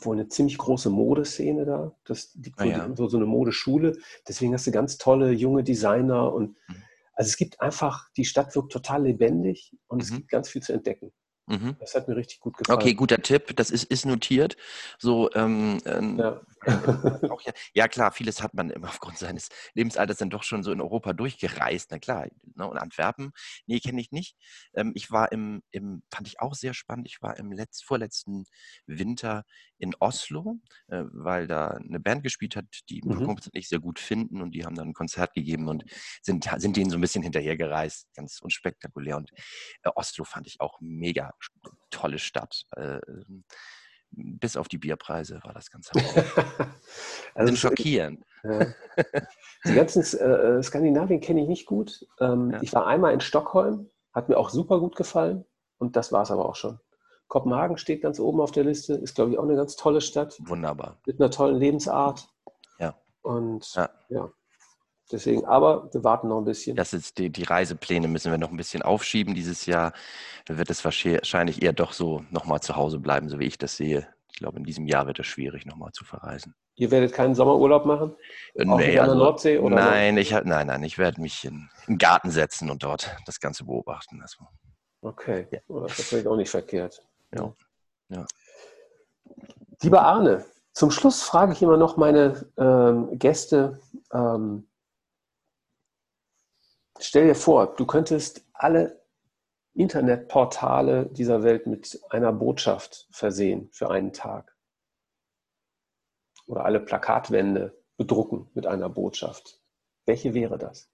wohl 0.01 0.17
eine 0.17 0.27
ziemlich 0.27 0.57
große 0.57 0.89
Modeszene 0.89 1.63
da. 1.63 1.95
Das 2.03 2.35
liegt 2.35 2.59
ah, 2.59 2.65
ja. 2.65 2.93
so, 2.93 3.07
so 3.07 3.15
eine 3.15 3.25
Modeschule. 3.25 3.97
Deswegen 4.27 4.53
hast 4.53 4.67
du 4.67 4.71
ganz 4.71 4.97
tolle 4.97 5.31
junge 5.31 5.63
Designer 5.63 6.33
und 6.33 6.57
mhm. 6.67 6.83
also 7.13 7.29
es 7.29 7.37
gibt 7.37 7.61
einfach, 7.61 8.09
die 8.17 8.25
Stadt 8.25 8.53
wirkt 8.53 8.73
total 8.73 9.03
lebendig 9.03 9.73
und 9.87 9.99
mhm. 9.99 10.03
es 10.03 10.11
gibt 10.11 10.27
ganz 10.27 10.49
viel 10.49 10.61
zu 10.61 10.73
entdecken. 10.73 11.13
Mhm. 11.47 11.75
Das 11.79 11.95
hat 11.95 12.07
mir 12.07 12.15
richtig 12.15 12.39
gut 12.39 12.57
gefallen. 12.57 12.79
Okay, 12.79 12.93
guter 12.93 13.21
Tipp. 13.21 13.55
Das 13.55 13.71
ist, 13.71 13.85
ist 13.85 14.05
notiert. 14.05 14.57
So, 14.99 15.29
ähm, 15.33 15.79
ähm 15.85 16.17
ja. 16.17 16.41
Auch, 16.67 17.41
ja, 17.41 17.53
ja, 17.73 17.87
klar, 17.87 18.11
vieles 18.11 18.41
hat 18.41 18.53
man 18.53 18.69
immer 18.69 18.87
aufgrund 19.01 19.17
seines 19.17 19.49
Lebensalters 19.73 20.17
dann 20.17 20.29
doch 20.29 20.43
schon 20.43 20.63
so 20.63 20.71
in 20.71 20.81
Europa 20.81 21.13
durchgereist. 21.13 21.91
Na 21.91 21.99
klar. 21.99 22.27
Ne? 22.55 22.67
Und 22.67 22.77
Antwerpen, 22.77 23.31
nee, 23.65 23.79
kenne 23.79 24.01
ich 24.01 24.11
nicht. 24.11 24.35
Ähm, 24.73 24.91
ich 24.95 25.11
war 25.11 25.31
im, 25.31 25.63
im, 25.71 26.03
fand 26.11 26.27
ich 26.27 26.39
auch 26.39 26.53
sehr 26.53 26.73
spannend, 26.73 27.07
ich 27.07 27.21
war 27.21 27.37
im 27.37 27.51
letzt, 27.51 27.83
vorletzten 27.83 28.45
Winter 28.85 29.43
in 29.77 29.95
Oslo, 29.99 30.59
äh, 30.87 31.03
weil 31.11 31.47
da 31.47 31.69
eine 31.69 31.99
Band 31.99 32.23
gespielt 32.23 32.55
hat, 32.55 32.65
die 32.89 33.01
mhm. 33.03 33.25
Kumpels 33.25 33.49
nicht 33.53 33.69
sehr 33.69 33.79
gut 33.79 33.99
finden 33.99 34.41
und 34.41 34.51
die 34.51 34.65
haben 34.65 34.75
dann 34.75 34.89
ein 34.89 34.93
Konzert 34.93 35.33
gegeben 35.33 35.67
und 35.67 35.83
sind, 36.21 36.49
sind 36.57 36.77
denen 36.77 36.91
so 36.91 36.97
ein 36.97 37.01
bisschen 37.01 37.23
hinterhergereist. 37.23 38.07
Ganz 38.15 38.39
unspektakulär. 38.41 39.17
Und 39.17 39.31
äh, 39.83 39.89
Oslo 39.95 40.23
fand 40.23 40.47
ich 40.47 40.61
auch 40.61 40.79
mega 40.79 41.31
tolle 41.89 42.19
Stadt. 42.19 42.63
Äh, 42.75 42.99
bis 44.11 44.57
auf 44.57 44.67
die 44.67 44.77
Bierpreise 44.77 45.39
war 45.43 45.53
das 45.53 45.71
Ganze 45.71 45.91
also 47.35 47.55
schockierend. 47.55 48.23
Ja. 48.43 48.65
Die 49.65 49.75
ganzen 49.75 50.01
äh, 50.17 50.63
Skandinavien 50.63 51.21
kenne 51.21 51.43
ich 51.43 51.47
nicht 51.47 51.67
gut. 51.67 52.07
Ähm, 52.19 52.49
ja. 52.49 52.59
Ich 52.63 52.73
war 52.73 52.87
einmal 52.87 53.13
in 53.13 53.21
Stockholm, 53.21 53.91
hat 54.13 54.29
mir 54.29 54.37
auch 54.37 54.49
super 54.49 54.79
gut 54.79 54.95
gefallen 54.95 55.45
und 55.77 55.95
das 55.95 56.11
war 56.11 56.23
es 56.23 56.31
aber 56.31 56.49
auch 56.49 56.55
schon. 56.55 56.79
Kopenhagen 57.27 57.77
steht 57.77 58.01
ganz 58.01 58.19
oben 58.19 58.41
auf 58.41 58.51
der 58.51 58.63
Liste, 58.63 58.95
ist 58.95 59.13
glaube 59.13 59.29
ich 59.29 59.37
auch 59.37 59.43
eine 59.43 59.55
ganz 59.55 59.75
tolle 59.75 60.01
Stadt. 60.01 60.39
Wunderbar. 60.39 60.97
Mit 61.05 61.21
einer 61.21 61.29
tollen 61.29 61.57
Lebensart. 61.57 62.29
Ja. 62.79 62.95
Und 63.21 63.75
ja. 63.75 63.91
ja. 64.09 64.31
Deswegen, 65.11 65.45
aber 65.45 65.89
wir 65.91 66.03
warten 66.03 66.27
noch 66.27 66.37
ein 66.37 66.45
bisschen. 66.45 66.75
Das 66.75 66.93
ist 66.93 67.17
die, 67.17 67.29
die 67.29 67.43
Reisepläne 67.43 68.07
müssen 68.07 68.31
wir 68.31 68.37
noch 68.37 68.51
ein 68.51 68.57
bisschen 68.57 68.81
aufschieben 68.81 69.35
dieses 69.35 69.65
Jahr. 69.65 69.93
Da 70.45 70.57
wird 70.57 70.69
es 70.69 70.83
wahrscheinlich 70.85 71.61
eher 71.61 71.73
doch 71.73 71.93
so 71.93 72.23
nochmal 72.29 72.61
zu 72.61 72.75
Hause 72.75 72.99
bleiben, 72.99 73.29
so 73.29 73.39
wie 73.39 73.45
ich 73.45 73.57
das 73.57 73.77
sehe. 73.77 74.07
Ich 74.31 74.39
glaube, 74.39 74.57
in 74.57 74.63
diesem 74.63 74.87
Jahr 74.87 75.07
wird 75.07 75.19
es 75.19 75.27
schwierig, 75.27 75.65
nochmal 75.65 75.91
zu 75.91 76.05
verreisen. 76.05 76.55
Ihr 76.75 76.89
werdet 76.89 77.13
keinen 77.13 77.35
Sommerurlaub 77.35 77.85
machen? 77.85 78.15
Äh, 78.55 78.65
Auch 78.65 78.77
nee, 78.77 78.85
an 78.85 78.91
der 78.91 79.03
also, 79.03 79.15
Nordsee? 79.15 79.59
Oder 79.59 79.75
nein, 79.75 80.17
ich, 80.17 80.31
nein, 80.31 80.67
nein, 80.67 80.83
ich 80.83 80.97
werde 80.97 81.21
mich 81.21 81.45
in, 81.45 81.69
in 81.87 81.93
den 81.93 81.97
Garten 81.97 82.31
setzen 82.31 82.69
und 82.69 82.83
dort 82.83 83.15
das 83.25 83.39
Ganze 83.39 83.65
beobachten. 83.65 84.19
Also, 84.21 84.45
okay, 85.01 85.47
ja. 85.51 85.59
Oh, 85.67 85.81
das 85.81 85.99
ist 85.99 86.09
vielleicht 86.09 86.27
auch 86.27 86.37
nicht 86.37 86.49
verkehrt. 86.49 87.03
Ja. 87.35 87.53
ja. 88.09 88.25
Lieber 89.81 90.01
Arne, 90.01 90.45
zum 90.73 90.89
Schluss 90.89 91.21
frage 91.21 91.51
ich 91.51 91.61
immer 91.61 91.77
noch 91.77 91.97
meine 91.97 92.45
ähm, 92.57 93.19
Gäste, 93.19 93.79
ähm, 94.13 94.67
Stell 97.03 97.27
dir 97.27 97.35
vor, 97.35 97.75
du 97.75 97.87
könntest 97.87 98.45
alle 98.53 99.03
Internetportale 99.73 101.07
dieser 101.07 101.41
Welt 101.41 101.65
mit 101.65 101.99
einer 102.11 102.31
Botschaft 102.31 103.07
versehen 103.11 103.69
für 103.71 103.89
einen 103.89 104.13
Tag. 104.13 104.55
Oder 106.45 106.65
alle 106.65 106.79
Plakatwände 106.79 107.81
bedrucken 107.97 108.51
mit 108.53 108.67
einer 108.67 108.87
Botschaft. 108.87 109.59
Welche 110.05 110.35
wäre 110.35 110.59
das? 110.59 110.91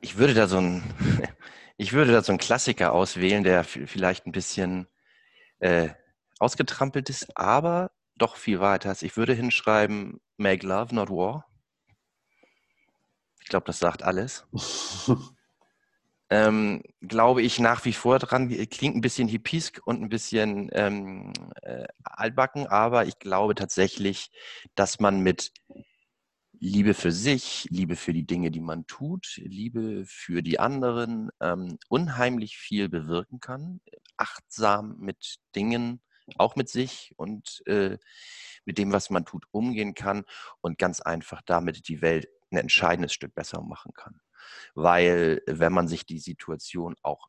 Ich 0.00 0.18
würde 0.18 0.34
da 0.34 0.48
so 0.48 0.58
ein, 0.58 0.82
ich 1.76 1.92
würde 1.92 2.12
da 2.12 2.22
so 2.22 2.32
einen 2.32 2.38
Klassiker 2.38 2.92
auswählen, 2.92 3.44
der 3.44 3.62
vielleicht 3.62 4.26
ein 4.26 4.32
bisschen 4.32 4.88
äh, 5.58 5.90
ausgetrampelt 6.40 7.08
ist, 7.08 7.36
aber 7.36 7.92
doch 8.16 8.34
viel 8.34 8.58
weiter 8.58 8.90
ist. 8.90 9.02
Ich 9.02 9.16
würde 9.16 9.34
hinschreiben, 9.34 10.20
Make 10.38 10.66
Love, 10.66 10.94
not 10.94 11.10
War. 11.10 11.45
Ich 13.46 13.50
glaube, 13.50 13.66
das 13.66 13.78
sagt 13.78 14.02
alles. 14.02 14.44
ähm, 16.30 16.82
glaube 17.00 17.42
ich 17.42 17.60
nach 17.60 17.84
wie 17.84 17.92
vor 17.92 18.18
dran. 18.18 18.48
Klingt 18.48 18.96
ein 18.96 19.00
bisschen 19.00 19.28
hippiesk 19.28 19.80
und 19.84 20.02
ein 20.02 20.08
bisschen 20.08 20.68
ähm, 20.72 21.32
äh, 21.62 21.86
altbacken, 22.02 22.66
aber 22.66 23.06
ich 23.06 23.20
glaube 23.20 23.54
tatsächlich, 23.54 24.32
dass 24.74 24.98
man 24.98 25.20
mit 25.20 25.52
Liebe 26.58 26.92
für 26.92 27.12
sich, 27.12 27.68
Liebe 27.70 27.94
für 27.94 28.12
die 28.12 28.26
Dinge, 28.26 28.50
die 28.50 28.60
man 28.60 28.84
tut, 28.88 29.36
Liebe 29.36 30.02
für 30.08 30.42
die 30.42 30.58
anderen, 30.58 31.30
ähm, 31.40 31.78
unheimlich 31.88 32.56
viel 32.56 32.88
bewirken 32.88 33.38
kann, 33.38 33.80
achtsam 34.16 34.96
mit 34.98 35.36
Dingen, 35.54 36.02
auch 36.38 36.56
mit 36.56 36.68
sich 36.68 37.12
und 37.16 37.62
äh, 37.66 37.98
mit 38.64 38.78
dem, 38.78 38.92
was 38.92 39.10
man 39.10 39.24
tut, 39.24 39.44
umgehen 39.50 39.94
kann 39.94 40.24
und 40.60 40.78
ganz 40.78 41.00
einfach 41.00 41.42
damit 41.42 41.88
die 41.88 42.02
Welt 42.02 42.28
ein 42.50 42.58
entscheidendes 42.58 43.12
Stück 43.12 43.34
besser 43.34 43.62
machen 43.62 43.92
kann. 43.94 44.20
Weil 44.74 45.42
wenn 45.46 45.72
man 45.72 45.88
sich 45.88 46.06
die 46.06 46.18
Situation 46.18 46.96
auch 47.02 47.28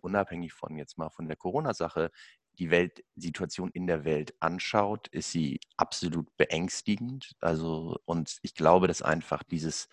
unabhängig 0.00 0.52
von 0.52 0.76
jetzt 0.76 0.98
mal 0.98 1.10
von 1.10 1.26
der 1.26 1.36
Corona-Sache 1.36 2.10
die 2.58 2.70
Weltsituation 2.70 3.70
in 3.72 3.86
der 3.86 4.04
Welt 4.04 4.34
anschaut, 4.40 5.06
ist 5.08 5.30
sie 5.30 5.60
absolut 5.76 6.36
beängstigend. 6.36 7.36
Also, 7.40 7.98
und 8.04 8.38
ich 8.42 8.54
glaube, 8.54 8.88
dass 8.88 9.00
einfach 9.00 9.44
dieses, 9.44 9.88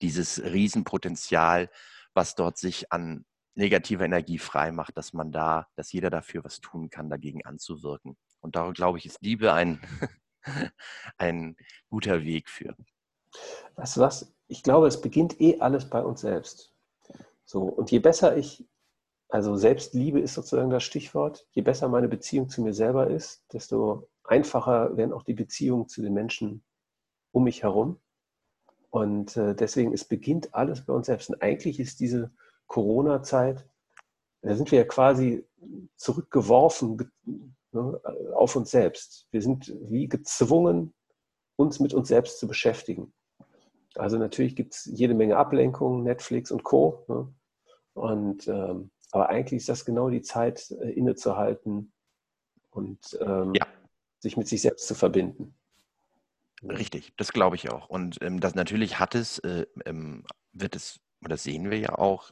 dieses 0.00 0.42
Riesenpotenzial, 0.42 1.68
was 2.14 2.34
dort 2.34 2.56
sich 2.56 2.90
an 2.90 3.26
negativer 3.54 4.04
Energie 4.04 4.38
frei 4.38 4.72
macht, 4.72 4.96
dass 4.96 5.12
man 5.12 5.32
da, 5.32 5.66
dass 5.76 5.92
jeder 5.92 6.10
dafür 6.10 6.44
was 6.44 6.60
tun 6.60 6.90
kann, 6.90 7.10
dagegen 7.10 7.44
anzuwirken. 7.44 8.16
Und 8.40 8.56
da 8.56 8.70
glaube 8.70 8.98
ich, 8.98 9.06
ist 9.06 9.20
Liebe 9.22 9.52
ein, 9.52 9.80
ein 11.18 11.56
guter 11.88 12.22
Weg 12.22 12.48
für. 12.48 12.74
Weißt 13.74 13.96
du 13.96 14.00
was? 14.00 14.34
Ich 14.48 14.62
glaube, 14.62 14.86
es 14.86 15.00
beginnt 15.00 15.40
eh 15.40 15.60
alles 15.60 15.88
bei 15.88 16.02
uns 16.02 16.20
selbst. 16.20 16.74
So, 17.44 17.62
und 17.62 17.90
je 17.90 17.98
besser 17.98 18.36
ich 18.36 18.68
also 19.30 19.56
Selbstliebe 19.56 20.18
ist 20.18 20.34
sozusagen 20.34 20.70
das 20.70 20.82
Stichwort. 20.82 21.46
Je 21.52 21.62
besser 21.62 21.88
meine 21.88 22.08
Beziehung 22.08 22.48
zu 22.48 22.62
mir 22.62 22.74
selber 22.74 23.08
ist, 23.08 23.44
desto 23.52 24.08
einfacher 24.24 24.96
werden 24.96 25.12
auch 25.12 25.22
die 25.22 25.34
Beziehungen 25.34 25.88
zu 25.88 26.02
den 26.02 26.12
Menschen 26.12 26.64
um 27.30 27.44
mich 27.44 27.62
herum. 27.62 28.00
Und 28.90 29.36
äh, 29.36 29.54
deswegen, 29.54 29.92
es 29.92 30.04
beginnt 30.04 30.52
alles 30.52 30.84
bei 30.84 30.92
uns 30.92 31.06
selbst. 31.06 31.30
Und 31.30 31.40
eigentlich 31.42 31.78
ist 31.78 32.00
diese 32.00 32.32
Corona-Zeit, 32.70 33.66
da 34.42 34.54
sind 34.54 34.70
wir 34.70 34.78
ja 34.78 34.84
quasi 34.84 35.44
zurückgeworfen 35.96 37.10
ne, 37.72 38.00
auf 38.34 38.56
uns 38.56 38.70
selbst. 38.70 39.26
Wir 39.32 39.42
sind 39.42 39.74
wie 39.82 40.08
gezwungen, 40.08 40.94
uns 41.56 41.80
mit 41.80 41.92
uns 41.92 42.08
selbst 42.08 42.38
zu 42.38 42.46
beschäftigen. 42.46 43.12
Also 43.96 44.18
natürlich 44.18 44.54
gibt 44.54 44.74
es 44.74 44.84
jede 44.86 45.14
Menge 45.14 45.36
Ablenkungen, 45.36 46.04
Netflix 46.04 46.52
und 46.52 46.62
Co. 46.62 47.04
Ne? 47.08 47.34
Und 47.94 48.46
ähm, 48.46 48.90
aber 49.10 49.28
eigentlich 49.28 49.58
ist 49.58 49.68
das 49.68 49.84
genau 49.84 50.08
die 50.08 50.22
Zeit, 50.22 50.70
äh, 50.70 50.90
innezuhalten 50.90 51.92
und 52.70 53.18
ähm, 53.20 53.52
ja. 53.54 53.66
sich 54.20 54.36
mit 54.36 54.46
sich 54.46 54.62
selbst 54.62 54.86
zu 54.86 54.94
verbinden. 54.94 55.56
Richtig, 56.62 57.12
das 57.16 57.32
glaube 57.32 57.56
ich 57.56 57.68
auch. 57.68 57.88
Und 57.88 58.18
ähm, 58.22 58.38
das 58.38 58.54
natürlich 58.54 59.00
hat 59.00 59.16
es, 59.16 59.40
äh, 59.40 59.66
ähm, 59.86 60.24
wird 60.52 60.76
es, 60.76 61.00
oder 61.20 61.30
das 61.30 61.42
sehen 61.42 61.68
wir 61.68 61.78
ja 61.78 61.98
auch, 61.98 62.30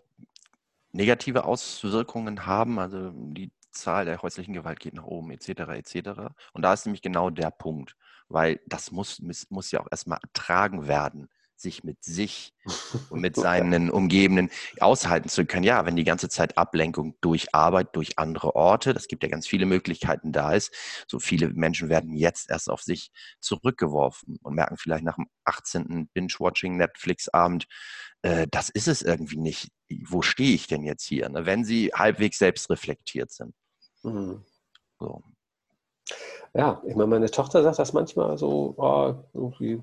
negative 0.99 1.45
Auswirkungen 1.45 2.45
haben. 2.45 2.79
Also 2.79 3.13
die 3.15 3.53
Zahl 3.71 4.05
der 4.05 4.21
häuslichen 4.21 4.53
Gewalt 4.53 4.81
geht 4.81 4.95
nach 4.95 5.05
oben, 5.05 5.31
etc. 5.31 5.49
etc. 5.49 6.35
Und 6.53 6.63
da 6.63 6.73
ist 6.75 6.85
nämlich 6.85 7.03
genau 7.03 7.31
der 7.31 7.51
Punkt, 7.51 7.97
weil 8.29 8.61
das 8.67 8.91
muss, 8.91 9.23
muss 9.49 9.71
ja 9.71 9.81
auch 9.81 9.89
erstmal 9.91 10.19
ertragen 10.23 10.89
werden 10.89 11.29
sich 11.61 11.85
mit 11.85 12.03
sich 12.05 12.55
und 13.11 13.21
mit 13.21 13.37
seinen 13.37 13.91
Umgebenden 13.91 14.51
aushalten 14.81 15.29
zu 15.29 15.45
können. 15.47 15.65
Ja, 15.65 15.87
wenn 15.87 15.97
die 15.97 16.05
ganze 16.05 16.29
Zeit 16.29 16.57
Ablenkung 16.59 17.17
durch 17.21 17.55
Arbeit, 17.55 17.95
durch 17.97 18.19
andere 18.19 18.55
Orte, 18.55 18.95
das 18.95 19.09
gibt 19.09 19.23
ja 19.23 19.29
ganz 19.29 19.47
viele 19.47 19.67
Möglichkeiten 19.67 20.33
da 20.33 20.53
ist. 20.53 20.75
So 21.09 21.19
viele 21.19 21.49
Menschen 21.49 21.89
werden 21.89 22.15
jetzt 22.15 22.51
erst 22.51 22.71
auf 22.71 22.83
sich 22.83 23.11
zurückgeworfen 23.41 24.39
und 24.43 24.55
merken 24.55 24.77
vielleicht 24.77 25.05
nach 25.05 25.17
dem 25.17 25.27
18. 25.45 26.09
Binge-Watching 26.13 26.77
Netflix-Abend, 26.77 27.67
äh, 28.23 28.47
das 28.51 28.69
ist 28.69 28.89
es 28.89 29.03
irgendwie 29.03 29.39
nicht. 29.39 29.69
Wo 30.07 30.23
stehe 30.23 30.55
ich 30.55 30.67
denn 30.67 30.83
jetzt 30.83 31.05
hier? 31.05 31.29
Ne? 31.29 31.47
Wenn 31.47 31.65
sie 31.65 31.91
halbwegs 31.95 32.39
selbst 32.39 32.71
reflektiert 32.71 33.31
sind. 33.31 33.55
Mhm. 34.03 34.45
So. 34.99 35.23
Ja, 36.55 36.83
ich 36.87 36.95
meine, 36.95 37.09
meine 37.09 37.31
Tochter 37.31 37.63
sagt 37.63 37.79
das 37.79 37.93
manchmal 37.93 38.39
so, 38.39 38.75
oh, 38.77 39.15
irgendwie 39.35 39.83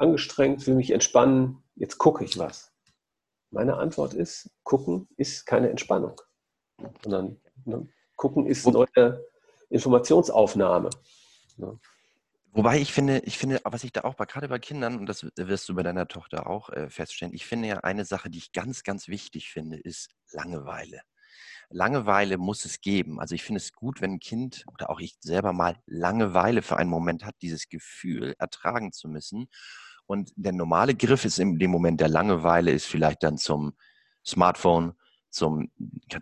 angestrengt, 0.00 0.66
will 0.66 0.74
mich 0.74 0.90
entspannen, 0.90 1.62
jetzt 1.76 1.98
gucke 1.98 2.24
ich 2.24 2.38
was. 2.38 2.72
Meine 3.50 3.76
Antwort 3.76 4.14
ist, 4.14 4.50
gucken 4.62 5.08
ist 5.16 5.44
keine 5.44 5.70
Entspannung, 5.70 6.20
sondern 7.02 7.40
ne, 7.64 7.88
gucken 8.16 8.46
ist 8.46 8.66
neue 8.66 9.24
Informationsaufnahme. 9.68 10.90
Ne. 11.56 11.78
Wobei 12.52 12.80
ich 12.80 12.92
finde, 12.92 13.20
ich 13.20 13.38
finde, 13.38 13.60
was 13.64 13.84
ich 13.84 13.92
da 13.92 14.02
auch 14.02 14.14
bei, 14.14 14.24
gerade 14.26 14.48
bei 14.48 14.58
Kindern, 14.58 14.98
und 14.98 15.06
das 15.06 15.24
wirst 15.36 15.68
du 15.68 15.74
bei 15.74 15.82
deiner 15.82 16.08
Tochter 16.08 16.48
auch 16.48 16.70
äh, 16.70 16.88
feststellen, 16.88 17.34
ich 17.34 17.46
finde 17.46 17.68
ja 17.68 17.78
eine 17.78 18.04
Sache, 18.04 18.30
die 18.30 18.38
ich 18.38 18.52
ganz, 18.52 18.82
ganz 18.82 19.08
wichtig 19.08 19.50
finde, 19.50 19.78
ist 19.78 20.10
Langeweile. 20.32 21.00
Langeweile 21.68 22.38
muss 22.38 22.64
es 22.64 22.80
geben. 22.80 23.20
Also 23.20 23.36
ich 23.36 23.44
finde 23.44 23.58
es 23.58 23.72
gut, 23.72 24.00
wenn 24.00 24.14
ein 24.14 24.20
Kind 24.20 24.64
oder 24.72 24.90
auch 24.90 24.98
ich 24.98 25.16
selber 25.20 25.52
mal 25.52 25.76
Langeweile 25.86 26.62
für 26.62 26.76
einen 26.76 26.90
Moment 26.90 27.24
hat, 27.24 27.36
dieses 27.42 27.68
Gefühl 27.68 28.34
ertragen 28.38 28.92
zu 28.92 29.08
müssen 29.08 29.48
und 30.10 30.32
der 30.34 30.50
normale 30.50 30.96
Griff 30.96 31.24
ist 31.24 31.38
in 31.38 31.60
dem 31.60 31.70
Moment 31.70 32.00
der 32.00 32.08
Langeweile, 32.08 32.72
ist 32.72 32.86
vielleicht 32.86 33.22
dann 33.22 33.38
zum 33.38 33.74
Smartphone, 34.26 34.94
zum, 35.30 35.70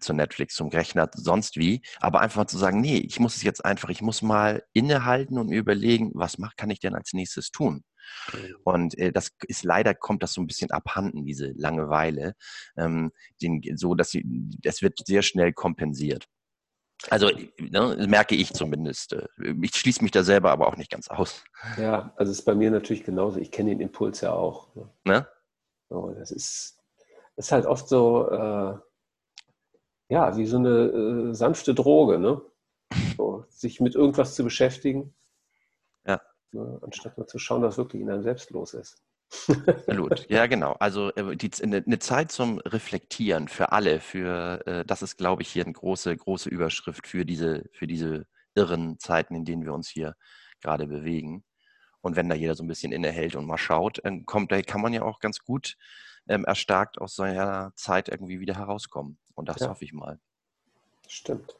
zu 0.00 0.12
Netflix, 0.12 0.56
zum 0.56 0.68
Rechner, 0.68 1.08
sonst 1.14 1.56
wie. 1.56 1.80
Aber 1.98 2.20
einfach 2.20 2.42
mal 2.42 2.46
zu 2.46 2.58
sagen, 2.58 2.82
nee, 2.82 2.98
ich 2.98 3.18
muss 3.18 3.36
es 3.36 3.42
jetzt 3.42 3.64
einfach, 3.64 3.88
ich 3.88 4.02
muss 4.02 4.20
mal 4.20 4.62
innehalten 4.74 5.38
und 5.38 5.48
mir 5.48 5.58
überlegen, 5.58 6.10
was 6.12 6.36
mach, 6.36 6.54
kann 6.54 6.68
ich 6.68 6.80
denn 6.80 6.94
als 6.94 7.14
nächstes 7.14 7.50
tun? 7.50 7.82
Mhm. 8.30 8.56
Und 8.62 8.98
äh, 8.98 9.10
das 9.10 9.30
ist 9.46 9.64
leider 9.64 9.94
kommt 9.94 10.22
das 10.22 10.34
so 10.34 10.42
ein 10.42 10.46
bisschen 10.46 10.70
abhanden, 10.70 11.24
diese 11.24 11.52
Langeweile, 11.56 12.34
ähm, 12.76 13.10
den, 13.40 13.62
so 13.74 13.94
dass 13.94 14.10
sie, 14.10 14.22
das 14.60 14.82
wird 14.82 14.98
sehr 15.06 15.22
schnell 15.22 15.54
kompensiert. 15.54 16.26
Also 17.10 17.30
ne, 17.58 18.06
merke 18.08 18.34
ich 18.34 18.52
zumindest. 18.52 19.12
Äh, 19.12 19.26
ich 19.62 19.74
schließe 19.74 20.02
mich 20.02 20.10
da 20.10 20.22
selber 20.22 20.50
aber 20.50 20.66
auch 20.68 20.76
nicht 20.76 20.90
ganz 20.90 21.08
aus. 21.08 21.44
Ja, 21.76 22.12
also 22.16 22.32
es 22.32 22.40
ist 22.40 22.44
bei 22.44 22.54
mir 22.54 22.70
natürlich 22.70 23.04
genauso. 23.04 23.38
Ich 23.38 23.50
kenne 23.50 23.70
den 23.70 23.80
Impuls 23.80 24.20
ja 24.20 24.32
auch. 24.32 24.74
Ne? 24.74 24.88
ne? 25.04 25.28
So, 25.88 26.14
das 26.18 26.30
ist, 26.30 26.78
ist 27.36 27.52
halt 27.52 27.66
oft 27.66 27.88
so, 27.88 28.28
äh, 28.30 28.78
ja, 30.08 30.36
wie 30.36 30.46
so 30.46 30.58
eine 30.58 31.30
äh, 31.30 31.34
sanfte 31.34 31.74
Droge, 31.74 32.18
ne? 32.18 32.40
So, 33.16 33.44
sich 33.48 33.80
mit 33.80 33.94
irgendwas 33.94 34.34
zu 34.34 34.44
beschäftigen, 34.44 35.14
ja. 36.06 36.20
ne? 36.52 36.78
anstatt 36.82 37.18
mal 37.18 37.26
zu 37.26 37.38
schauen, 37.38 37.62
was 37.62 37.76
wirklich 37.76 38.02
in 38.02 38.10
einem 38.10 38.22
selbst 38.22 38.50
los 38.50 38.74
ist. 38.74 39.02
Absolut, 39.66 40.28
ja 40.30 40.46
genau. 40.46 40.72
Also 40.80 41.12
äh, 41.14 41.36
die, 41.36 41.50
eine, 41.62 41.82
eine, 41.84 41.98
Zeit 41.98 42.32
zum 42.32 42.58
Reflektieren 42.60 43.48
für 43.48 43.72
alle, 43.72 44.00
für 44.00 44.66
äh, 44.66 44.84
das 44.86 45.02
ist, 45.02 45.18
glaube 45.18 45.42
ich, 45.42 45.48
hier 45.48 45.64
eine 45.64 45.74
große, 45.74 46.16
große 46.16 46.48
Überschrift 46.48 47.06
für 47.06 47.26
diese, 47.26 47.64
für 47.72 47.86
diese 47.86 48.26
irren 48.54 48.98
Zeiten, 48.98 49.34
in 49.34 49.44
denen 49.44 49.64
wir 49.64 49.74
uns 49.74 49.88
hier 49.88 50.16
gerade 50.60 50.86
bewegen. 50.86 51.44
Und 52.00 52.16
wenn 52.16 52.28
da 52.28 52.34
jeder 52.34 52.54
so 52.54 52.62
ein 52.62 52.68
bisschen 52.68 52.92
innehält 52.92 53.36
und 53.36 53.46
mal 53.46 53.58
schaut, 53.58 54.00
dann 54.04 54.24
kommt, 54.24 54.50
da 54.50 54.62
kann 54.62 54.80
man 54.80 54.92
ja 54.92 55.02
auch 55.02 55.20
ganz 55.20 55.40
gut 55.40 55.76
ähm, 56.28 56.44
erstarkt 56.44 56.98
aus 56.98 57.14
seiner 57.14 57.72
Zeit 57.74 58.08
irgendwie 58.08 58.40
wieder 58.40 58.56
herauskommen. 58.56 59.18
Und 59.34 59.48
das 59.48 59.60
ja. 59.60 59.68
hoffe 59.68 59.84
ich 59.84 59.92
mal. 59.92 60.18
Stimmt. 61.06 61.56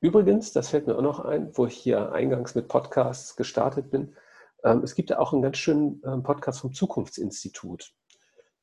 Übrigens, 0.00 0.52
das 0.52 0.70
fällt 0.70 0.86
mir 0.86 0.96
auch 0.96 1.02
noch 1.02 1.20
ein, 1.20 1.50
wo 1.56 1.66
ich 1.66 1.76
hier 1.76 2.12
eingangs 2.12 2.54
mit 2.54 2.68
Podcasts 2.68 3.36
gestartet 3.36 3.90
bin. 3.90 4.16
Ähm, 4.64 4.82
es 4.82 4.94
gibt 4.94 5.10
ja 5.10 5.18
auch 5.18 5.32
einen 5.32 5.42
ganz 5.42 5.58
schönen 5.58 6.02
ähm, 6.04 6.22
Podcast 6.22 6.60
vom 6.60 6.72
Zukunftsinstitut. 6.72 7.92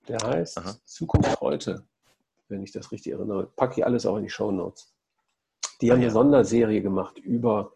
Der 0.08 0.20
heißt 0.20 0.58
Aha. 0.58 0.76
Zukunft 0.86 1.42
heute, 1.42 1.86
wenn 2.48 2.64
ich 2.64 2.72
das 2.72 2.92
richtig 2.92 3.14
erinnere. 3.14 3.48
Packe 3.56 3.80
ich 3.80 3.86
alles 3.86 4.06
auch 4.06 4.18
in 4.18 4.24
die 4.24 4.30
Show 4.30 4.52
Notes. 4.52 4.94
Die 5.82 5.90
ah, 5.90 5.94
haben 5.94 6.02
ja. 6.02 6.08
eine 6.08 6.14
Sonderserie 6.14 6.82
gemacht 6.82 7.18
über 7.18 7.74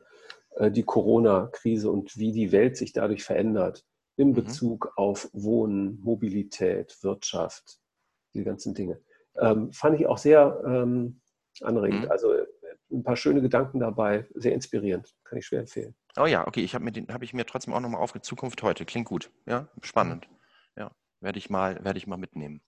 äh, 0.55 0.71
die 0.71 0.83
Corona-Krise 0.83 1.89
und 1.91 2.17
wie 2.17 2.31
die 2.31 2.51
Welt 2.51 2.77
sich 2.77 2.93
dadurch 2.93 3.23
verändert 3.23 3.85
in 4.15 4.29
mhm. 4.29 4.33
Bezug 4.33 4.85
mhm. 4.85 4.91
auf 4.95 5.29
Wohnen, 5.33 5.99
Mobilität, 6.01 6.97
Wirtschaft, 7.01 7.79
diese 8.33 8.45
ganzen 8.45 8.73
Dinge. 8.73 8.99
Ähm, 9.37 9.71
fand 9.71 9.99
ich 9.99 10.07
auch 10.07 10.17
sehr 10.17 10.61
ähm, 10.65 11.21
anregend. 11.61 12.05
Mhm. 12.05 12.11
Also 12.11 12.33
äh, 12.33 12.45
ein 12.91 13.03
paar 13.03 13.15
schöne 13.15 13.41
Gedanken 13.41 13.79
dabei, 13.79 14.27
sehr 14.35 14.53
inspirierend, 14.53 15.13
kann 15.23 15.39
ich 15.39 15.45
schwer 15.45 15.61
empfehlen. 15.61 15.95
Oh 16.17 16.25
ja, 16.25 16.45
okay, 16.45 16.61
ich 16.61 16.75
habe 16.75 16.83
mir, 16.83 16.91
hab 17.09 17.23
ich 17.23 17.33
mir 17.33 17.45
trotzdem 17.45 17.73
auch 17.73 17.79
nochmal 17.79 18.01
aufge 18.01 18.21
Zukunft 18.21 18.61
heute. 18.63 18.85
Klingt 18.85 19.07
gut. 19.07 19.31
Ja, 19.45 19.67
spannend. 19.81 20.27
Ja, 20.77 20.91
werde 21.21 21.39
ich, 21.39 21.49
mal, 21.49 21.83
werd 21.83 21.97
ich 21.97 22.07
mal 22.07 22.17
mitnehmen. 22.17 22.61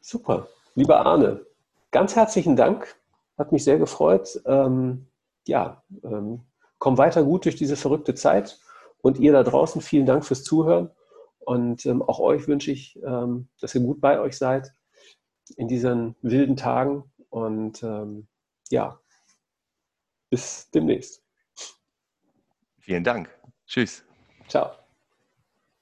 Super. 0.00 0.48
Lieber 0.74 1.04
Arne, 1.04 1.46
ganz 1.90 2.16
herzlichen 2.16 2.56
Dank. 2.56 2.96
Hat 3.38 3.52
mich 3.52 3.64
sehr 3.64 3.78
gefreut. 3.78 4.40
Ähm, 4.46 5.06
ja, 5.46 5.82
ähm, 6.02 6.42
komm 6.78 6.98
weiter 6.98 7.24
gut 7.24 7.44
durch 7.44 7.56
diese 7.56 7.76
verrückte 7.76 8.14
Zeit. 8.14 8.58
Und 9.02 9.18
ihr 9.18 9.32
da 9.32 9.42
draußen, 9.42 9.82
vielen 9.82 10.06
Dank 10.06 10.24
fürs 10.24 10.44
Zuhören. 10.44 10.90
Und 11.40 11.84
ähm, 11.84 12.02
auch 12.02 12.20
euch 12.20 12.48
wünsche 12.48 12.70
ich, 12.70 12.98
ähm, 13.04 13.48
dass 13.60 13.74
ihr 13.74 13.82
gut 13.82 14.00
bei 14.00 14.18
euch 14.18 14.38
seid 14.38 14.72
in 15.56 15.68
diesen 15.68 16.16
wilden 16.22 16.56
Tagen. 16.56 17.12
Und 17.28 17.82
ähm, 17.82 18.28
ja, 18.70 18.98
bis 20.30 20.70
demnächst. 20.70 21.23
Vielen 22.84 23.02
Dank. 23.02 23.30
Tschüss. 23.66 24.04
Ciao. 24.46 24.83